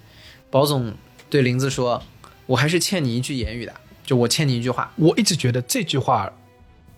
[0.50, 0.94] 保总
[1.30, 2.02] 对林子说
[2.46, 3.74] ：“我还是欠你一句言语的，
[4.06, 4.92] 就我欠你一句话。
[4.96, 6.32] 我一直觉得这句话，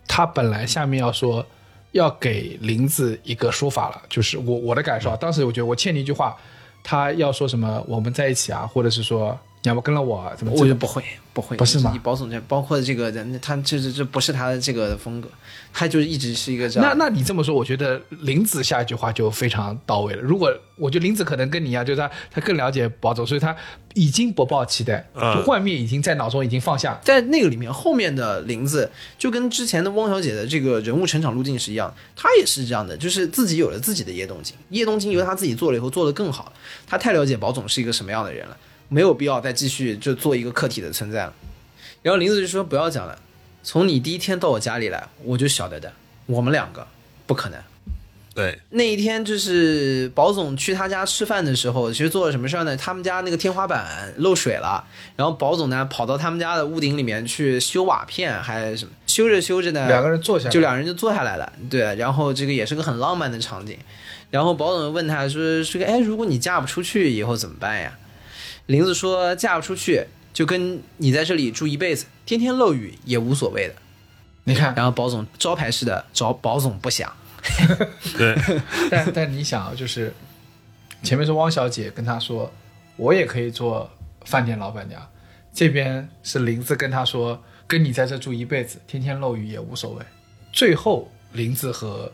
[0.08, 1.46] 他本来下面要说
[1.94, 5.16] 要给林子一个说法了，就是我我的感受啊。
[5.16, 6.38] 当时我觉得我欠你一句话，
[6.84, 11.04] 他要说什么我们在一起啊，或者是说你要不跟了我啊，怎么我觉得不会，
[11.34, 15.30] 不会，不是吗你保总这包括这个人，他这这这不是他的这个风格，
[15.80, 16.98] 他就是一直是一个这样。
[16.98, 20.22] 那那你这么说，我觉得林子下一句话就非常到位了。
[20.24, 23.56] 如果我觉得林子可能跟你一样，就是他他更了解宝总，所以他
[23.94, 27.00] 已经不抱期待，嗯就幻灭已经在脑中已经放下。
[27.04, 28.90] 在那个里面，后面的林子
[29.20, 36.52] 就跟之前的汪小姐的这个人物成长路径是一样，她也是这样的，就是自己有了自己的叶东京，叶东京由她自己做了以后做得更好，
[36.88, 38.58] 他太了解宝总是一个什么样的人了，
[38.90, 41.34] 没有必要再继续就做一个客体的存在了。
[42.02, 43.20] 然后林子就说不要讲了，
[43.68, 45.92] 从你第一天到我家里来，我就晓得的，
[46.26, 46.88] 我们两个
[47.26, 47.60] 不可能。
[48.34, 52.78] 对，那一天就是保总去他家吃饭的时候，其实做了什么事儿呢？
[52.78, 54.86] 他们家那个天花板漏水了，
[55.18, 58.92] 然后保总呢跑到他们家的屋顶里面去修瓦片，还是什么？
[59.06, 63.78] 修着修着呢，两个人坐下来就两人就坐下来了，对，然后这个也是个很浪漫的场景。
[64.32, 67.98] 然后保总问他说：“这个哎，如果你嫁不出去以后怎么办呀？”
[68.68, 70.06] 林子说：“嫁不出去
[70.38, 73.74] 就跟你在这里住一辈子，天天漏雨也无所谓的。
[74.44, 77.12] 你看”，然后保总招牌式的找保总不想。
[78.16, 78.38] 对，
[78.92, 80.14] 但但你想啊，就是
[81.02, 82.54] 前面是汪小姐跟他说，
[82.98, 83.90] 我也可以做
[84.26, 85.02] 饭店老板娘，
[85.52, 90.06] 这边是林子跟他说，跟你在这住一辈子，天天漏雨也无所谓。
[90.54, 92.12] 最后，林子和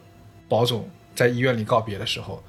[0.47, 2.41] 保总在医院里告别的时候，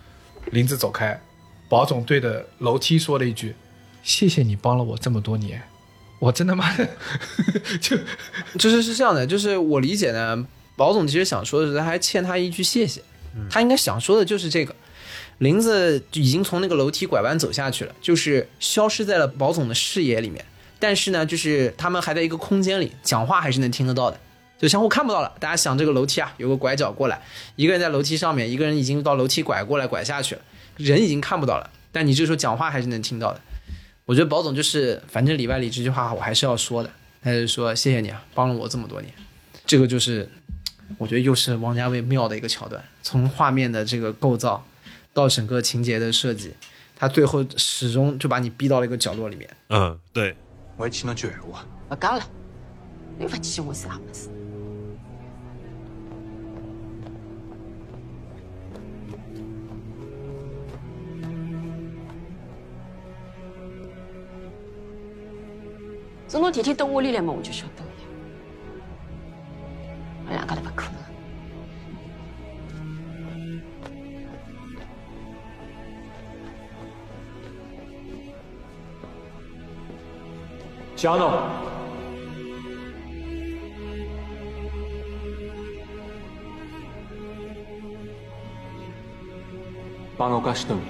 [0.52, 1.20] 林子走开，
[1.68, 3.56] 保总对着楼梯说了一句
[4.04, 5.60] ：“谢谢你帮了我这么多年。”
[6.20, 6.88] 我真他妈的
[7.82, 7.98] 就
[8.58, 13.02] 就是是这样的，就是我理解呢，保总其实想说的是，他还欠他一句谢谢，
[13.50, 14.74] 他应该想说的就是这个。
[15.38, 20.42] 林子已经从那个楼梯拐弯走下去了，就是消失在了保总的视野里面。
[20.78, 24.18] 但是呢，就是他们还在一个空间里，讲话还是能听得到的，
[24.58, 25.32] 就相互看不到了。
[25.40, 27.20] 大家想这个楼梯啊，有个拐角过来，
[27.56, 30.40] 一个人在楼梯上面，一个人已经到楼梯拐过来拐下去了，
[30.76, 33.40] 人已经看不到了，但你这时候讲话还是能听到的。
[34.06, 36.90] 我觉得宝总就是，反正里外里这句话我还是要说的，
[37.22, 39.10] 他就说谢谢你啊，帮了我这么多年。
[39.64, 40.28] 这个就是，
[40.98, 44.62] 我觉得又是王家卫妙的一个桥段，从画面的这个构造
[45.14, 46.52] 到整个情节的设计，
[46.94, 49.48] 他最后始终就把你逼到了一个角落里面。
[49.70, 50.36] 嗯，对，
[50.76, 52.22] 我还听了句闲话，不讲了，
[53.18, 54.28] 你不记我是啥么子？
[66.34, 67.94] 是侬天天到屋里来嘛，我就晓得了呀。
[70.26, 70.94] 我两个都不可能。
[80.96, 81.30] 江侬，
[90.16, 90.84] 帮我介许多年，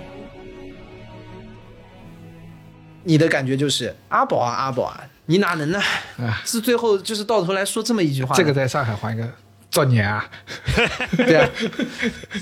[3.02, 5.80] 你的感觉就是阿宝啊阿宝啊，你哪能呢？
[6.18, 9.28] 啊是最后就是到头来说这么一句话，这个在上海还一个
[9.70, 10.28] 作孽啊，
[11.16, 11.50] 对啊，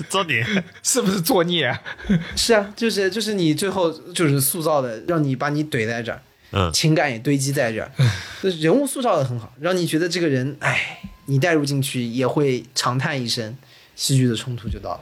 [0.09, 0.45] 造孽，
[0.83, 1.81] 是不是作孽啊？
[2.35, 6.71] 是啊，就是就是你最后就是塑造的，让你把你怼在这儿，嗯。
[6.71, 7.89] 情感也堆积在这儿，
[8.41, 13.57] 就是人物塑造的很好，让你觉得这个人，哎，你带入进去也会长叹一声，
[13.95, 15.01] 戏剧的冲突就到了，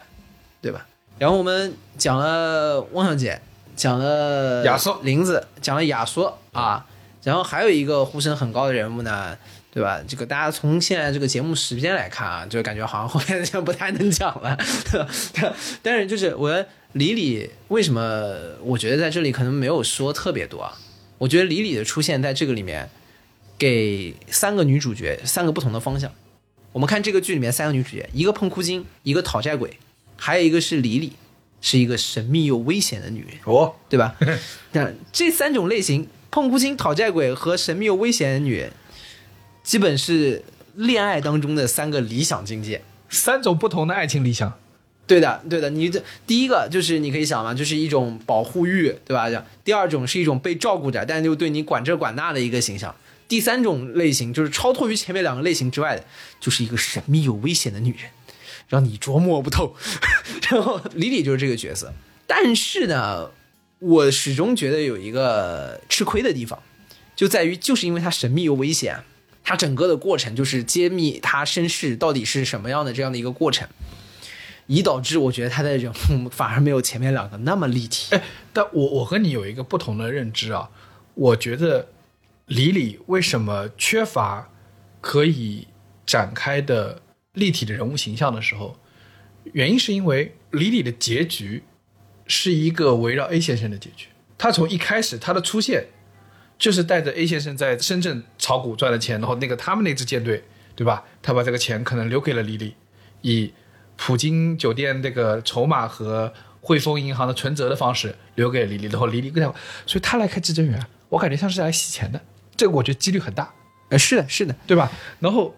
[0.62, 0.86] 对吧？
[1.18, 3.42] 然后我们讲了汪小姐，
[3.76, 6.86] 讲了亚索林子，讲了亚索啊，
[7.24, 9.38] 然后还有一个呼声很高的人物呢，
[9.72, 10.02] 对吧？
[10.08, 14.58] 这个大家从现在这个节目时间来看啊，就感觉好像后面就不太能讲了。
[15.84, 20.78] 但是就是我李李为什么我觉得在这里可能没有说特别多啊？
[21.20, 22.90] 我觉得李李的出现在这个里面，
[23.58, 26.12] 给三个女主角三个不同的方向。
[26.72, 29.78] 我们看这个剧里面三个女主角，一个碰哭精，一个讨债鬼，
[30.18, 31.14] 还有一个是李李，
[31.62, 33.32] 是一个神秘又危险的女人。
[33.44, 34.16] 哦，对吧？
[34.72, 38.72] 那这三种类型，碰哭精、讨债鬼和神秘又危险的女人，
[39.62, 40.44] 基本是
[40.76, 42.82] 恋爱当中的三个理想境界。
[43.10, 44.58] 三种不同的爱情理想，
[45.06, 49.30] 对的，对的，你这第一个就是你可以想嘛，就是一种保护欲，对吧？
[49.66, 52.96] 第二种是一种被照顾着，但是又对你管这管那的一个形象。
[53.28, 56.06] 第三种类型就是超脱于前面两个类型之外的，
[56.40, 58.10] 就是一个神秘又危险的女人，
[58.70, 59.76] 让你捉摸不透。
[60.50, 61.94] 然后李李就是这个角色，
[62.26, 63.30] 但是呢，
[63.82, 66.62] 我始终觉得有一个吃亏的地方，
[67.16, 69.04] 就在于就是因为它神秘又危险，
[69.44, 73.68] 它整个的过程就是揭秘他身世到底是什么样的这样的一个过程。
[74.68, 78.16] 以导致我觉得他的人物 反而没有前面两个那么立体。
[78.16, 80.70] 哎，但我我和你有一个不同的认知啊，
[81.16, 81.90] 我觉得
[82.46, 84.48] 李李为什么缺乏
[85.02, 85.68] 可以
[86.06, 87.02] 展开的
[87.34, 88.80] 立体的人物形象的时候，
[89.52, 91.64] 原因是因为李李的结局
[92.32, 94.08] 是一个围绕 A 先生的结局。
[94.38, 95.88] 他从一开始他的出现
[96.58, 101.04] 就是带着 A 先生在深圳炒股赚了钱，然后那个他们那支舰队，对吧？
[101.22, 102.74] 他把这个钱可能留给了李李，
[103.22, 103.54] 以
[103.98, 109.54] 普京酒店这个筹码和汇丰银行的存折的方式留给李李，然后李李跟他，
[109.86, 112.22] 所以他来开至臻园，我感觉像是来洗钱的，
[112.56, 113.54] 这个我觉得几率很大，
[113.90, 114.90] 呃，是的，是的，对吧？
[115.20, 115.54] 然后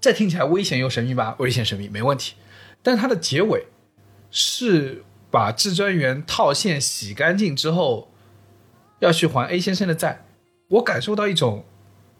[0.00, 2.34] 再听起来危险又神秘吧，危险神秘没问题，
[2.82, 3.66] 但它的结尾
[4.30, 8.10] 是把至尊园套现洗干净之后，
[9.00, 10.24] 要去还 A 先生的债，
[10.68, 11.64] 我感受到一种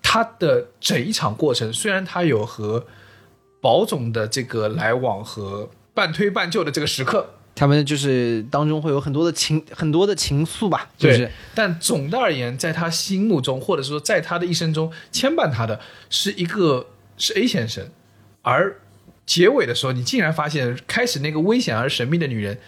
[0.02, 2.86] 他的整一场过程，虽然他有和
[3.60, 16.86] 保总的这个来往和半推半就的这个时刻，他们就是当中会有很多的情很多的情愫吧，就是，但总的而言，在他心目中，或者说在他的一生中，牵绊他的是一个
[17.16, 17.88] 是 A 先生，
[18.42, 18.80] 而
[19.26, 22.58] 结尾的时候，你竟然发现，开始那个危险而神秘的女人，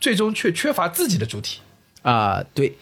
[0.00, 1.60] 最终却缺乏自己的主体。
[2.02, 2.76] 啊、对。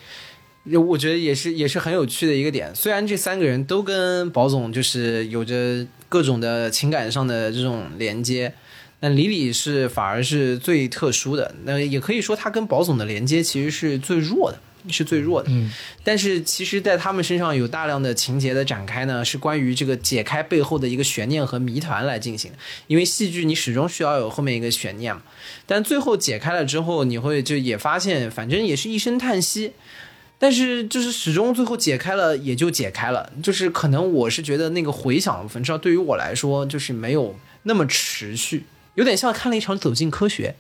[0.71, 2.75] 我觉得也是，也是很有趣的一个点。
[2.75, 8.53] 虽然这三个人都跟宝总就是有着各种的情感上的这种连接，
[9.01, 11.55] 但李李是反而是最特殊的。
[11.65, 14.59] 那也可以说，他跟宝总的连接其实是最弱的，
[14.89, 15.49] 是最弱的。
[15.51, 15.73] 嗯，
[16.05, 22.53] 但是其实，在他们身上有大量的情节的展开呢，是关于这个解开背后的一个悬念和谜团来进行。
[22.87, 25.23] 因为戏剧你始终需要有后面一个悬念嘛，
[25.67, 29.73] 但最后解开了之后，你会就也发现，反正也是一声叹息。
[30.41, 33.33] 但是就是始终最后解开了，也就解开了。
[33.43, 37.35] 就是可能我是觉得那个回想的部分，至少对于我来说，就是没有
[37.65, 38.63] 那么持续，
[38.95, 40.55] 有点像看了一场《走进科学》，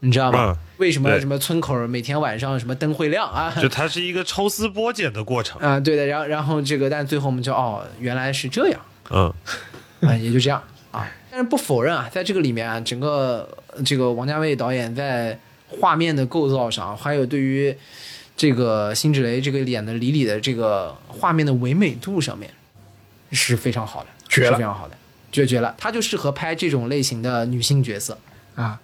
[0.00, 0.56] 你知道吗？
[0.58, 3.54] 嗯为什么什么村口每天晚上什么灯会亮啊？
[3.60, 5.60] 就它是一个抽丝剥茧的过程。
[5.60, 9.30] 啊、对的，然后然后这个，但最后我们就哦，原来是这样嗯，
[10.08, 11.06] 啊、也就这样啊。
[11.30, 13.46] 但是不否认啊，在这个里面啊，整个
[13.76, 17.76] 呃这个王家卫导演在画面的构造上，还有对于
[18.34, 22.50] 这个辛芷蕾这个演的李李的这个画面的唯美度上面
[23.32, 24.96] 是非常好的，绝了是非常好的，
[25.30, 25.74] 绝绝了。
[25.76, 28.16] 他就适合拍这种类型的女性角色。
[28.54, 28.80] 啊，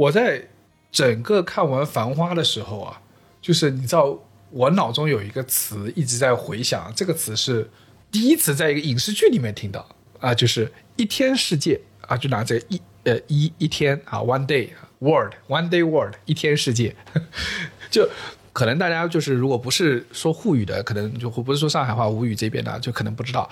[0.00, 0.48] 我在
[0.90, 3.02] 整个看完《繁花》的时候啊，
[3.42, 4.18] 就是你知道，
[4.50, 7.68] 我脑中有一个词一直在回想，这个词是
[8.10, 9.86] 第一次在一个影视剧里面听到
[10.18, 11.78] 啊，就是一天世界
[12.08, 14.70] 啊，就拿这一呃一一天啊，one day
[15.00, 16.96] word one day word 一天世界，
[17.90, 18.08] 就。
[18.52, 23.48] 可能大家就是，如果不是说沪语的，可能就不是说上海话吴语这边的，就可能不知道，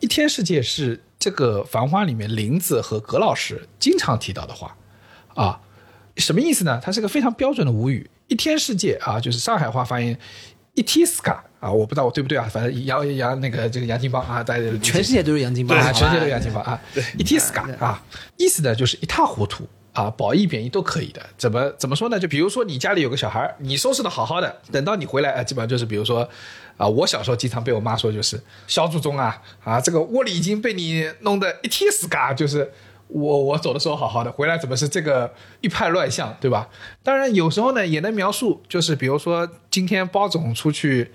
[0.00, 4.76] 一天世界是这个《繁花》里面林子和葛老师经常提到的话。
[5.34, 5.60] 啊，
[6.16, 6.80] 什么意思呢？
[6.82, 10.16] 它是个非常标准的吴语，一天世界啊，就是上海话发音，
[10.74, 16.80] 一 s k a 啊，我不知道我对不对啊，反正杨杨那个这个杨金邦啊，大家全世界都是杨金邦，啊，全世界都是杨金邦啊，
[17.18, 18.02] 一 t s k a 啊，
[18.36, 19.68] 意思呢就是一塌糊涂。
[19.94, 22.18] 啊，褒义贬义都可以的，怎么怎么说呢？
[22.18, 26.28] 就比如说你家里有个小孩，你收拾的好好的，等到你回来，啊，基本上就是比如说，
[26.76, 32.68] 啊，我小时候经常被我妈说就是小祖宗啊啊，这个窝里已经被你弄得一天死嘎，就是
[33.08, 36.68] 我我走的时候好好的，回来怎么是这个一派乱象，对吧？
[37.02, 41.12] 当然有时候呢也能描述，就是比如说今天包总出去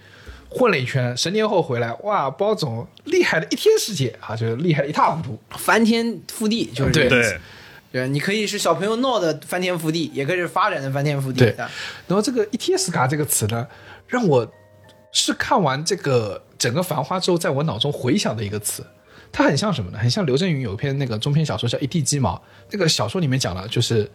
[0.50, 5.38] 混了一圈，十年后回来，哇，包总厉害的一天世界啊，就是厉害的一塌糊涂。
[5.52, 7.30] 翻天覆地，就是这对个意思
[7.92, 11.40] 对，对，你可以是小朋友闹的翻天覆地，也可以是发展的翻天覆地。
[11.40, 11.70] 对的
[12.08, 13.68] 然后这个 “ETS 卡这个词呢，
[14.08, 14.50] 让我
[15.12, 18.86] 是看完这个整个《繁花》之后，在我脑中回想的一个词。
[19.32, 19.98] 它很像什么呢？
[19.98, 22.36] 很像刘震云有一篇那个中篇小说叫《一地鸡毛》，
[22.72, 24.10] 那个小说里面讲了，就是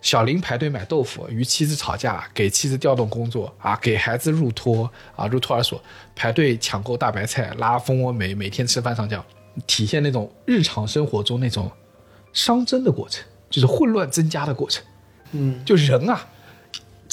[0.00, 5.82] 小林排队买豆腐，与妻子吵架，给妻子调动工作啊，给孩子入托啊，入托儿所，
[6.14, 9.24] 排队抢购大白菜，拉蜂窝煤，每天吃饭上觉，
[9.66, 11.70] 体现那种日常生活中那种
[12.34, 14.84] 熵增的过程，就是混乱增加的过程。
[15.32, 16.26] 嗯，就人啊，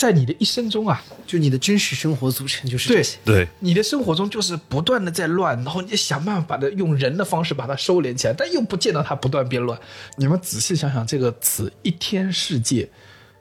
[0.02, 3.20] 在你的一生中啊，就你的真实生活组成就是对这些。
[3.24, 9.80] 对，你的生活中就是不断的在乱，然后你想办法把它用人的方式把它收敛起来，但又不见到它不断变乱。
[10.18, 12.90] 你们仔细想想这个词“一天世界”，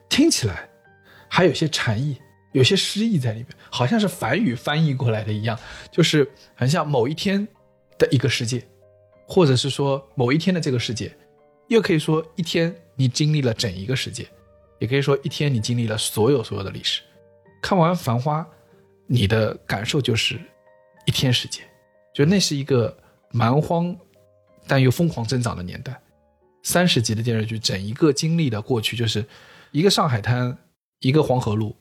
[0.07, 0.69] 听起来
[1.27, 2.15] 还有些禅意，
[2.51, 5.57] 有些诗意在里面，好像是梵语翻译过来的一样，
[5.91, 7.47] 就是很像某一天
[7.97, 8.63] 的一个世界，
[9.27, 11.11] 或者是说某一天的这个世界，
[11.69, 14.27] 又可以说一天你经历了整一个世界，
[14.81, 17.03] 也可以说一天你经历了所有所有的历史。
[17.61, 18.41] 看完《繁花》，
[19.05, 20.41] 你的感受就是
[21.05, 21.63] 一天时间，
[22.15, 22.97] 就那是一个
[23.29, 23.95] 蛮荒
[24.65, 26.01] 但又疯狂增长的年代。
[26.63, 29.23] 三十集的电视剧，整一个经历的过去，就是
[29.69, 30.57] 一个上海滩，
[30.99, 31.75] 一个黄河路，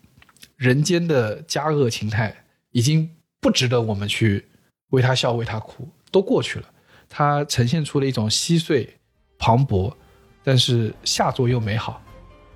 [0.56, 3.10] 人间的佳恶情态已经
[3.40, 4.46] 不值得我们去
[4.90, 6.70] 为他笑为他哭，都过去了。
[7.08, 8.94] 它呈现出了一种稀碎、
[9.38, 9.90] 磅礴，
[10.44, 12.02] 但是下作又美好。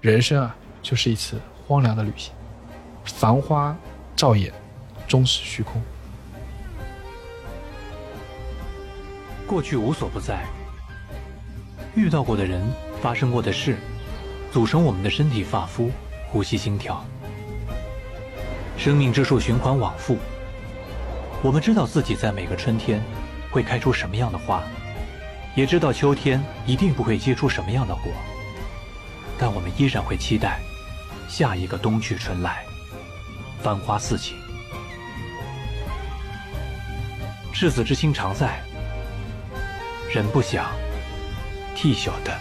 [0.04, 2.30] 人生啊，就是一次荒凉的旅行。
[3.06, 3.74] 繁花
[4.14, 4.52] 照眼，
[5.08, 5.80] 终是虚空。
[9.46, 10.44] 过去无所不在，
[11.94, 12.70] 遇到过的人，
[13.00, 13.78] 发生过的事，
[14.52, 15.90] 组成我们的身体、发肤、
[16.28, 17.02] 呼吸、心跳。
[18.76, 20.18] 生命之树循环往复，
[21.42, 23.02] 我们知道自己在每个春天
[23.50, 24.62] 会开出什么样的花，
[25.56, 28.12] 也知道秋天一定不会结出什么样的果，
[29.38, 30.60] 但我们依然会期待
[31.28, 32.64] 下一个冬去春来。
[33.62, 34.34] 繁花似锦，
[37.54, 38.62] 赤子之心常在，
[40.12, 40.70] 人不想，
[41.74, 42.38] 替晓得。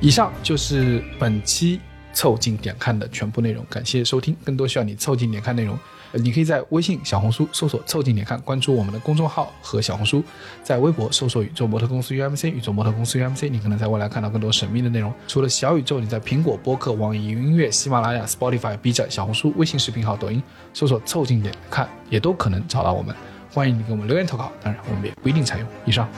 [0.00, 1.80] 以上就是本期
[2.12, 4.36] 凑近点看的全部内容，感谢收听。
[4.44, 5.78] 更多需要你凑近点看内容，
[6.12, 10.20] 你可以在微信、小红书搜索“凑近点看”，关注我们的公众号和小红书；
[10.62, 15.12] 在微博搜索“宇宙模特公司 UMC”，宇宙模特公司 UMC，你可能在未来看到更多神秘的内容。
[15.28, 20.42] 除了小宇宙，你在苹果播客、网易云音乐、喜马拉雅、Spotify、B 站、小红书、微信视频号、抖音
[20.74, 23.14] 搜索“凑近点看”，也都可能找到我们。
[23.52, 25.68] 欢迎你给我们留言投稿，当然我们也不一定采用。
[25.84, 26.08] 以上。